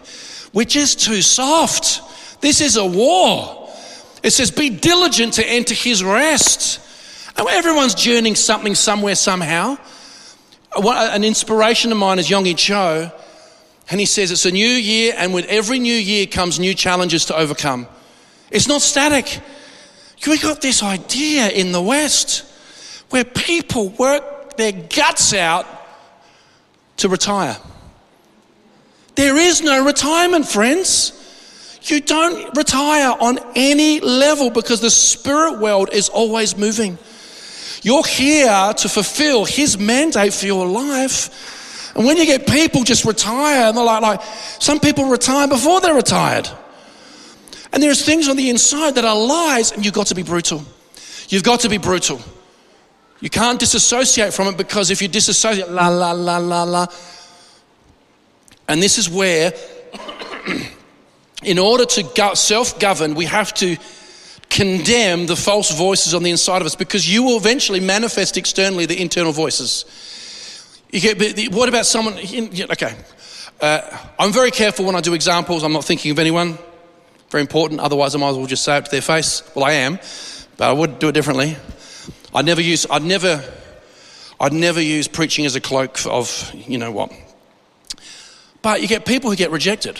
We're 0.53 0.65
just 0.65 0.99
too 1.01 1.21
soft. 1.21 2.01
This 2.41 2.61
is 2.61 2.77
a 2.77 2.85
war. 2.85 3.69
It 4.23 4.31
says, 4.31 4.51
Be 4.51 4.69
diligent 4.69 5.33
to 5.33 5.47
enter 5.47 5.73
his 5.73 6.03
rest. 6.03 6.79
Everyone's 7.37 7.95
journeying 7.95 8.35
something 8.35 8.75
somewhere, 8.75 9.15
somehow. 9.15 9.77
An 10.77 11.23
inspiration 11.23 11.91
of 11.91 11.97
mine 11.97 12.19
is 12.19 12.29
Yonggi 12.29 12.57
Cho, 12.57 13.11
and 13.89 13.99
he 13.99 14.05
says 14.05 14.31
it's 14.31 14.45
a 14.45 14.51
new 14.51 14.67
year, 14.67 15.13
and 15.17 15.33
with 15.33 15.45
every 15.45 15.79
new 15.79 15.93
year 15.93 16.25
comes 16.25 16.59
new 16.59 16.73
challenges 16.73 17.25
to 17.25 17.35
overcome. 17.35 17.87
It's 18.51 18.67
not 18.67 18.81
static. 18.81 19.41
We 20.27 20.37
got 20.39 20.61
this 20.61 20.81
idea 20.81 21.49
in 21.49 21.71
the 21.71 21.81
West 21.81 22.45
where 23.09 23.23
people 23.23 23.89
work 23.89 24.57
their 24.57 24.71
guts 24.71 25.33
out 25.33 25.67
to 26.97 27.09
retire. 27.09 27.57
There 29.15 29.37
is 29.37 29.61
no 29.61 29.85
retirement, 29.85 30.47
friends. 30.47 31.11
You 31.83 32.01
don't 32.01 32.57
retire 32.57 33.15
on 33.19 33.39
any 33.55 33.99
level 33.99 34.49
because 34.49 34.81
the 34.81 34.89
spirit 34.89 35.59
world 35.59 35.89
is 35.93 36.09
always 36.09 36.57
moving. 36.57 36.97
You're 37.85 38.03
here 38.03 38.73
to 38.77 38.89
fulfill 38.89 39.45
His 39.45 39.77
mandate 39.77 40.33
for 40.33 40.47
your 40.47 40.65
life. 40.65 41.93
And 41.95 42.03
when 42.03 42.17
you 42.17 42.25
get 42.25 42.47
people 42.47 42.83
just 42.83 43.05
retire, 43.05 43.67
and 43.67 43.77
they're 43.77 43.83
like, 43.83 44.01
like 44.01 44.21
some 44.59 44.79
people 44.79 45.05
retire 45.05 45.47
before 45.47 45.81
they're 45.81 45.93
retired. 45.93 46.49
And 47.71 47.83
there's 47.83 48.03
things 48.03 48.27
on 48.27 48.37
the 48.37 48.49
inside 48.49 48.95
that 48.95 49.05
are 49.05 49.15
lies, 49.15 49.71
and 49.71 49.85
you've 49.85 49.93
got 49.93 50.07
to 50.07 50.15
be 50.15 50.23
brutal. 50.23 50.65
You've 51.29 51.43
got 51.43 51.59
to 51.59 51.69
be 51.69 51.77
brutal. 51.77 52.19
You 53.19 53.29
can't 53.29 53.59
disassociate 53.59 54.33
from 54.33 54.47
it 54.47 54.57
because 54.57 54.89
if 54.89 54.99
you 54.99 55.07
disassociate, 55.07 55.69
la, 55.69 55.89
la, 55.89 56.11
la, 56.11 56.37
la, 56.37 56.63
la. 56.63 56.87
And 58.67 58.81
this 58.81 58.97
is 58.97 59.07
where, 59.07 59.53
in 61.43 61.59
order 61.59 61.85
to 61.85 62.35
self 62.35 62.79
govern, 62.79 63.13
we 63.13 63.25
have 63.25 63.53
to 63.55 63.77
condemn 64.55 65.25
the 65.25 65.35
false 65.35 65.71
voices 65.71 66.13
on 66.13 66.23
the 66.23 66.31
inside 66.31 66.61
of 66.61 66.65
us 66.65 66.75
because 66.75 67.13
you 67.13 67.23
will 67.23 67.35
eventually 67.35 67.81
manifest 67.81 68.37
externally 68.37 68.85
the 68.85 68.99
internal 68.99 69.33
voices. 69.33 69.83
Get, 70.91 71.51
what 71.53 71.67
about 71.67 71.85
someone? 71.85 72.13
Okay. 72.17 72.95
Uh, 73.59 73.81
I'm 74.17 74.31
very 74.31 74.51
careful 74.51 74.85
when 74.85 74.95
I 74.95 75.01
do 75.01 75.13
examples. 75.13 75.61
I'm 75.63 75.73
not 75.73 75.83
thinking 75.83 76.11
of 76.11 76.19
anyone. 76.19 76.57
Very 77.31 77.41
important. 77.41 77.81
Otherwise, 77.81 78.15
I 78.15 78.19
might 78.19 78.29
as 78.29 78.37
well 78.37 78.45
just 78.45 78.63
say 78.63 78.77
it 78.77 78.85
to 78.85 78.91
their 78.91 79.01
face. 79.01 79.43
Well, 79.55 79.65
I 79.65 79.73
am, 79.73 79.99
but 80.55 80.69
I 80.69 80.71
would 80.71 80.99
do 80.99 81.09
it 81.09 81.11
differently. 81.11 81.57
I'd 82.33 82.45
never 82.45 82.61
use. 82.61 82.85
I'd 82.89 83.03
never. 83.03 83.43
I'd 84.39 84.53
never 84.53 84.81
use 84.81 85.07
preaching 85.07 85.45
as 85.45 85.55
a 85.55 85.61
cloak 85.61 85.99
of 86.05 86.51
you 86.53 86.77
know 86.77 86.91
what. 86.91 87.11
But 88.61 88.81
you 88.81 88.87
get 88.87 89.05
people 89.05 89.29
who 89.29 89.35
get 89.35 89.51
rejected, 89.51 89.99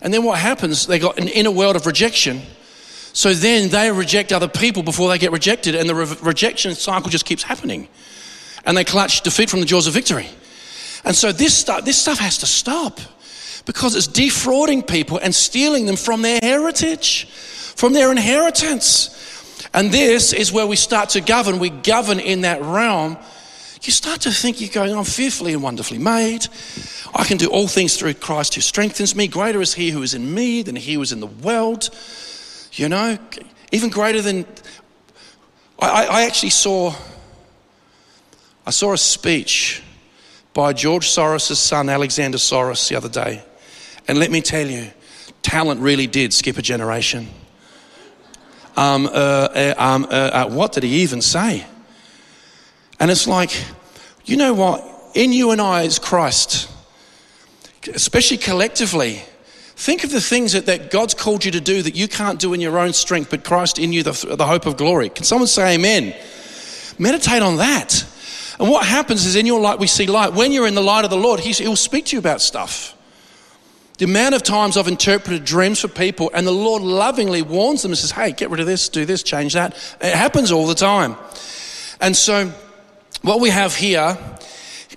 and 0.00 0.14
then 0.14 0.22
what 0.24 0.38
happens? 0.38 0.86
They 0.86 0.98
got 0.98 1.18
an 1.18 1.28
inner 1.28 1.50
world 1.50 1.74
of 1.76 1.86
rejection 1.86 2.42
so 3.12 3.34
then 3.34 3.68
they 3.70 3.90
reject 3.90 4.32
other 4.32 4.48
people 4.48 4.82
before 4.82 5.08
they 5.08 5.18
get 5.18 5.32
rejected, 5.32 5.74
and 5.74 5.88
the 5.88 5.94
re- 5.94 6.16
rejection 6.22 6.74
cycle 6.74 7.10
just 7.10 7.24
keeps 7.24 7.42
happening. 7.42 7.88
And 8.64 8.76
they 8.76 8.84
clutch 8.84 9.22
defeat 9.22 9.50
from 9.50 9.60
the 9.60 9.66
jaws 9.66 9.86
of 9.86 9.94
victory. 9.94 10.28
And 11.04 11.16
so 11.16 11.32
this 11.32 11.56
stuff, 11.56 11.84
this 11.84 11.98
stuff 11.98 12.18
has 12.18 12.38
to 12.38 12.46
stop 12.46 13.00
because 13.64 13.94
it's 13.94 14.06
defrauding 14.06 14.82
people 14.82 15.18
and 15.18 15.34
stealing 15.34 15.86
them 15.86 15.96
from 15.96 16.22
their 16.22 16.38
heritage, 16.42 17.26
from 17.26 17.92
their 17.92 18.10
inheritance. 18.10 19.16
And 19.72 19.90
this 19.90 20.32
is 20.32 20.52
where 20.52 20.66
we 20.66 20.76
start 20.76 21.10
to 21.10 21.20
govern. 21.20 21.58
We 21.58 21.70
govern 21.70 22.20
in 22.20 22.42
that 22.42 22.60
realm. 22.62 23.16
You 23.82 23.92
start 23.92 24.22
to 24.22 24.30
think 24.30 24.60
you're 24.60 24.70
going, 24.70 24.94
I'm 24.94 25.04
fearfully 25.04 25.54
and 25.54 25.62
wonderfully 25.62 25.98
made. 25.98 26.46
I 27.14 27.24
can 27.24 27.38
do 27.38 27.48
all 27.48 27.66
things 27.66 27.96
through 27.96 28.14
Christ 28.14 28.54
who 28.54 28.60
strengthens 28.60 29.14
me. 29.14 29.26
Greater 29.26 29.60
is 29.60 29.72
he 29.72 29.90
who 29.90 30.02
is 30.02 30.12
in 30.12 30.34
me 30.34 30.62
than 30.62 30.76
he 30.76 30.94
who 30.94 31.02
is 31.02 31.12
in 31.12 31.20
the 31.20 31.26
world. 31.26 31.88
You 32.80 32.88
know, 32.88 33.18
even 33.72 33.90
greater 33.90 34.22
than. 34.22 34.46
I, 35.78 36.06
I 36.06 36.22
actually 36.22 36.48
saw. 36.48 36.94
I 38.66 38.70
saw 38.70 38.94
a 38.94 38.96
speech 38.96 39.82
by 40.54 40.72
George 40.72 41.06
Soros' 41.06 41.56
son, 41.56 41.90
Alexander 41.90 42.38
Soros, 42.38 42.88
the 42.88 42.96
other 42.96 43.10
day. 43.10 43.42
And 44.08 44.16
let 44.16 44.30
me 44.30 44.40
tell 44.40 44.66
you, 44.66 44.90
talent 45.42 45.82
really 45.82 46.06
did 46.06 46.32
skip 46.32 46.56
a 46.56 46.62
generation. 46.62 47.28
Um, 48.78 49.04
uh, 49.04 49.10
uh, 49.10 49.74
um, 49.76 50.04
uh, 50.04 50.08
uh 50.08 50.48
what 50.48 50.72
did 50.72 50.84
he 50.84 51.02
even 51.02 51.20
say? 51.20 51.66
And 52.98 53.10
it's 53.10 53.26
like, 53.26 53.62
you 54.24 54.38
know 54.38 54.54
what? 54.54 54.82
In 55.12 55.34
you 55.34 55.50
and 55.50 55.60
I 55.60 55.82
is 55.82 55.98
Christ, 55.98 56.70
especially 57.92 58.38
collectively, 58.38 59.22
Think 59.80 60.04
of 60.04 60.10
the 60.10 60.20
things 60.20 60.52
that, 60.52 60.66
that 60.66 60.90
God's 60.90 61.14
called 61.14 61.42
you 61.42 61.52
to 61.52 61.60
do 61.60 61.80
that 61.80 61.96
you 61.96 62.06
can't 62.06 62.38
do 62.38 62.52
in 62.52 62.60
your 62.60 62.78
own 62.78 62.92
strength, 62.92 63.30
but 63.30 63.44
Christ 63.44 63.78
in 63.78 63.94
you, 63.94 64.02
the, 64.02 64.36
the 64.36 64.46
hope 64.46 64.66
of 64.66 64.76
glory. 64.76 65.08
Can 65.08 65.24
someone 65.24 65.46
say 65.46 65.76
amen? 65.76 66.14
Meditate 66.98 67.40
on 67.40 67.56
that. 67.56 68.04
And 68.58 68.68
what 68.68 68.84
happens 68.84 69.24
is 69.24 69.36
in 69.36 69.46
your 69.46 69.58
light, 69.58 69.78
we 69.78 69.86
see 69.86 70.06
light. 70.06 70.34
When 70.34 70.52
you're 70.52 70.66
in 70.66 70.74
the 70.74 70.82
light 70.82 71.06
of 71.06 71.10
the 71.10 71.16
Lord, 71.16 71.40
He'll 71.40 71.76
speak 71.76 72.04
to 72.04 72.16
you 72.16 72.18
about 72.18 72.42
stuff. 72.42 72.94
The 73.96 74.04
amount 74.04 74.34
of 74.34 74.42
times 74.42 74.76
I've 74.76 74.86
interpreted 74.86 75.46
dreams 75.46 75.80
for 75.80 75.88
people, 75.88 76.30
and 76.34 76.46
the 76.46 76.50
Lord 76.50 76.82
lovingly 76.82 77.40
warns 77.40 77.80
them 77.80 77.92
and 77.92 77.98
says, 77.98 78.10
Hey, 78.10 78.32
get 78.32 78.50
rid 78.50 78.60
of 78.60 78.66
this, 78.66 78.90
do 78.90 79.06
this, 79.06 79.22
change 79.22 79.54
that. 79.54 79.72
It 80.02 80.14
happens 80.14 80.52
all 80.52 80.66
the 80.66 80.74
time. 80.74 81.16
And 82.02 82.14
so, 82.14 82.52
what 83.22 83.40
we 83.40 83.48
have 83.48 83.74
here 83.74 84.18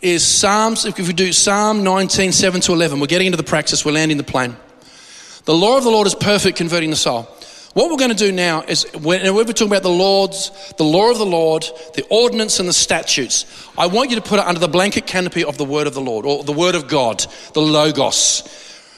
is 0.02 0.28
Psalms, 0.28 0.84
if 0.84 0.98
we 0.98 1.14
do 1.14 1.32
Psalm 1.32 1.86
19, 1.86 2.34
7 2.34 2.60
to 2.60 2.74
11, 2.74 3.00
we're 3.00 3.08
getting 3.08 3.28
into 3.28 3.38
the 3.38 3.44
practice, 3.44 3.86
we're 3.86 3.94
landing 3.94 4.18
the 4.18 4.26
plane. 4.26 4.58
The 5.46 5.54
law 5.54 5.78
of 5.78 5.84
the 5.84 5.90
Lord 5.90 6.08
is 6.08 6.16
perfect, 6.16 6.58
converting 6.58 6.90
the 6.90 6.96
soul. 6.96 7.28
What 7.74 7.90
we're 7.90 7.98
going 7.98 8.12
to 8.12 8.16
do 8.16 8.32
now 8.32 8.62
is, 8.62 8.86
whenever 8.94 9.34
we're 9.34 9.46
talking 9.46 9.68
about 9.68 9.82
the 9.82 9.90
Lord's, 9.90 10.52
the 10.78 10.84
law 10.84 11.10
of 11.10 11.18
the 11.18 11.26
Lord, 11.26 11.66
the 11.96 12.06
ordinance 12.10 12.60
and 12.60 12.70
the 12.70 12.74
statutes, 12.74 13.46
I 13.78 13.88
want 13.88 14.12
you 14.12 14.16
to 14.16 14.22
put 14.22 14.40
it 14.40 14.46
under 14.46 14.60
the 14.60 14.68
blanket 14.68 15.08
canopy 15.08 15.44
of 15.44 15.58
the 15.58 15.66
word 15.66 15.88
of 15.88 15.96
the 15.96 16.02
Lord, 16.02 16.26
or 16.26 16.44
the 16.44 16.54
word 16.54 16.76
of 16.76 16.88
God, 16.88 17.26
the 17.54 17.62
Logos. 17.62 18.48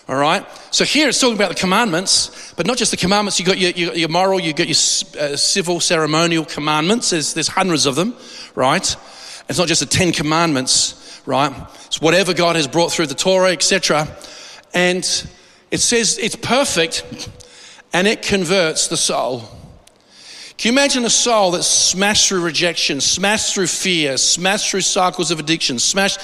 All 0.07 0.17
right? 0.17 0.45
So 0.71 0.83
here 0.83 1.07
it's 1.07 1.19
talking 1.19 1.35
about 1.35 1.49
the 1.49 1.55
commandments, 1.55 2.53
but 2.57 2.67
not 2.67 2.77
just 2.77 2.91
the 2.91 2.97
commandments. 2.97 3.39
You've 3.39 3.47
got 3.47 3.57
your, 3.57 3.71
your, 3.71 3.93
your 3.95 4.09
moral, 4.09 4.39
you've 4.39 4.57
got 4.57 4.67
your 4.67 5.23
uh, 5.23 5.37
civil, 5.37 5.79
ceremonial 5.79 6.45
commandments. 6.45 7.09
There's, 7.11 7.33
there's 7.33 7.47
hundreds 7.47 7.85
of 7.85 7.95
them, 7.95 8.13
right? 8.55 8.95
It's 9.47 9.57
not 9.57 9.67
just 9.67 9.79
the 9.79 9.87
Ten 9.87 10.11
Commandments, 10.11 11.21
right? 11.25 11.53
It's 11.85 12.01
whatever 12.01 12.33
God 12.33 12.55
has 12.55 12.67
brought 12.67 12.91
through 12.91 13.07
the 13.07 13.15
Torah, 13.15 13.51
etc. 13.51 14.07
And 14.73 15.27
it 15.75 15.81
says 15.81 16.17
it's 16.17 16.37
perfect 16.37 17.03
and 17.91 18.07
it 18.07 18.21
converts 18.21 18.87
the 18.87 18.95
soul. 18.95 19.39
Can 20.57 20.69
you 20.69 20.71
imagine 20.71 21.03
a 21.03 21.09
soul 21.09 21.51
that's 21.51 21.67
smashed 21.67 22.29
through 22.29 22.43
rejection, 22.43 23.01
smashed 23.01 23.53
through 23.53 23.67
fear, 23.67 24.15
smashed 24.15 24.71
through 24.71 24.81
cycles 24.81 25.31
of 25.31 25.39
addiction, 25.41 25.77
smashed, 25.77 26.21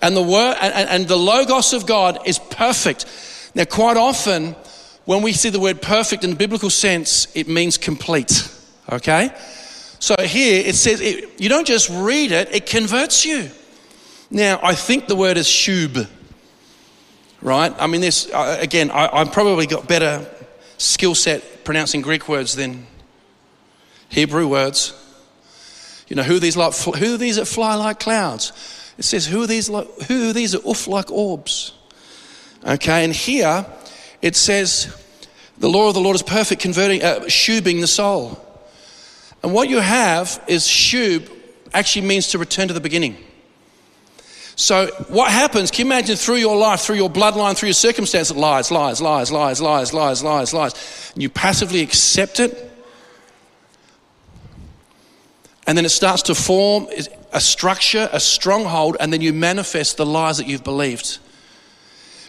and 0.00 0.16
the 0.16 0.22
word 0.22 0.56
and, 0.60 0.88
and 0.88 1.08
the 1.08 1.16
logos 1.16 1.72
of 1.72 1.86
God 1.86 2.20
is 2.24 2.38
perfect. 2.38 3.06
Now, 3.56 3.64
quite 3.64 3.96
often, 3.96 4.54
when 5.06 5.22
we 5.22 5.32
see 5.32 5.50
the 5.50 5.58
word 5.58 5.82
perfect 5.82 6.22
in 6.22 6.30
the 6.30 6.36
biblical 6.36 6.70
sense, 6.70 7.26
it 7.34 7.48
means 7.48 7.76
complete. 7.76 8.48
Okay? 8.92 9.32
So 9.98 10.14
here 10.20 10.64
it 10.64 10.76
says 10.76 11.00
it, 11.00 11.40
you 11.40 11.48
don't 11.48 11.66
just 11.66 11.90
read 11.90 12.30
it, 12.30 12.54
it 12.54 12.66
converts 12.66 13.26
you. 13.26 13.50
Now, 14.30 14.60
I 14.62 14.76
think 14.76 15.08
the 15.08 15.16
word 15.16 15.36
is 15.36 15.48
shub 15.48 16.06
right? 17.44 17.72
I 17.78 17.86
mean, 17.86 18.00
this, 18.00 18.28
uh, 18.32 18.56
again, 18.58 18.90
I, 18.90 19.08
I've 19.12 19.30
probably 19.30 19.68
got 19.68 19.86
better 19.86 20.26
skill 20.78 21.14
set 21.14 21.64
pronouncing 21.64 22.00
Greek 22.00 22.28
words 22.28 22.56
than 22.56 22.86
Hebrew 24.08 24.48
words. 24.48 25.00
You 26.08 26.16
know, 26.16 26.22
who 26.22 26.40
these 26.40 26.56
like, 26.56 26.74
who 26.74 27.16
these 27.16 27.36
that 27.36 27.46
fly 27.46 27.76
like 27.76 28.00
clouds? 28.00 28.52
It 28.98 29.04
says, 29.04 29.26
who 29.26 29.42
are 29.42 29.46
these 29.46 29.68
like, 29.68 29.86
who 30.02 30.32
these 30.32 30.52
that 30.52 30.66
oof 30.66 30.88
like 30.88 31.10
orbs? 31.10 31.74
Okay, 32.66 33.04
and 33.04 33.12
here 33.12 33.66
it 34.22 34.34
says, 34.34 34.94
the 35.58 35.68
law 35.68 35.88
of 35.88 35.94
the 35.94 36.00
Lord 36.00 36.16
is 36.16 36.22
perfect, 36.22 36.62
converting, 36.62 37.02
uh, 37.02 37.20
shubing 37.26 37.80
the 37.80 37.86
soul. 37.86 38.40
And 39.42 39.52
what 39.52 39.68
you 39.68 39.80
have 39.80 40.42
is 40.46 40.64
shub 40.64 41.30
actually 41.74 42.06
means 42.06 42.28
to 42.28 42.38
return 42.38 42.68
to 42.68 42.74
the 42.74 42.80
beginning. 42.80 43.18
So, 44.56 44.86
what 45.08 45.32
happens? 45.32 45.70
Can 45.70 45.86
you 45.86 45.92
imagine 45.92 46.16
through 46.16 46.36
your 46.36 46.56
life, 46.56 46.80
through 46.80 46.96
your 46.96 47.10
bloodline, 47.10 47.56
through 47.56 47.68
your 47.68 47.74
circumstance, 47.74 48.30
lies, 48.30 48.70
lies, 48.70 49.00
lies, 49.00 49.32
lies, 49.32 49.60
lies, 49.60 49.92
lies, 49.92 50.22
lies, 50.22 50.54
lies, 50.54 51.12
and 51.14 51.22
you 51.22 51.28
passively 51.28 51.80
accept 51.80 52.38
it? 52.38 52.70
And 55.66 55.76
then 55.76 55.84
it 55.84 55.90
starts 55.90 56.22
to 56.22 56.34
form 56.34 56.86
a 57.32 57.40
structure, 57.40 58.08
a 58.12 58.20
stronghold, 58.20 58.96
and 59.00 59.12
then 59.12 59.20
you 59.20 59.32
manifest 59.32 59.96
the 59.96 60.06
lies 60.06 60.38
that 60.38 60.46
you've 60.46 60.64
believed. 60.64 61.18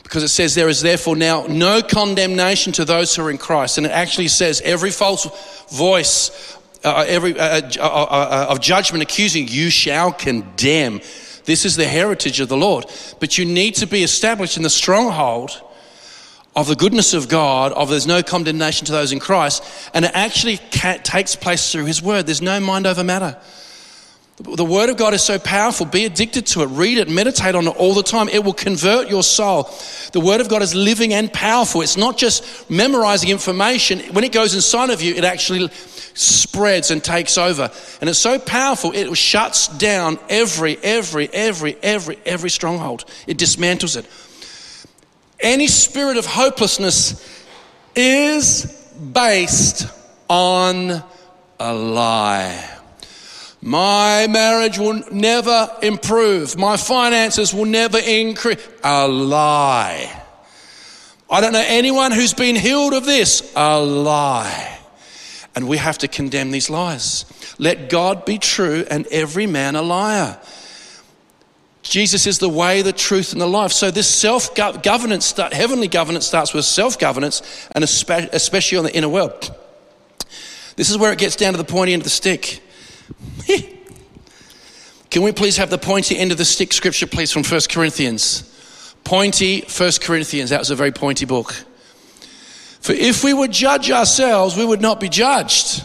Because 0.01 0.23
it 0.23 0.29
says, 0.29 0.55
There 0.55 0.69
is 0.69 0.81
therefore 0.81 1.15
now 1.15 1.45
no 1.47 1.81
condemnation 1.81 2.73
to 2.73 2.85
those 2.85 3.15
who 3.15 3.23
are 3.23 3.29
in 3.29 3.37
Christ. 3.37 3.77
And 3.77 3.85
it 3.85 3.91
actually 3.91 4.29
says, 4.29 4.61
Every 4.61 4.91
false 4.91 5.25
voice 5.69 6.55
uh, 6.85 7.03
every, 7.07 7.37
uh, 7.37 7.43
uh, 7.43 7.61
uh, 7.79 7.83
uh, 7.83 8.47
of 8.49 8.61
judgment 8.61 9.01
accusing 9.01 9.47
you 9.47 9.69
shall 9.69 10.11
condemn. 10.11 11.01
This 11.45 11.65
is 11.65 11.75
the 11.75 11.87
heritage 11.87 12.39
of 12.39 12.49
the 12.49 12.57
Lord. 12.57 12.85
But 13.19 13.37
you 13.37 13.45
need 13.45 13.75
to 13.75 13.87
be 13.87 14.03
established 14.03 14.57
in 14.57 14.63
the 14.63 14.69
stronghold 14.69 15.61
of 16.55 16.67
the 16.67 16.75
goodness 16.75 17.13
of 17.13 17.27
God, 17.27 17.73
of 17.73 17.89
there's 17.89 18.07
no 18.07 18.23
condemnation 18.23 18.85
to 18.85 18.91
those 18.91 19.11
in 19.11 19.19
Christ, 19.19 19.63
and 19.93 20.05
it 20.05 20.11
actually 20.13 20.57
takes 20.57 21.35
place 21.35 21.71
through 21.71 21.85
His 21.85 22.01
Word. 22.01 22.25
There's 22.25 22.41
no 22.41 22.59
mind 22.59 22.87
over 22.87 23.03
matter. 23.03 23.37
The 24.37 24.65
Word 24.65 24.89
of 24.89 24.97
God 24.97 25.13
is 25.13 25.21
so 25.21 25.39
powerful. 25.39 25.85
Be 25.85 26.03
addicted 26.03 26.45
to 26.47 26.63
it. 26.63 26.65
Read 26.65 26.97
it. 26.97 27.09
Meditate 27.09 27.55
on 27.55 27.67
it 27.67 27.75
all 27.77 27.93
the 27.93 28.03
time. 28.03 28.27
It 28.27 28.43
will 28.43 28.53
convert 28.53 29.09
your 29.09 29.23
soul. 29.23 29.69
The 30.11 30.19
Word 30.19 30.41
of 30.41 30.49
God 30.49 30.61
is 30.61 30.75
living 30.75 31.13
and 31.13 31.31
powerful. 31.31 31.81
It's 31.81 31.95
not 31.95 32.17
just 32.17 32.69
memorizing 32.69 33.29
information. 33.29 33.99
When 34.13 34.25
it 34.25 34.33
goes 34.33 34.53
inside 34.53 34.89
of 34.89 35.01
you, 35.01 35.15
it 35.15 35.23
actually 35.23 35.69
spreads 36.15 36.91
and 36.91 37.01
takes 37.01 37.37
over. 37.37 37.71
And 38.01 38.09
it's 38.09 38.19
so 38.19 38.37
powerful, 38.37 38.91
it 38.93 39.15
shuts 39.15 39.69
down 39.77 40.19
every, 40.27 40.77
every, 40.79 41.29
every, 41.29 41.77
every, 41.81 42.17
every 42.25 42.49
stronghold. 42.49 43.05
It 43.27 43.37
dismantles 43.37 43.95
it. 43.95 44.05
Any 45.39 45.67
spirit 45.67 46.17
of 46.17 46.25
hopelessness 46.25 47.45
is 47.95 48.65
based 49.13 49.87
on 50.29 51.03
a 51.59 51.73
lie. 51.73 52.74
My 53.65 54.27
marriage 54.27 54.77
will 54.77 55.01
never 55.11 55.75
improve. 55.81 56.55
My 56.55 56.77
finances 56.77 57.51
will 57.51 57.65
never 57.65 57.97
increase. 57.97 58.59
A 58.83 59.07
lie. 59.07 60.21
I 61.27 61.41
don't 61.41 61.51
know 61.51 61.65
anyone 61.65 62.11
who's 62.11 62.35
been 62.35 62.55
healed 62.55 62.93
of 62.93 63.05
this. 63.05 63.51
A 63.55 63.79
lie. 63.81 64.77
And 65.55 65.67
we 65.67 65.77
have 65.77 65.97
to 65.99 66.07
condemn 66.07 66.51
these 66.51 66.69
lies. 66.69 67.25
Let 67.57 67.89
God 67.89 68.23
be 68.23 68.37
true 68.37 68.85
and 68.87 69.07
every 69.07 69.47
man 69.47 69.75
a 69.75 69.81
liar. 69.81 70.39
Jesus 71.81 72.27
is 72.27 72.37
the 72.37 72.49
way, 72.49 72.83
the 72.83 72.93
truth, 72.93 73.31
and 73.31 73.41
the 73.41 73.47
life. 73.47 73.71
So 73.71 73.89
this 73.89 74.07
self 74.07 74.53
governance, 74.53 75.31
heavenly 75.31 75.87
governance, 75.87 76.27
starts 76.27 76.53
with 76.53 76.65
self 76.65 76.99
governance, 76.99 77.41
and 77.71 77.83
especially 77.83 78.77
on 78.77 78.83
the 78.83 78.95
inner 78.95 79.09
world. 79.09 79.55
This 80.75 80.91
is 80.91 80.99
where 80.99 81.11
it 81.11 81.17
gets 81.17 81.35
down 81.35 81.53
to 81.53 81.57
the 81.57 81.63
pointy 81.63 81.93
end 81.93 82.01
of 82.01 82.03
the 82.03 82.11
stick. 82.11 82.61
Can 85.09 85.23
we 85.23 85.31
please 85.31 85.57
have 85.57 85.69
the 85.69 85.77
pointy 85.77 86.17
end 86.17 86.31
of 86.31 86.37
the 86.37 86.45
stick 86.45 86.73
scripture, 86.73 87.07
please, 87.07 87.31
from 87.31 87.43
1 87.43 87.61
Corinthians? 87.69 88.51
Pointy 89.03 89.61
1 89.61 89.91
Corinthians. 90.01 90.49
That 90.49 90.59
was 90.59 90.71
a 90.71 90.75
very 90.75 90.91
pointy 90.91 91.25
book. 91.25 91.53
For 92.81 92.93
if 92.93 93.23
we 93.23 93.33
would 93.33 93.51
judge 93.51 93.89
ourselves, 93.89 94.57
we 94.57 94.65
would 94.65 94.81
not 94.81 94.99
be 94.99 95.09
judged. 95.09 95.83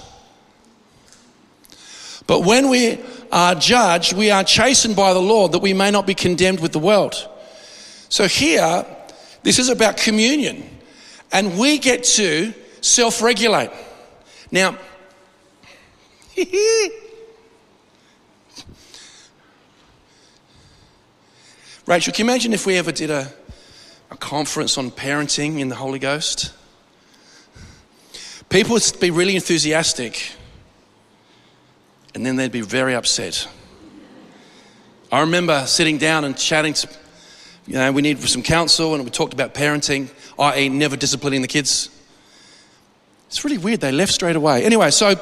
But 2.26 2.44
when 2.44 2.68
we 2.70 2.98
are 3.32 3.54
judged, 3.54 4.12
we 4.14 4.30
are 4.30 4.44
chastened 4.44 4.96
by 4.96 5.12
the 5.12 5.20
Lord 5.20 5.52
that 5.52 5.60
we 5.60 5.72
may 5.72 5.90
not 5.90 6.06
be 6.06 6.14
condemned 6.14 6.60
with 6.60 6.72
the 6.72 6.78
world. 6.78 7.28
So 8.08 8.26
here, 8.26 8.84
this 9.42 9.58
is 9.58 9.68
about 9.68 9.96
communion, 9.96 10.62
and 11.32 11.58
we 11.58 11.78
get 11.78 12.04
to 12.04 12.52
self 12.80 13.22
regulate. 13.22 13.70
Now, 14.50 14.76
Rachel, 21.90 22.12
can 22.12 22.24
you 22.24 22.30
imagine 22.30 22.52
if 22.52 22.66
we 22.66 22.78
ever 22.78 22.92
did 22.92 23.10
a, 23.10 23.26
a 24.12 24.16
conference 24.16 24.78
on 24.78 24.92
parenting 24.92 25.58
in 25.58 25.68
the 25.68 25.74
Holy 25.74 25.98
Ghost? 25.98 26.52
People 28.48 28.74
would 28.74 28.84
be 29.00 29.10
really 29.10 29.34
enthusiastic 29.34 30.30
and 32.14 32.24
then 32.24 32.36
they'd 32.36 32.52
be 32.52 32.60
very 32.60 32.94
upset. 32.94 33.48
I 35.10 35.22
remember 35.22 35.66
sitting 35.66 35.98
down 35.98 36.24
and 36.24 36.36
chatting 36.36 36.74
to, 36.74 36.88
you 37.66 37.74
know, 37.74 37.90
we 37.90 38.02
need 38.02 38.20
some 38.20 38.44
counsel 38.44 38.94
and 38.94 39.02
we 39.02 39.10
talked 39.10 39.32
about 39.32 39.52
parenting, 39.52 40.10
i.e., 40.38 40.68
never 40.68 40.94
disciplining 40.94 41.42
the 41.42 41.48
kids. 41.48 41.90
It's 43.26 43.42
really 43.44 43.58
weird, 43.58 43.80
they 43.80 43.90
left 43.90 44.12
straight 44.12 44.36
away. 44.36 44.62
Anyway, 44.62 44.92
so 44.92 45.16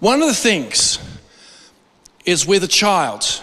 one 0.00 0.20
of 0.20 0.26
the 0.26 0.34
things 0.34 0.98
is 2.24 2.44
with 2.44 2.64
a 2.64 2.68
child, 2.68 3.40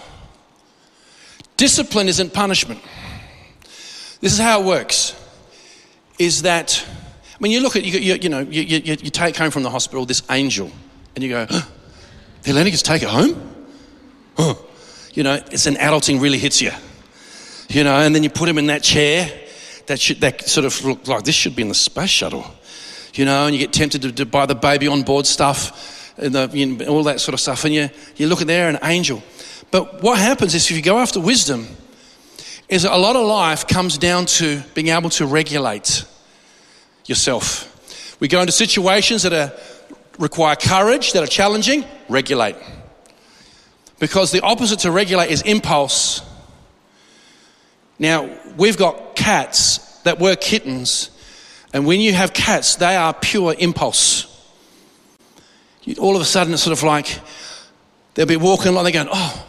discipline 1.57 2.07
isn't 2.07 2.33
punishment. 2.33 2.81
This 4.21 4.33
is 4.33 4.39
how 4.39 4.61
it 4.61 4.65
works 4.65 5.15
is 6.17 6.43
that 6.43 6.85
when 7.39 7.51
you 7.51 7.61
look 7.61 7.75
at, 7.75 7.83
you, 7.83 7.99
you, 7.99 8.15
you 8.15 8.29
know, 8.29 8.39
you, 8.39 8.61
you, 8.61 8.79
you 8.83 9.09
take 9.09 9.35
home 9.35 9.51
from 9.51 9.63
the 9.63 9.69
hospital 9.69 10.05
this 10.05 10.23
angel 10.29 10.71
and 11.15 11.23
you 11.23 11.29
go, 11.29 11.45
huh, 11.49 11.61
the 12.43 12.51
Atlantic 12.51 12.75
take 12.75 13.03
it 13.03 13.09
home? 13.09 13.55
Huh. 14.37 14.55
You 15.13 15.23
know, 15.23 15.33
it's 15.33 15.65
an 15.65 15.75
adulting 15.75 16.21
really 16.21 16.37
hits 16.37 16.61
you. 16.61 16.71
You 17.69 17.83
know, 17.83 17.95
and 17.95 18.13
then 18.13 18.23
you 18.23 18.29
put 18.29 18.47
him 18.47 18.57
in 18.57 18.67
that 18.67 18.83
chair 18.83 19.31
that, 19.87 19.99
should, 19.99 20.21
that 20.21 20.47
sort 20.47 20.65
of 20.65 20.85
look 20.85 21.07
like 21.07 21.23
this 21.23 21.35
should 21.35 21.55
be 21.55 21.61
in 21.61 21.69
the 21.69 21.75
space 21.75 22.09
shuttle. 22.09 22.45
You 23.13 23.25
know, 23.25 23.45
and 23.45 23.55
you 23.55 23.59
get 23.59 23.73
tempted 23.73 24.01
to, 24.01 24.11
to 24.11 24.25
buy 24.25 24.45
the 24.45 24.55
baby 24.55 24.87
on 24.87 25.03
board 25.03 25.25
stuff 25.25 26.13
and 26.17 26.35
the, 26.35 26.49
you 26.53 26.65
know, 26.65 26.85
all 26.85 27.03
that 27.03 27.19
sort 27.21 27.33
of 27.33 27.39
stuff. 27.39 27.65
And 27.65 27.73
you, 27.73 27.89
you 28.17 28.27
look 28.27 28.41
at 28.41 28.47
there, 28.47 28.69
an 28.69 28.79
angel. 28.83 29.23
But 29.75 30.01
what 30.01 30.17
happens 30.17 30.55
is 30.55 30.71
if 30.71 30.77
you 30.77 30.81
go 30.81 30.99
after 30.99 31.19
wisdom, 31.19 31.67
is 32.69 32.85
a 32.85 32.95
lot 32.95 33.17
of 33.17 33.27
life 33.27 33.67
comes 33.67 33.97
down 33.97 34.25
to 34.25 34.61
being 34.73 34.87
able 34.87 35.09
to 35.09 35.25
regulate 35.25 36.05
yourself. 37.07 38.17
We 38.21 38.29
go 38.29 38.39
into 38.39 38.53
situations 38.53 39.23
that 39.23 39.33
are 39.33 39.51
require 40.17 40.55
courage, 40.55 41.11
that 41.11 41.23
are 41.23 41.27
challenging, 41.27 41.83
regulate. 42.07 42.55
Because 43.99 44.31
the 44.31 44.39
opposite 44.39 44.79
to 44.79 44.91
regulate 44.91 45.29
is 45.29 45.41
impulse. 45.41 46.21
Now, 47.99 48.29
we've 48.55 48.77
got 48.77 49.17
cats 49.17 49.79
that 50.03 50.21
were 50.21 50.37
kittens, 50.37 51.09
and 51.73 51.85
when 51.85 51.99
you 51.99 52.13
have 52.13 52.31
cats, 52.31 52.77
they 52.77 52.95
are 52.95 53.13
pure 53.13 53.53
impulse. 53.59 54.25
All 55.99 56.15
of 56.15 56.21
a 56.21 56.25
sudden, 56.25 56.53
it's 56.53 56.63
sort 56.63 56.77
of 56.77 56.81
like 56.81 57.19
they'll 58.13 58.25
be 58.25 58.37
walking 58.37 58.67
along, 58.67 58.85
they're 58.85 58.93
going, 58.93 59.09
Oh, 59.11 59.41
that, 59.41 59.44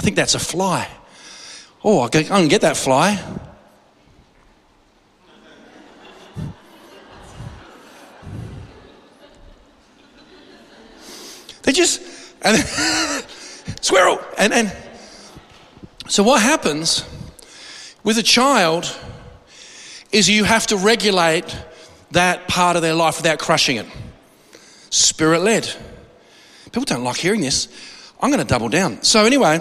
I 0.00 0.02
think 0.02 0.16
that's 0.16 0.34
a 0.34 0.38
fly. 0.38 0.88
Oh, 1.84 2.00
I 2.00 2.08
can 2.08 2.48
get 2.48 2.62
that 2.62 2.74
fly. 2.74 3.22
They 11.64 11.72
just, 11.72 12.00
and 12.40 12.56
squirrel. 13.82 14.18
And, 14.38 14.54
and 14.54 14.72
so 16.08 16.22
what 16.22 16.40
happens 16.40 17.04
with 18.02 18.16
a 18.16 18.22
child 18.22 18.98
is 20.12 20.30
you 20.30 20.44
have 20.44 20.66
to 20.68 20.78
regulate 20.78 21.54
that 22.12 22.48
part 22.48 22.76
of 22.76 22.80
their 22.80 22.94
life 22.94 23.18
without 23.18 23.38
crushing 23.38 23.76
it. 23.76 23.86
Spirit 24.88 25.40
led. 25.40 25.70
People 26.72 26.84
don't 26.84 27.04
like 27.04 27.18
hearing 27.18 27.42
this. 27.42 27.68
I'm 28.20 28.30
going 28.30 28.40
to 28.40 28.46
double 28.46 28.68
down. 28.68 29.02
So, 29.02 29.24
anyway, 29.24 29.60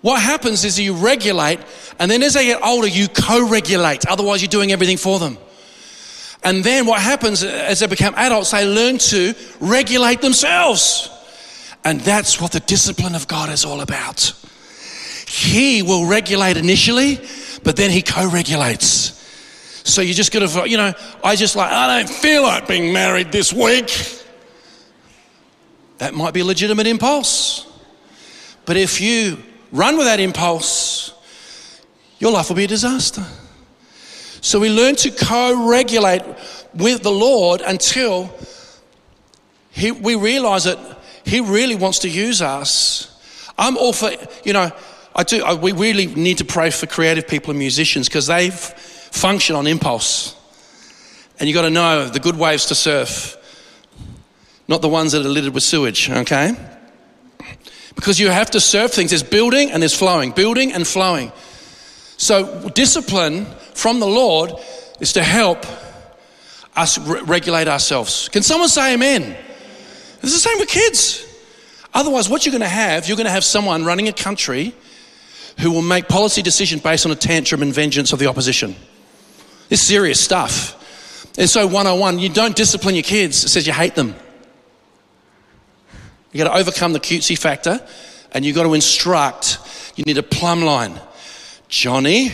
what 0.00 0.20
happens 0.20 0.64
is 0.64 0.78
you 0.78 0.94
regulate, 0.94 1.60
and 1.98 2.10
then 2.10 2.22
as 2.22 2.34
they 2.34 2.46
get 2.46 2.62
older, 2.62 2.86
you 2.86 3.08
co 3.08 3.48
regulate. 3.48 4.06
Otherwise, 4.06 4.42
you're 4.42 4.48
doing 4.48 4.70
everything 4.70 4.96
for 4.96 5.18
them. 5.18 5.38
And 6.42 6.62
then 6.62 6.84
what 6.84 7.00
happens 7.00 7.42
as 7.42 7.80
they 7.80 7.86
become 7.86 8.14
adults, 8.16 8.50
they 8.50 8.66
learn 8.66 8.98
to 8.98 9.34
regulate 9.60 10.20
themselves. 10.20 11.08
And 11.84 12.00
that's 12.00 12.40
what 12.40 12.52
the 12.52 12.60
discipline 12.60 13.14
of 13.14 13.26
God 13.26 13.50
is 13.50 13.64
all 13.64 13.80
about. 13.80 14.32
He 15.26 15.82
will 15.82 16.06
regulate 16.06 16.58
initially, 16.58 17.18
but 17.62 17.76
then 17.76 17.90
he 17.90 18.02
co 18.02 18.28
regulates. 18.28 19.12
So 19.84 20.00
you 20.00 20.14
just 20.14 20.32
gotta, 20.32 20.68
you 20.68 20.76
know, 20.76 20.92
I 21.22 21.34
just 21.36 21.56
like, 21.56 21.70
I 21.72 22.02
don't 22.02 22.10
feel 22.10 22.42
like 22.42 22.68
being 22.68 22.92
married 22.92 23.32
this 23.32 23.52
week. 23.52 23.90
That 25.98 26.14
might 26.14 26.34
be 26.34 26.40
a 26.40 26.44
legitimate 26.44 26.86
impulse. 26.86 27.66
But 28.66 28.76
if 28.76 29.00
you 29.00 29.38
run 29.72 29.96
with 29.96 30.06
that 30.06 30.20
impulse, 30.20 31.12
your 32.18 32.32
life 32.32 32.48
will 32.48 32.56
be 32.56 32.64
a 32.64 32.68
disaster. 32.68 33.24
So 34.40 34.60
we 34.60 34.70
learn 34.70 34.96
to 34.96 35.10
co 35.10 35.68
regulate 35.68 36.22
with 36.74 37.02
the 37.02 37.10
Lord 37.10 37.60
until 37.60 38.34
he, 39.74 39.90
we 39.90 40.14
realize 40.14 40.64
that 40.64 40.78
He 41.24 41.40
really 41.40 41.74
wants 41.74 42.00
to 42.00 42.08
use 42.08 42.40
us. 42.40 43.10
I'm 43.58 43.76
all 43.76 43.92
for, 43.92 44.10
you 44.44 44.52
know, 44.52 44.70
I 45.16 45.24
do, 45.24 45.44
I, 45.44 45.54
we 45.54 45.72
really 45.72 46.06
need 46.06 46.38
to 46.38 46.44
pray 46.44 46.70
for 46.70 46.86
creative 46.86 47.26
people 47.26 47.50
and 47.50 47.58
musicians 47.58 48.08
because 48.08 48.28
they 48.28 48.50
function 48.50 49.56
on 49.56 49.66
impulse. 49.66 50.36
And 51.38 51.48
you've 51.48 51.54
got 51.54 51.62
to 51.62 51.70
know 51.70 52.08
the 52.08 52.20
good 52.20 52.36
waves 52.36 52.66
to 52.66 52.76
surf. 52.76 53.36
Not 54.68 54.82
the 54.82 54.88
ones 54.88 55.12
that 55.12 55.24
are 55.24 55.28
littered 55.28 55.54
with 55.54 55.62
sewage, 55.62 56.10
okay? 56.10 56.56
Because 57.94 58.18
you 58.18 58.30
have 58.30 58.50
to 58.52 58.60
serve 58.60 58.92
things. 58.92 59.10
There's 59.10 59.22
building 59.22 59.70
and 59.70 59.82
there's 59.82 59.94
flowing, 59.94 60.32
building 60.32 60.72
and 60.72 60.86
flowing. 60.86 61.32
So, 62.16 62.68
discipline 62.70 63.46
from 63.74 64.00
the 64.00 64.06
Lord 64.06 64.52
is 65.00 65.14
to 65.14 65.22
help 65.22 65.66
us 66.76 66.98
re- 66.98 67.20
regulate 67.22 67.68
ourselves. 67.68 68.28
Can 68.28 68.42
someone 68.42 68.68
say 68.68 68.94
amen? 68.94 69.36
It's 70.22 70.32
the 70.32 70.38
same 70.38 70.58
with 70.58 70.68
kids. 70.68 71.26
Otherwise, 71.92 72.28
what 72.28 72.44
you're 72.44 72.52
going 72.52 72.62
to 72.62 72.68
have, 72.68 73.06
you're 73.06 73.16
going 73.16 73.26
to 73.26 73.32
have 73.32 73.44
someone 73.44 73.84
running 73.84 74.08
a 74.08 74.12
country 74.12 74.74
who 75.60 75.70
will 75.70 75.82
make 75.82 76.08
policy 76.08 76.42
decisions 76.42 76.82
based 76.82 77.06
on 77.06 77.12
a 77.12 77.16
tantrum 77.16 77.62
and 77.62 77.72
vengeance 77.72 78.12
of 78.12 78.18
the 78.18 78.26
opposition. 78.26 78.74
It's 79.70 79.82
serious 79.82 80.20
stuff. 80.20 80.80
And 81.38 81.48
so, 81.48 81.66
101, 81.66 82.18
you 82.18 82.28
don't 82.28 82.56
discipline 82.56 82.94
your 82.94 83.02
kids, 83.02 83.44
it 83.44 83.48
says 83.48 83.66
you 83.66 83.72
hate 83.72 83.94
them. 83.94 84.14
You 86.34 86.42
got 86.42 86.52
to 86.52 86.58
overcome 86.58 86.92
the 86.92 86.98
cutesy 86.98 87.38
factor 87.38 87.80
and 88.32 88.44
you've 88.44 88.56
got 88.56 88.64
to 88.64 88.74
instruct. 88.74 89.60
You 89.94 90.02
need 90.02 90.18
a 90.18 90.22
plumb 90.22 90.62
line. 90.62 91.00
Johnny, 91.68 92.32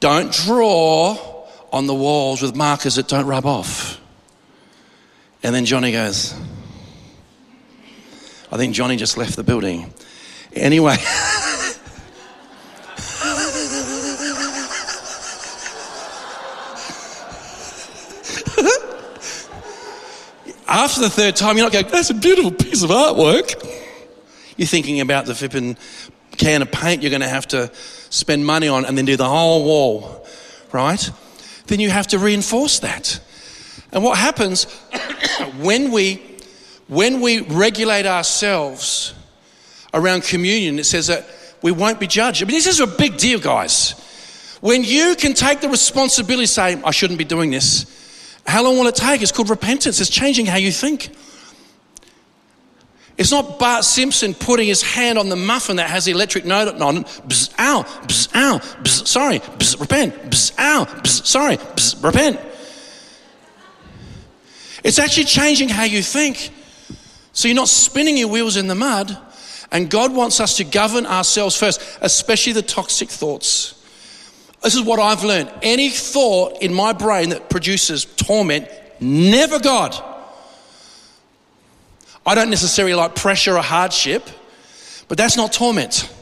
don't 0.00 0.30
draw 0.30 1.46
on 1.72 1.86
the 1.86 1.94
walls 1.94 2.42
with 2.42 2.54
markers 2.54 2.96
that 2.96 3.08
don't 3.08 3.24
rub 3.24 3.46
off. 3.46 3.98
And 5.42 5.54
then 5.54 5.64
Johnny 5.64 5.92
goes, 5.92 6.34
I 8.52 8.58
think 8.58 8.74
Johnny 8.74 8.98
just 8.98 9.16
left 9.16 9.34
the 9.34 9.44
building. 9.44 9.94
Anyway. 10.52 10.96
After 20.70 21.00
the 21.00 21.10
third 21.10 21.34
time, 21.34 21.56
you're 21.56 21.66
not 21.66 21.72
going, 21.72 21.88
that's 21.88 22.10
a 22.10 22.14
beautiful 22.14 22.52
piece 22.52 22.84
of 22.84 22.90
artwork. 22.90 23.60
You're 24.56 24.68
thinking 24.68 25.00
about 25.00 25.26
the 25.26 25.34
flipping 25.34 25.76
can 26.36 26.62
of 26.62 26.70
paint 26.70 27.02
you're 27.02 27.10
going 27.10 27.22
to 27.22 27.28
have 27.28 27.48
to 27.48 27.72
spend 28.08 28.46
money 28.46 28.68
on 28.68 28.84
and 28.84 28.96
then 28.96 29.04
do 29.04 29.16
the 29.16 29.28
whole 29.28 29.64
wall, 29.64 30.24
right? 30.70 31.10
Then 31.66 31.80
you 31.80 31.90
have 31.90 32.06
to 32.08 32.20
reinforce 32.20 32.78
that. 32.78 33.20
And 33.90 34.04
what 34.04 34.16
happens 34.16 34.64
when 35.58 35.90
we 35.90 36.22
when 36.86 37.20
we 37.20 37.40
regulate 37.40 38.06
ourselves 38.06 39.12
around 39.92 40.22
communion, 40.22 40.78
it 40.78 40.84
says 40.84 41.08
that 41.08 41.28
we 41.62 41.72
won't 41.72 41.98
be 41.98 42.06
judged. 42.06 42.42
I 42.42 42.46
mean, 42.46 42.54
this 42.54 42.66
is 42.68 42.80
a 42.80 42.86
big 42.86 43.16
deal, 43.16 43.40
guys. 43.40 43.92
When 44.60 44.84
you 44.84 45.16
can 45.16 45.34
take 45.34 45.60
the 45.60 45.68
responsibility, 45.68 46.46
say, 46.46 46.80
I 46.82 46.90
shouldn't 46.90 47.18
be 47.18 47.24
doing 47.24 47.50
this, 47.50 47.99
how 48.46 48.64
long 48.64 48.78
will 48.78 48.86
it 48.86 48.94
take? 48.94 49.22
It's 49.22 49.32
called 49.32 49.50
repentance. 49.50 50.00
It's 50.00 50.10
changing 50.10 50.46
how 50.46 50.56
you 50.56 50.72
think. 50.72 51.10
It's 53.16 53.30
not 53.30 53.58
Bart 53.58 53.84
Simpson 53.84 54.32
putting 54.32 54.66
his 54.66 54.80
hand 54.80 55.18
on 55.18 55.28
the 55.28 55.36
muffin 55.36 55.76
that 55.76 55.90
has 55.90 56.06
the 56.06 56.12
electric 56.12 56.46
note 56.46 56.68
on 56.80 56.96
it. 56.98 57.06
Bzz, 57.06 57.52
ow, 57.58 57.82
bzz, 58.06 58.34
ow, 58.34 58.58
bzz, 58.82 59.06
sorry, 59.06 59.40
bzz, 59.40 59.78
repent, 59.78 60.14
bzz, 60.30 60.58
ow, 60.58 60.84
bzz, 60.86 61.26
sorry, 61.26 61.58
bzz, 61.58 62.02
repent. 62.02 62.40
It's 64.82 64.98
actually 64.98 65.24
changing 65.24 65.68
how 65.68 65.84
you 65.84 66.02
think. 66.02 66.50
So 67.32 67.46
you're 67.46 67.54
not 67.54 67.68
spinning 67.68 68.16
your 68.16 68.28
wheels 68.28 68.56
in 68.56 68.68
the 68.68 68.74
mud. 68.74 69.16
And 69.70 69.90
God 69.90 70.14
wants 70.14 70.40
us 70.40 70.56
to 70.56 70.64
govern 70.64 71.06
ourselves 71.06 71.56
first, 71.56 71.80
especially 72.00 72.54
the 72.54 72.62
toxic 72.62 73.08
thoughts. 73.08 73.79
This 74.62 74.74
is 74.74 74.82
what 74.82 75.00
I've 75.00 75.24
learned. 75.24 75.50
Any 75.62 75.88
thought 75.88 76.62
in 76.62 76.74
my 76.74 76.92
brain 76.92 77.30
that 77.30 77.48
produces 77.48 78.04
torment, 78.04 78.68
never 79.00 79.58
God. 79.58 79.96
I 82.26 82.34
don't 82.34 82.50
necessarily 82.50 82.94
like 82.94 83.14
pressure 83.14 83.56
or 83.56 83.62
hardship, 83.62 84.28
but 85.08 85.16
that's 85.16 85.36
not 85.36 85.52
torment. 85.52 86.12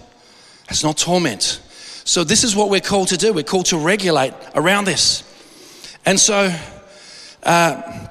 That's 0.68 0.84
not 0.84 0.96
torment. 0.96 1.60
So, 2.04 2.24
this 2.24 2.44
is 2.44 2.54
what 2.54 2.70
we're 2.70 2.80
called 2.80 3.08
to 3.08 3.16
do. 3.16 3.32
We're 3.32 3.42
called 3.42 3.66
to 3.66 3.78
regulate 3.78 4.32
around 4.54 4.86
this. 4.86 5.24
And 6.06 6.18
so, 6.18 6.54
uh, 7.42 8.08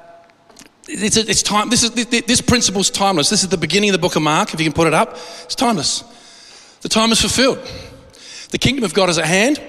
it's, 0.88 1.18
it's 1.18 1.42
time. 1.42 1.70
This, 1.70 1.84
is, 1.84 1.92
this 2.06 2.42
principle 2.42 2.82
is 2.82 2.90
timeless. 2.90 3.30
This 3.30 3.44
is 3.44 3.50
the 3.50 3.58
beginning 3.58 3.90
of 3.90 3.94
the 3.94 4.00
book 4.00 4.16
of 4.16 4.22
Mark. 4.22 4.54
If 4.54 4.60
you 4.60 4.66
can 4.66 4.74
put 4.74 4.88
it 4.88 4.94
up, 4.94 5.14
it's 5.44 5.56
timeless. 5.56 6.04
The 6.82 6.90
time 6.90 7.12
is 7.12 7.22
fulfilled. 7.22 7.60
The 8.52 8.58
kingdom 8.58 8.84
of 8.84 8.94
God 8.94 9.10
is 9.10 9.18
at 9.18 9.26
hand. 9.26 9.62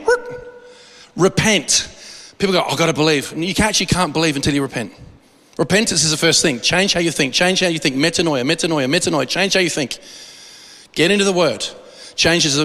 Repent. 1.18 2.34
People 2.38 2.54
go, 2.54 2.62
I've 2.62 2.78
got 2.78 2.86
to 2.86 2.94
believe. 2.94 3.36
You 3.36 3.52
actually 3.58 3.86
can't 3.86 4.12
believe 4.12 4.36
until 4.36 4.54
you 4.54 4.62
repent. 4.62 4.92
Repentance 5.58 6.04
is 6.04 6.12
the 6.12 6.16
first 6.16 6.40
thing. 6.40 6.60
Change 6.60 6.94
how 6.94 7.00
you 7.00 7.10
think. 7.10 7.34
Change 7.34 7.60
how 7.60 7.66
you 7.66 7.80
think. 7.80 7.96
Metanoia, 7.96 8.48
metanoia, 8.48 8.88
metanoia. 8.88 9.28
Change 9.28 9.54
how 9.54 9.60
you 9.60 9.68
think. 9.68 9.98
Get 10.92 11.10
into 11.10 11.24
the 11.24 11.32
word. 11.32 11.66
Changes 12.14 12.56
the, 12.56 12.64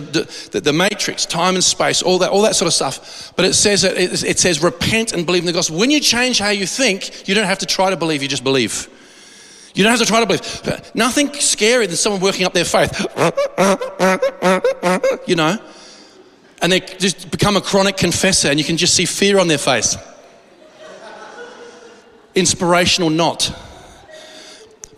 the, 0.51 0.61
the, 0.61 0.73
matrix, 0.73 1.25
time 1.25 1.55
and 1.55 1.63
space, 1.63 2.01
all 2.01 2.17
that, 2.19 2.31
all 2.31 2.41
that 2.43 2.55
sort 2.55 2.67
of 2.67 2.73
stuff. 2.73 3.33
But 3.35 3.45
it 3.45 3.53
says 3.53 3.83
it, 3.83 4.23
it 4.23 4.39
says 4.39 4.63
repent 4.63 5.13
and 5.13 5.25
believe 5.25 5.43
in 5.43 5.47
the 5.47 5.53
gospel. 5.53 5.77
When 5.77 5.91
you 5.91 5.99
change 5.99 6.39
how 6.39 6.49
you 6.49 6.65
think, 6.65 7.27
you 7.27 7.35
don't 7.35 7.45
have 7.45 7.59
to 7.59 7.67
try 7.67 7.89
to 7.89 7.97
believe. 7.97 8.23
You 8.23 8.29
just 8.29 8.43
believe. 8.43 8.89
You 9.75 9.83
don't 9.83 9.91
have 9.91 9.99
to 9.99 10.05
try 10.05 10.19
to 10.19 10.25
believe. 10.25 10.95
Nothing 10.95 11.29
scarier 11.29 11.87
than 11.87 11.95
someone 11.97 12.21
working 12.21 12.45
up 12.45 12.53
their 12.53 12.65
faith. 12.65 12.99
you 15.27 15.35
know, 15.35 15.57
and 16.63 16.71
they 16.71 16.79
just 16.79 17.29
become 17.29 17.57
a 17.57 17.61
chronic 17.61 17.97
confessor, 17.97 18.47
and 18.47 18.57
you 18.57 18.63
can 18.63 18.77
just 18.77 18.93
see 18.93 19.03
fear 19.03 19.37
on 19.37 19.49
their 19.49 19.57
face. 19.57 19.97
Inspirational, 22.33 23.09
not. 23.09 23.53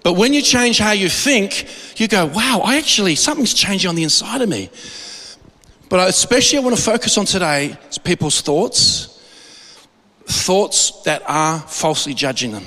But 0.03 0.13
when 0.13 0.35
you 0.35 0.43
change 0.43 0.77
how 0.77 0.91
you 0.91 1.09
think, 1.09 1.67
you 1.99 2.07
go, 2.07 2.27
wow, 2.27 2.61
I 2.63 2.77
actually, 2.77 3.15
something's 3.15 3.55
changing 3.55 3.89
on 3.89 3.95
the 3.95 4.03
inside 4.03 4.43
of 4.43 4.47
me. 4.47 4.69
But 5.89 6.07
especially, 6.07 6.59
I 6.59 6.61
want 6.61 6.75
to 6.77 6.81
focus 6.81 7.17
on 7.17 7.25
today 7.25 7.75
people's 8.03 8.41
thoughts, 8.41 9.19
thoughts 10.27 11.01
that 11.01 11.23
are 11.27 11.59
falsely 11.61 12.13
judging 12.13 12.51
them. 12.51 12.63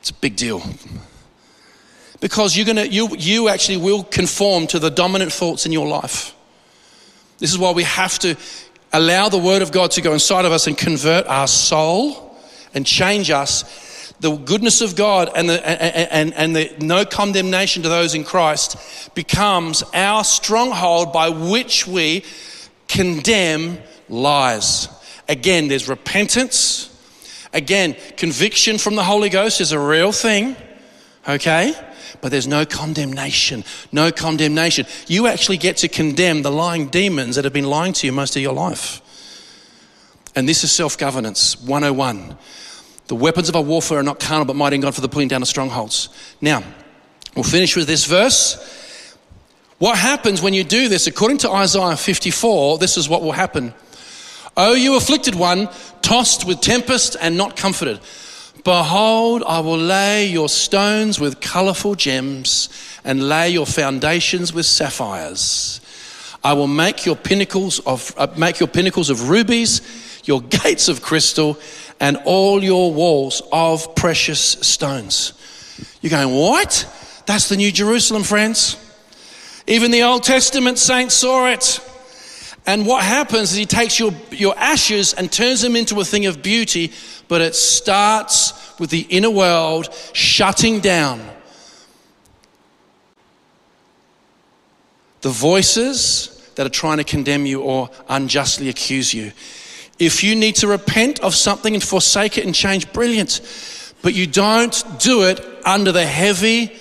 It's 0.00 0.10
a 0.10 0.14
big 0.14 0.36
deal. 0.36 0.62
Because 2.20 2.58
you're 2.58 2.66
gonna, 2.66 2.84
you, 2.84 3.16
you 3.16 3.48
actually 3.48 3.78
will 3.78 4.04
conform 4.04 4.66
to 4.66 4.78
the 4.78 4.90
dominant 4.90 5.32
thoughts 5.32 5.64
in 5.64 5.72
your 5.72 5.86
life. 5.86 6.33
This 7.38 7.52
is 7.52 7.58
why 7.58 7.72
we 7.72 7.84
have 7.84 8.18
to 8.20 8.36
allow 8.92 9.28
the 9.28 9.38
Word 9.38 9.62
of 9.62 9.72
God 9.72 9.90
to 9.92 10.00
go 10.00 10.12
inside 10.12 10.44
of 10.44 10.52
us 10.52 10.66
and 10.66 10.78
convert 10.78 11.26
our 11.26 11.46
soul 11.46 12.36
and 12.74 12.86
change 12.86 13.30
us 13.30 13.64
the 14.20 14.36
goodness 14.36 14.80
of 14.80 14.96
God 14.96 15.30
and 15.34 15.48
the, 15.48 15.68
and, 15.68 16.32
and, 16.32 16.34
and 16.34 16.56
the 16.56 16.84
no 16.84 17.04
condemnation 17.04 17.82
to 17.82 17.88
those 17.88 18.14
in 18.14 18.24
Christ 18.24 19.14
becomes 19.14 19.82
our 19.92 20.24
stronghold 20.24 21.12
by 21.12 21.28
which 21.28 21.86
we 21.86 22.24
condemn 22.88 23.78
lies. 24.08 24.88
Again, 25.28 25.68
there's 25.68 25.88
repentance. 25.88 26.90
Again, 27.52 27.96
conviction 28.16 28.78
from 28.78 28.94
the 28.94 29.04
Holy 29.04 29.28
Ghost 29.28 29.60
is 29.60 29.72
a 29.72 29.78
real 29.78 30.12
thing, 30.12 30.56
okay? 31.28 31.74
But 32.24 32.30
there's 32.30 32.48
no 32.48 32.64
condemnation. 32.64 33.64
No 33.92 34.10
condemnation. 34.10 34.86
You 35.08 35.26
actually 35.26 35.58
get 35.58 35.76
to 35.76 35.88
condemn 35.88 36.40
the 36.40 36.50
lying 36.50 36.86
demons 36.86 37.36
that 37.36 37.44
have 37.44 37.52
been 37.52 37.66
lying 37.66 37.92
to 37.92 38.06
you 38.06 38.12
most 38.12 38.34
of 38.34 38.40
your 38.40 38.54
life. 38.54 39.02
And 40.34 40.48
this 40.48 40.64
is 40.64 40.72
self 40.72 40.96
governance 40.96 41.60
101. 41.60 42.38
The 43.08 43.14
weapons 43.14 43.50
of 43.50 43.56
our 43.56 43.62
warfare 43.62 43.98
are 43.98 44.02
not 44.02 44.20
carnal, 44.20 44.46
but 44.46 44.56
mighty 44.56 44.76
in 44.76 44.80
God 44.80 44.94
for 44.94 45.02
the 45.02 45.08
pulling 45.10 45.28
down 45.28 45.42
of 45.42 45.48
strongholds. 45.48 46.08
Now, 46.40 46.64
we'll 47.34 47.44
finish 47.44 47.76
with 47.76 47.86
this 47.86 48.06
verse. 48.06 49.18
What 49.76 49.98
happens 49.98 50.40
when 50.40 50.54
you 50.54 50.64
do 50.64 50.88
this? 50.88 51.06
According 51.06 51.36
to 51.38 51.50
Isaiah 51.50 51.94
54, 51.94 52.78
this 52.78 52.96
is 52.96 53.06
what 53.06 53.20
will 53.20 53.32
happen. 53.32 53.74
O 54.56 54.72
you 54.72 54.96
afflicted 54.96 55.34
one, 55.34 55.68
tossed 56.00 56.46
with 56.46 56.62
tempest 56.62 57.18
and 57.20 57.36
not 57.36 57.54
comforted. 57.54 58.00
Behold, 58.64 59.42
I 59.46 59.60
will 59.60 59.78
lay 59.78 60.26
your 60.26 60.48
stones 60.48 61.20
with 61.20 61.40
colorful 61.40 61.94
gems 61.94 62.70
and 63.04 63.28
lay 63.28 63.50
your 63.50 63.66
foundations 63.66 64.54
with 64.54 64.64
sapphires. 64.64 65.82
I 66.42 66.54
will 66.54 66.66
make 66.66 67.04
your 67.04 67.14
pinnacles 67.14 67.78
of 67.80 68.14
uh, 68.16 68.26
make 68.38 68.60
your 68.60 68.68
pinnacles 68.68 69.10
of 69.10 69.28
rubies, 69.28 69.82
your 70.24 70.40
gates 70.62 70.88
of 70.88 71.02
crystal, 71.02 71.58
and 72.00 72.16
all 72.24 72.64
your 72.64 72.92
walls 72.92 73.42
of 73.52 73.94
precious 73.94 74.40
stones. 74.40 75.34
You're 76.00 76.10
going, 76.10 76.34
what? 76.34 76.86
That's 77.26 77.48
the 77.50 77.56
New 77.56 77.70
Jerusalem, 77.70 78.22
friends. 78.22 78.76
Even 79.66 79.90
the 79.90 80.02
Old 80.02 80.22
Testament 80.22 80.78
saints 80.78 81.14
saw 81.14 81.48
it. 81.48 81.80
And 82.66 82.86
what 82.86 83.04
happens 83.04 83.52
is 83.52 83.56
he 83.56 83.66
takes 83.66 83.98
your, 83.98 84.12
your 84.30 84.56
ashes 84.56 85.12
and 85.12 85.30
turns 85.30 85.60
them 85.60 85.76
into 85.76 86.00
a 86.00 86.04
thing 86.04 86.26
of 86.26 86.42
beauty, 86.42 86.92
but 87.28 87.42
it 87.42 87.54
starts 87.54 88.78
with 88.78 88.90
the 88.90 89.06
inner 89.10 89.30
world 89.30 89.94
shutting 90.14 90.80
down 90.80 91.20
the 95.20 95.28
voices 95.30 96.30
that 96.54 96.66
are 96.66 96.70
trying 96.70 96.98
to 96.98 97.04
condemn 97.04 97.46
you 97.46 97.60
or 97.60 97.90
unjustly 98.08 98.68
accuse 98.68 99.12
you. 99.12 99.32
If 99.98 100.24
you 100.24 100.34
need 100.34 100.56
to 100.56 100.66
repent 100.66 101.20
of 101.20 101.34
something 101.34 101.74
and 101.74 101.82
forsake 101.82 102.38
it 102.38 102.44
and 102.44 102.54
change, 102.54 102.92
brilliant. 102.92 103.40
But 104.02 104.14
you 104.14 104.26
don't 104.26 104.84
do 104.98 105.22
it 105.22 105.40
under 105.64 105.92
the 105.92 106.04
heavy 106.04 106.76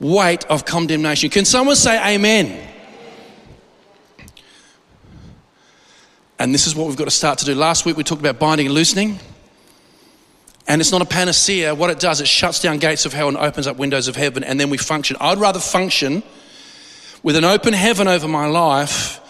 weight 0.00 0.44
of 0.46 0.64
condemnation. 0.64 1.30
Can 1.30 1.44
someone 1.44 1.76
say 1.76 2.14
amen? 2.14 2.67
And 6.38 6.54
this 6.54 6.66
is 6.66 6.76
what 6.76 6.86
we've 6.86 6.96
got 6.96 7.06
to 7.06 7.10
start 7.10 7.38
to 7.40 7.44
do. 7.44 7.54
Last 7.54 7.84
week 7.84 7.96
we 7.96 8.04
talked 8.04 8.20
about 8.22 8.38
binding 8.38 8.66
and 8.66 8.74
loosening. 8.74 9.18
And 10.68 10.80
it's 10.80 10.92
not 10.92 11.00
a 11.00 11.06
panacea. 11.06 11.74
What 11.74 11.90
it 11.90 11.98
does, 11.98 12.20
it 12.20 12.28
shuts 12.28 12.60
down 12.60 12.78
gates 12.78 13.06
of 13.06 13.12
hell 13.12 13.28
and 13.28 13.36
opens 13.38 13.66
up 13.66 13.78
windows 13.78 14.06
of 14.06 14.16
heaven, 14.16 14.44
and 14.44 14.60
then 14.60 14.68
we 14.68 14.76
function. 14.76 15.16
I'd 15.18 15.38
rather 15.38 15.60
function 15.60 16.22
with 17.22 17.36
an 17.36 17.44
open 17.44 17.72
heaven 17.72 18.06
over 18.06 18.28
my 18.28 18.46
life 18.46 19.20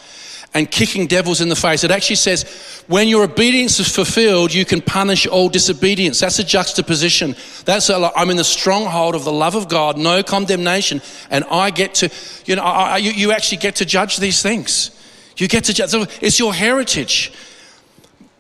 and 0.53 0.69
kicking 0.71 1.07
devils 1.07 1.41
in 1.41 1.49
the 1.49 1.57
face. 1.57 1.85
It 1.85 1.91
actually 1.91 2.17
says, 2.17 2.83
when 2.89 3.07
your 3.07 3.23
obedience 3.23 3.79
is 3.79 3.95
fulfilled, 3.95 4.53
you 4.53 4.65
can 4.65 4.81
punish 4.81 5.27
all 5.27 5.49
disobedience. 5.49 6.19
That's 6.21 6.39
a 6.41 6.45
juxtaposition. 6.45 7.37
That's 7.65 7.89
a, 7.89 8.11
I'm 8.17 8.31
in 8.31 8.37
the 8.37 8.45
stronghold 8.45 9.15
of 9.15 9.25
the 9.25 9.33
love 9.33 9.55
of 9.55 9.69
God, 9.69 9.97
no 9.97 10.23
condemnation, 10.23 11.01
and 11.31 11.45
I 11.45 11.71
get 11.71 11.95
to, 11.97 12.11
you 12.47 12.57
know, 12.57 12.63
I, 12.63 12.97
you, 12.97 13.13
you 13.13 13.33
actually 13.33 13.59
get 13.59 13.77
to 13.77 13.85
judge 13.85 14.17
these 14.17 14.43
things. 14.43 14.91
You 15.39 15.49
get 15.49 15.65
to. 15.65 16.09
It's 16.21 16.39
your 16.39 16.53
heritage. 16.53 17.33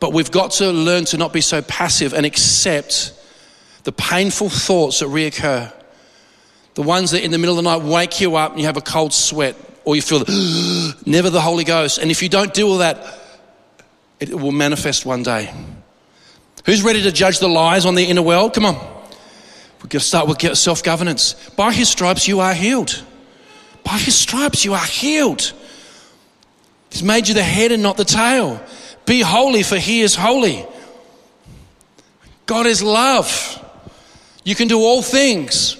But 0.00 0.12
we've 0.12 0.30
got 0.30 0.52
to 0.52 0.70
learn 0.70 1.06
to 1.06 1.16
not 1.16 1.32
be 1.32 1.40
so 1.40 1.62
passive 1.62 2.12
and 2.12 2.24
accept 2.24 3.12
the 3.84 3.92
painful 3.92 4.48
thoughts 4.48 5.00
that 5.00 5.06
reoccur. 5.06 5.72
The 6.74 6.82
ones 6.82 7.10
that 7.10 7.24
in 7.24 7.30
the 7.30 7.38
middle 7.38 7.58
of 7.58 7.64
the 7.64 7.68
night 7.68 7.82
wake 7.82 8.20
you 8.20 8.36
up 8.36 8.52
and 8.52 8.60
you 8.60 8.66
have 8.66 8.76
a 8.76 8.82
cold 8.82 9.12
sweat 9.12 9.56
or 9.84 9.96
you 9.96 10.02
feel 10.02 10.18
never 11.06 11.30
the 11.30 11.40
Holy 11.40 11.64
Ghost. 11.64 11.98
And 11.98 12.10
if 12.10 12.22
you 12.22 12.28
don't 12.28 12.54
deal 12.54 12.70
with 12.70 12.78
that, 12.78 13.04
it 14.20 14.34
will 14.34 14.52
manifest 14.52 15.06
one 15.06 15.22
day. 15.22 15.52
Who's 16.66 16.82
ready 16.82 17.02
to 17.02 17.12
judge 17.12 17.38
the 17.38 17.48
lies 17.48 17.86
on 17.86 17.94
the 17.94 18.04
inner 18.04 18.22
world? 18.22 18.54
Come 18.54 18.66
on. 18.66 18.74
We're 18.74 19.88
going 19.88 20.00
to 20.00 20.00
start 20.00 20.28
with 20.28 20.56
self 20.56 20.82
governance. 20.82 21.34
By 21.50 21.72
his 21.72 21.88
stripes, 21.88 22.28
you 22.28 22.40
are 22.40 22.52
healed. 22.52 23.02
By 23.84 23.96
his 23.98 24.16
stripes, 24.16 24.64
you 24.64 24.74
are 24.74 24.84
healed. 24.84 25.52
He's 26.90 27.02
made 27.02 27.28
you 27.28 27.34
the 27.34 27.42
head 27.42 27.72
and 27.72 27.82
not 27.82 27.96
the 27.96 28.04
tail. 28.04 28.60
Be 29.06 29.20
holy, 29.20 29.62
for 29.62 29.76
he 29.76 30.00
is 30.00 30.14
holy. 30.14 30.66
God 32.46 32.66
is 32.66 32.82
love. 32.82 33.64
You 34.44 34.54
can 34.54 34.68
do 34.68 34.78
all 34.78 35.02
things. 35.02 35.76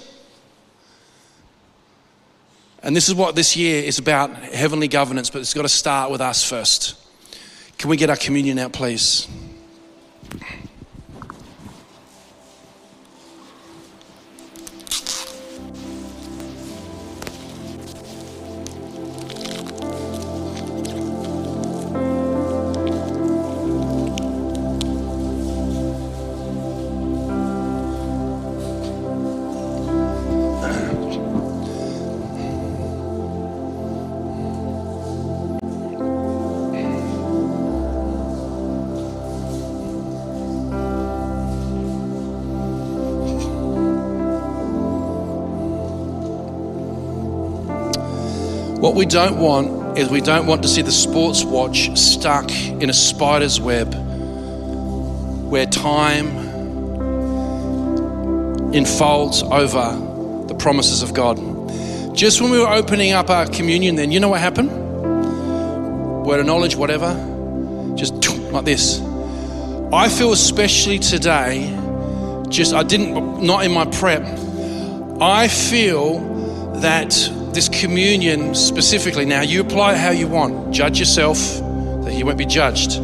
And 2.82 2.94
this 2.94 3.08
is 3.08 3.14
what 3.14 3.34
this 3.34 3.56
year 3.56 3.82
is 3.82 3.98
about 3.98 4.30
heavenly 4.36 4.88
governance, 4.88 5.30
but 5.30 5.40
it's 5.40 5.54
got 5.54 5.62
to 5.62 5.68
start 5.68 6.10
with 6.10 6.20
us 6.20 6.44
first. 6.44 6.94
Can 7.76 7.90
we 7.90 7.96
get 7.96 8.10
our 8.10 8.16
communion 8.16 8.58
out, 8.58 8.72
please? 8.72 9.28
What 48.88 48.96
we 48.96 49.04
don't 49.04 49.38
want 49.38 49.98
is 49.98 50.08
we 50.08 50.22
don't 50.22 50.46
want 50.46 50.62
to 50.62 50.68
see 50.68 50.80
the 50.80 50.90
sports 50.90 51.44
watch 51.44 51.94
stuck 51.94 52.50
in 52.50 52.88
a 52.88 52.94
spider's 52.94 53.60
web 53.60 53.92
where 55.44 55.66
time 55.66 56.28
enfolds 58.72 59.42
over 59.42 60.46
the 60.46 60.54
promises 60.54 61.02
of 61.02 61.12
God. 61.12 61.36
Just 62.16 62.40
when 62.40 62.50
we 62.50 62.58
were 62.58 62.70
opening 62.70 63.12
up 63.12 63.28
our 63.28 63.46
communion, 63.46 63.96
then, 63.96 64.10
you 64.10 64.20
know 64.20 64.30
what 64.30 64.40
happened? 64.40 64.70
Word 66.24 66.40
of 66.40 66.46
knowledge, 66.46 66.74
whatever, 66.74 67.12
just 67.94 68.14
like 68.52 68.64
this. 68.64 69.02
I 69.92 70.08
feel 70.08 70.32
especially 70.32 70.98
today, 70.98 71.78
just 72.48 72.72
I 72.72 72.84
didn't, 72.84 73.42
not 73.42 73.66
in 73.66 73.72
my 73.72 73.84
prep, 73.84 74.22
I 75.20 75.48
feel 75.48 76.20
that 76.80 77.37
this 77.54 77.68
communion 77.68 78.54
specifically, 78.54 79.24
now 79.24 79.42
you 79.42 79.60
apply 79.60 79.94
it 79.94 79.98
how 79.98 80.10
you 80.10 80.28
want, 80.28 80.72
judge 80.72 80.98
yourself, 80.98 81.38
that 82.04 82.14
you 82.14 82.24
won't 82.26 82.38
be 82.38 82.46
judged. 82.46 83.00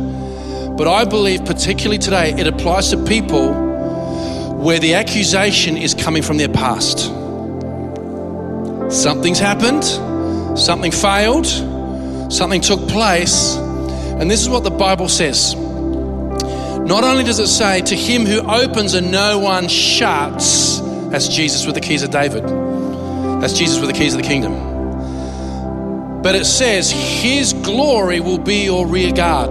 But 0.77 0.89
I 0.89 1.05
believe, 1.05 1.45
particularly 1.45 1.99
today, 1.99 2.33
it 2.33 2.47
applies 2.47 2.91
to 2.91 3.05
people 3.05 3.53
where 4.55 4.79
the 4.79 4.95
accusation 4.95 5.77
is 5.77 5.95
coming 5.95 6.23
from 6.23 6.37
their 6.37 6.49
past. 6.49 7.01
Something's 8.91 9.39
happened, 9.39 9.85
something 10.59 10.91
failed, 10.91 11.47
something 12.33 12.61
took 12.61 12.89
place, 12.89 13.57
and 13.57 14.31
this 14.31 14.41
is 14.41 14.49
what 14.49 14.65
the 14.65 14.71
Bible 14.71 15.09
says. 15.09 15.55
Not 15.55 17.03
only 17.03 17.25
does 17.25 17.39
it 17.39 17.47
say, 17.47 17.81
To 17.83 17.95
him 17.95 18.27
who 18.27 18.41
opens 18.41 18.95
and 18.95 19.11
no 19.11 19.39
one 19.39 19.69
shuts, 19.69 20.81
that's 21.11 21.29
Jesus 21.29 21.67
with 21.67 21.75
the 21.75 21.81
keys 21.81 22.03
of 22.03 22.11
David. 22.11 22.64
That's 23.45 23.59
Jesus 23.59 23.79
with 23.79 23.91
the 23.91 23.95
keys 23.95 24.15
of 24.15 24.23
the 24.23 24.27
kingdom. 24.27 24.55
But 26.23 26.35
it 26.35 26.47
says, 26.47 26.91
His 26.91 27.53
glory 27.53 28.19
will 28.19 28.39
be 28.39 28.65
your 28.65 28.87
rear 28.87 29.13
guard. 29.13 29.51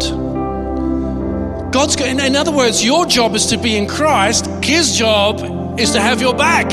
God's, 1.71 1.95
in 2.01 2.35
other 2.35 2.51
words, 2.51 2.83
your 2.83 3.05
job 3.05 3.35
is 3.35 3.45
to 3.47 3.57
be 3.59 3.77
in 3.77 3.87
Christ, 3.87 4.47
His 4.63 4.97
job 4.97 5.79
is 5.79 5.91
to 5.91 6.01
have 6.01 6.21
your 6.21 6.33
back. 6.33 6.71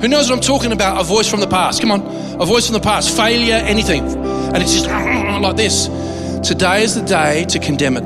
Who 0.00 0.08
knows 0.08 0.30
what 0.30 0.36
I'm 0.36 0.40
talking 0.40 0.72
about? 0.72 1.02
A 1.02 1.04
voice 1.04 1.28
from 1.28 1.40
the 1.40 1.48
past. 1.48 1.82
Come 1.82 1.90
on, 1.90 2.00
a 2.40 2.46
voice 2.46 2.64
from 2.64 2.72
the 2.72 2.80
past, 2.80 3.14
failure, 3.14 3.56
anything. 3.56 4.04
And 4.06 4.56
it's 4.56 4.72
just 4.72 4.86
like 4.86 5.56
this. 5.56 5.86
Today 6.48 6.82
is 6.82 6.94
the 6.94 7.02
day 7.02 7.44
to 7.50 7.58
condemn 7.58 7.98
it. 7.98 8.04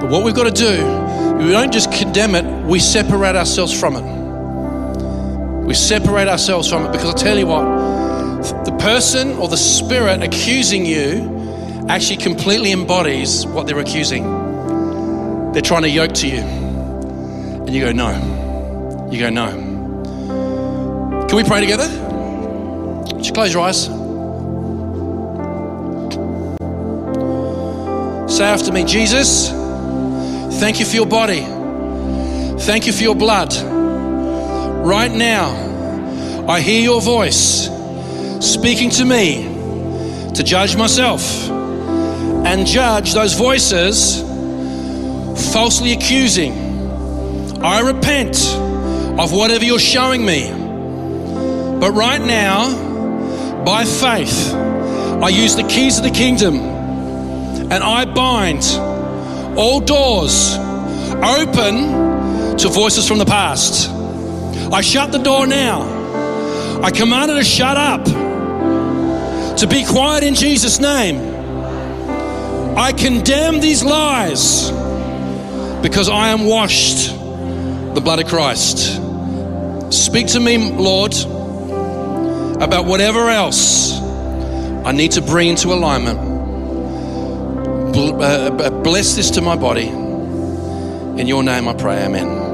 But 0.00 0.10
what 0.10 0.24
we've 0.24 0.34
got 0.34 0.52
to 0.52 0.62
do, 0.62 0.84
we 1.44 1.52
don't 1.52 1.72
just 1.72 1.92
condemn 1.92 2.34
it, 2.34 2.44
we 2.66 2.80
separate 2.80 3.36
ourselves 3.36 3.72
from 3.72 3.94
it. 3.94 4.18
We 5.68 5.74
separate 5.74 6.28
ourselves 6.28 6.66
from 6.66 6.86
it 6.86 6.92
because 6.92 7.10
I'll 7.10 7.12
tell 7.12 7.36
you 7.36 7.46
what, 7.46 7.62
the 8.64 8.74
person 8.80 9.36
or 9.36 9.48
the 9.48 9.58
spirit 9.58 10.22
accusing 10.22 10.86
you 10.86 11.84
actually 11.90 12.16
completely 12.16 12.72
embodies 12.72 13.46
what 13.46 13.66
they're 13.66 13.78
accusing. 13.78 14.22
They're 15.52 15.60
trying 15.60 15.82
to 15.82 15.90
yoke 15.90 16.14
to 16.14 16.26
you. 16.26 16.38
And 16.38 17.68
you 17.68 17.82
go, 17.82 17.92
no. 17.92 19.08
You 19.12 19.20
go, 19.20 19.28
no. 19.28 19.50
Can 21.28 21.36
we 21.36 21.44
pray 21.44 21.60
together? 21.60 21.86
Just 23.18 23.34
close 23.34 23.52
your 23.52 23.62
eyes. 23.64 23.84
Say 28.34 28.44
after 28.44 28.72
me, 28.72 28.84
Jesus, 28.84 29.50
thank 30.60 30.80
you 30.80 30.86
for 30.86 30.94
your 30.94 31.06
body. 31.06 31.44
Thank 32.60 32.86
you 32.86 32.94
for 32.94 33.02
your 33.02 33.14
blood. 33.14 33.77
Right 34.88 35.12
now, 35.12 36.48
I 36.48 36.62
hear 36.62 36.80
your 36.80 37.02
voice 37.02 37.68
speaking 38.40 38.88
to 38.92 39.04
me 39.04 39.42
to 40.34 40.42
judge 40.42 40.78
myself 40.78 41.50
and 41.50 42.66
judge 42.66 43.12
those 43.12 43.34
voices 43.34 44.22
falsely 45.52 45.92
accusing. 45.92 46.54
I 47.62 47.80
repent 47.80 48.38
of 49.20 49.30
whatever 49.30 49.62
you're 49.62 49.78
showing 49.78 50.24
me. 50.24 50.48
But 50.48 51.92
right 51.92 52.22
now, 52.22 53.64
by 53.66 53.84
faith, 53.84 54.54
I 54.54 55.28
use 55.28 55.54
the 55.54 55.64
keys 55.64 55.98
of 55.98 56.04
the 56.04 56.10
kingdom 56.10 56.54
and 56.54 57.84
I 57.84 58.06
bind 58.06 58.64
all 59.54 59.80
doors 59.80 60.56
open 60.56 62.56
to 62.56 62.68
voices 62.70 63.06
from 63.06 63.18
the 63.18 63.26
past. 63.26 63.97
I 64.72 64.80
shut 64.82 65.12
the 65.12 65.18
door 65.18 65.46
now. 65.46 65.82
I 66.82 66.90
command 66.90 67.30
it 67.30 67.34
to 67.34 67.44
shut 67.44 67.76
up, 67.76 68.04
to 69.58 69.66
be 69.66 69.84
quiet 69.84 70.22
in 70.22 70.34
Jesus' 70.34 70.78
name. 70.78 71.36
I 72.76 72.92
condemn 72.92 73.60
these 73.60 73.82
lies 73.82 74.70
because 75.82 76.08
I 76.08 76.28
am 76.28 76.44
washed 76.44 77.08
the 77.94 78.00
blood 78.00 78.20
of 78.20 78.28
Christ. 78.28 79.00
Speak 79.92 80.28
to 80.28 80.40
me, 80.40 80.58
Lord, 80.58 81.14
about 82.62 82.84
whatever 82.84 83.28
else 83.30 83.98
I 84.84 84.92
need 84.92 85.12
to 85.12 85.22
bring 85.22 85.48
into 85.48 85.72
alignment. 85.72 86.18
Uh, 87.96 88.70
bless 88.82 89.16
this 89.16 89.30
to 89.32 89.40
my 89.40 89.56
body. 89.56 89.88
In 89.88 91.26
your 91.26 91.42
name 91.42 91.66
I 91.66 91.74
pray, 91.74 92.04
amen. 92.04 92.47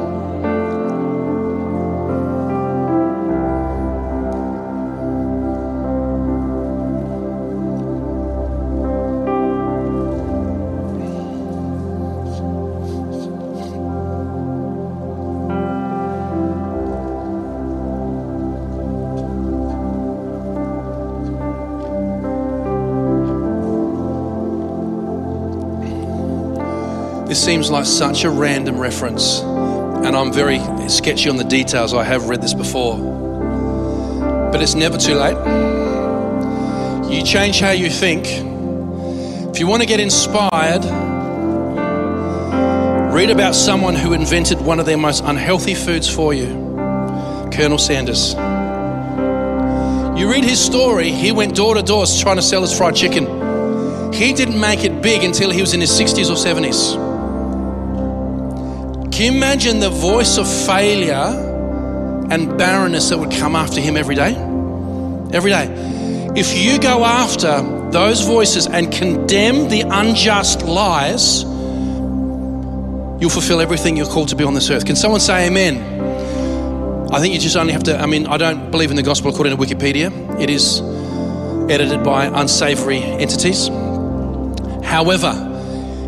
This 27.35 27.45
seems 27.45 27.69
like 27.69 27.85
such 27.85 28.23
a 28.23 28.31
random 28.31 28.79
reference, 28.79 29.41
and 29.41 30.15
I'm 30.15 30.33
very 30.33 30.61
sketchy 30.89 31.29
on 31.29 31.37
the 31.37 31.43
details. 31.43 31.93
I 31.93 32.05
have 32.05 32.29
read 32.29 32.41
this 32.41 32.55
before. 32.55 32.97
But 34.53 34.63
it's 34.63 34.77
never 34.77 34.97
too 34.97 35.15
late. 35.15 35.35
You 37.13 37.25
change 37.25 37.59
how 37.59 37.73
you 37.73 37.91
think. 37.91 38.27
If 39.53 39.59
you 39.59 39.67
want 39.67 39.83
to 39.83 39.89
get 39.89 39.99
inspired, 39.99 40.85
read 43.13 43.31
about 43.31 43.57
someone 43.57 43.97
who 43.97 44.13
invented 44.13 44.61
one 44.61 44.79
of 44.79 44.87
their 44.87 44.97
most 44.97 45.25
unhealthy 45.25 45.75
foods 45.75 46.09
for 46.09 46.33
you 46.33 46.47
Colonel 47.53 47.79
Sanders. 47.79 48.35
You 50.17 50.31
read 50.31 50.45
his 50.45 50.65
story, 50.65 51.11
he 51.11 51.33
went 51.33 51.57
door 51.57 51.75
to 51.75 51.83
door 51.83 52.07
trying 52.07 52.37
to 52.37 52.43
sell 52.43 52.61
his 52.63 52.73
fried 52.73 52.95
chicken. 52.95 54.13
He 54.13 54.33
didn't 54.33 54.61
make 54.61 54.85
it 54.85 55.03
big 55.03 55.25
until 55.25 55.51
he 55.51 55.61
was 55.61 55.75
in 55.75 55.81
his 55.81 55.91
60s 55.91 56.31
or 56.31 56.37
70s. 56.37 57.04
Can 59.15 59.31
you 59.31 59.39
imagine 59.39 59.79
the 59.79 59.91
voice 59.91 60.39
of 60.39 60.49
failure 60.67 61.15
and 62.31 62.59
barrenness 62.59 63.11
that 63.11 63.19
would 63.19 63.31
come 63.31 63.55
after 63.55 63.81
him 63.81 63.97
every 63.97 64.17
day? 64.17 64.35
Every 65.33 65.53
day. 65.53 65.69
If 66.35 66.59
you 66.59 66.81
go 66.81 67.05
after 67.05 67.63
those 67.93 68.23
voices 68.23 68.67
and 68.67 68.93
condemn 68.93 69.69
the 69.69 69.83
unjust 69.83 70.63
lies, 70.63 71.45
you'll 73.23 73.31
fulfill 73.31 73.61
everything 73.61 73.97
you're 73.97 74.09
called 74.09 74.31
to 74.31 74.37
be 74.37 74.43
on 74.43 74.55
this 74.55 74.69
earth. 74.69 74.85
Can 74.85 74.97
someone 74.97 75.21
say 75.21 75.47
amen? 75.47 75.77
I 77.13 77.21
think 77.21 77.35
you 77.35 77.39
just 77.39 77.57
only 77.57 77.73
have 77.73 77.85
to, 77.85 77.97
I 77.97 78.07
mean, 78.07 78.27
I 78.27 78.37
don't 78.37 78.73
believe 78.73 78.91
in 78.91 78.97
the 78.97 79.05
gospel 79.05 79.31
according 79.31 79.57
to 79.57 79.63
Wikipedia. 79.63 80.11
It 80.41 80.51
is 80.51 80.81
edited 81.71 82.03
by 82.03 82.25
unsavory 82.25 82.99
entities. 82.99 83.69
However, 84.85 85.54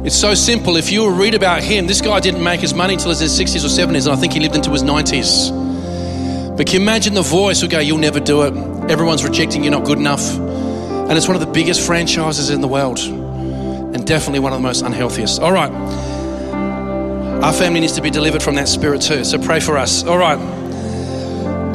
it's 0.06 0.16
so 0.16 0.34
simple. 0.34 0.76
If 0.76 0.92
you 0.92 1.10
read 1.10 1.34
about 1.34 1.64
him, 1.64 1.88
this 1.88 2.00
guy 2.00 2.20
didn't 2.20 2.44
make 2.44 2.60
his 2.60 2.72
money 2.72 2.94
until 2.94 3.10
his 3.10 3.20
60s 3.20 3.64
or 3.64 3.68
70s, 3.68 4.06
and 4.06 4.14
I 4.14 4.16
think 4.16 4.32
he 4.32 4.38
lived 4.38 4.54
into 4.54 4.70
his 4.70 4.84
90s. 4.84 6.56
But 6.56 6.68
can 6.68 6.76
you 6.76 6.82
imagine 6.82 7.14
the 7.14 7.22
voice 7.22 7.60
would 7.62 7.72
go, 7.72 7.80
You'll 7.80 7.98
never 7.98 8.20
do 8.20 8.42
it. 8.42 8.54
Everyone's 8.88 9.24
rejecting 9.24 9.64
you, 9.64 9.70
not 9.70 9.84
good 9.84 9.98
enough. 9.98 10.36
And 10.38 11.12
it's 11.12 11.26
one 11.26 11.34
of 11.34 11.40
the 11.40 11.52
biggest 11.52 11.84
franchises 11.84 12.50
in 12.50 12.60
the 12.60 12.68
world, 12.68 13.00
and 13.00 14.06
definitely 14.06 14.38
one 14.38 14.52
of 14.52 14.60
the 14.60 14.62
most 14.62 14.84
unhealthiest. 14.84 15.40
All 15.40 15.50
right. 15.50 15.72
Our 17.42 17.52
family 17.52 17.80
needs 17.80 17.94
to 17.94 18.00
be 18.00 18.10
delivered 18.10 18.44
from 18.44 18.54
that 18.54 18.68
spirit 18.68 19.02
too, 19.02 19.24
so 19.24 19.38
pray 19.38 19.58
for 19.58 19.76
us. 19.76 20.04
All 20.04 20.18
right. 20.18 20.38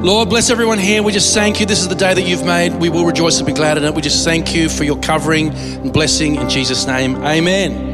Lord, 0.01 0.29
bless 0.29 0.49
everyone 0.49 0.79
here. 0.79 1.03
We 1.03 1.11
just 1.11 1.34
thank 1.34 1.59
you. 1.59 1.65
This 1.65 1.82
is 1.82 1.89
the 1.89 1.95
day 1.95 2.13
that 2.13 2.23
you've 2.23 2.45
made. 2.45 2.73
We 2.75 2.88
will 2.88 3.05
rejoice 3.05 3.39
and 3.39 3.45
be 3.45 3.53
glad 3.53 3.77
in 3.77 3.84
it. 3.84 3.93
We 3.93 4.01
just 4.01 4.23
thank 4.23 4.55
you 4.55 4.69
for 4.69 4.86
your 4.86 4.99
covering 5.01 5.49
and 5.49 5.91
blessing 5.91 6.36
in 6.36 6.49
Jesus' 6.49 6.88
name. 6.88 7.17
Amen. 7.17 7.90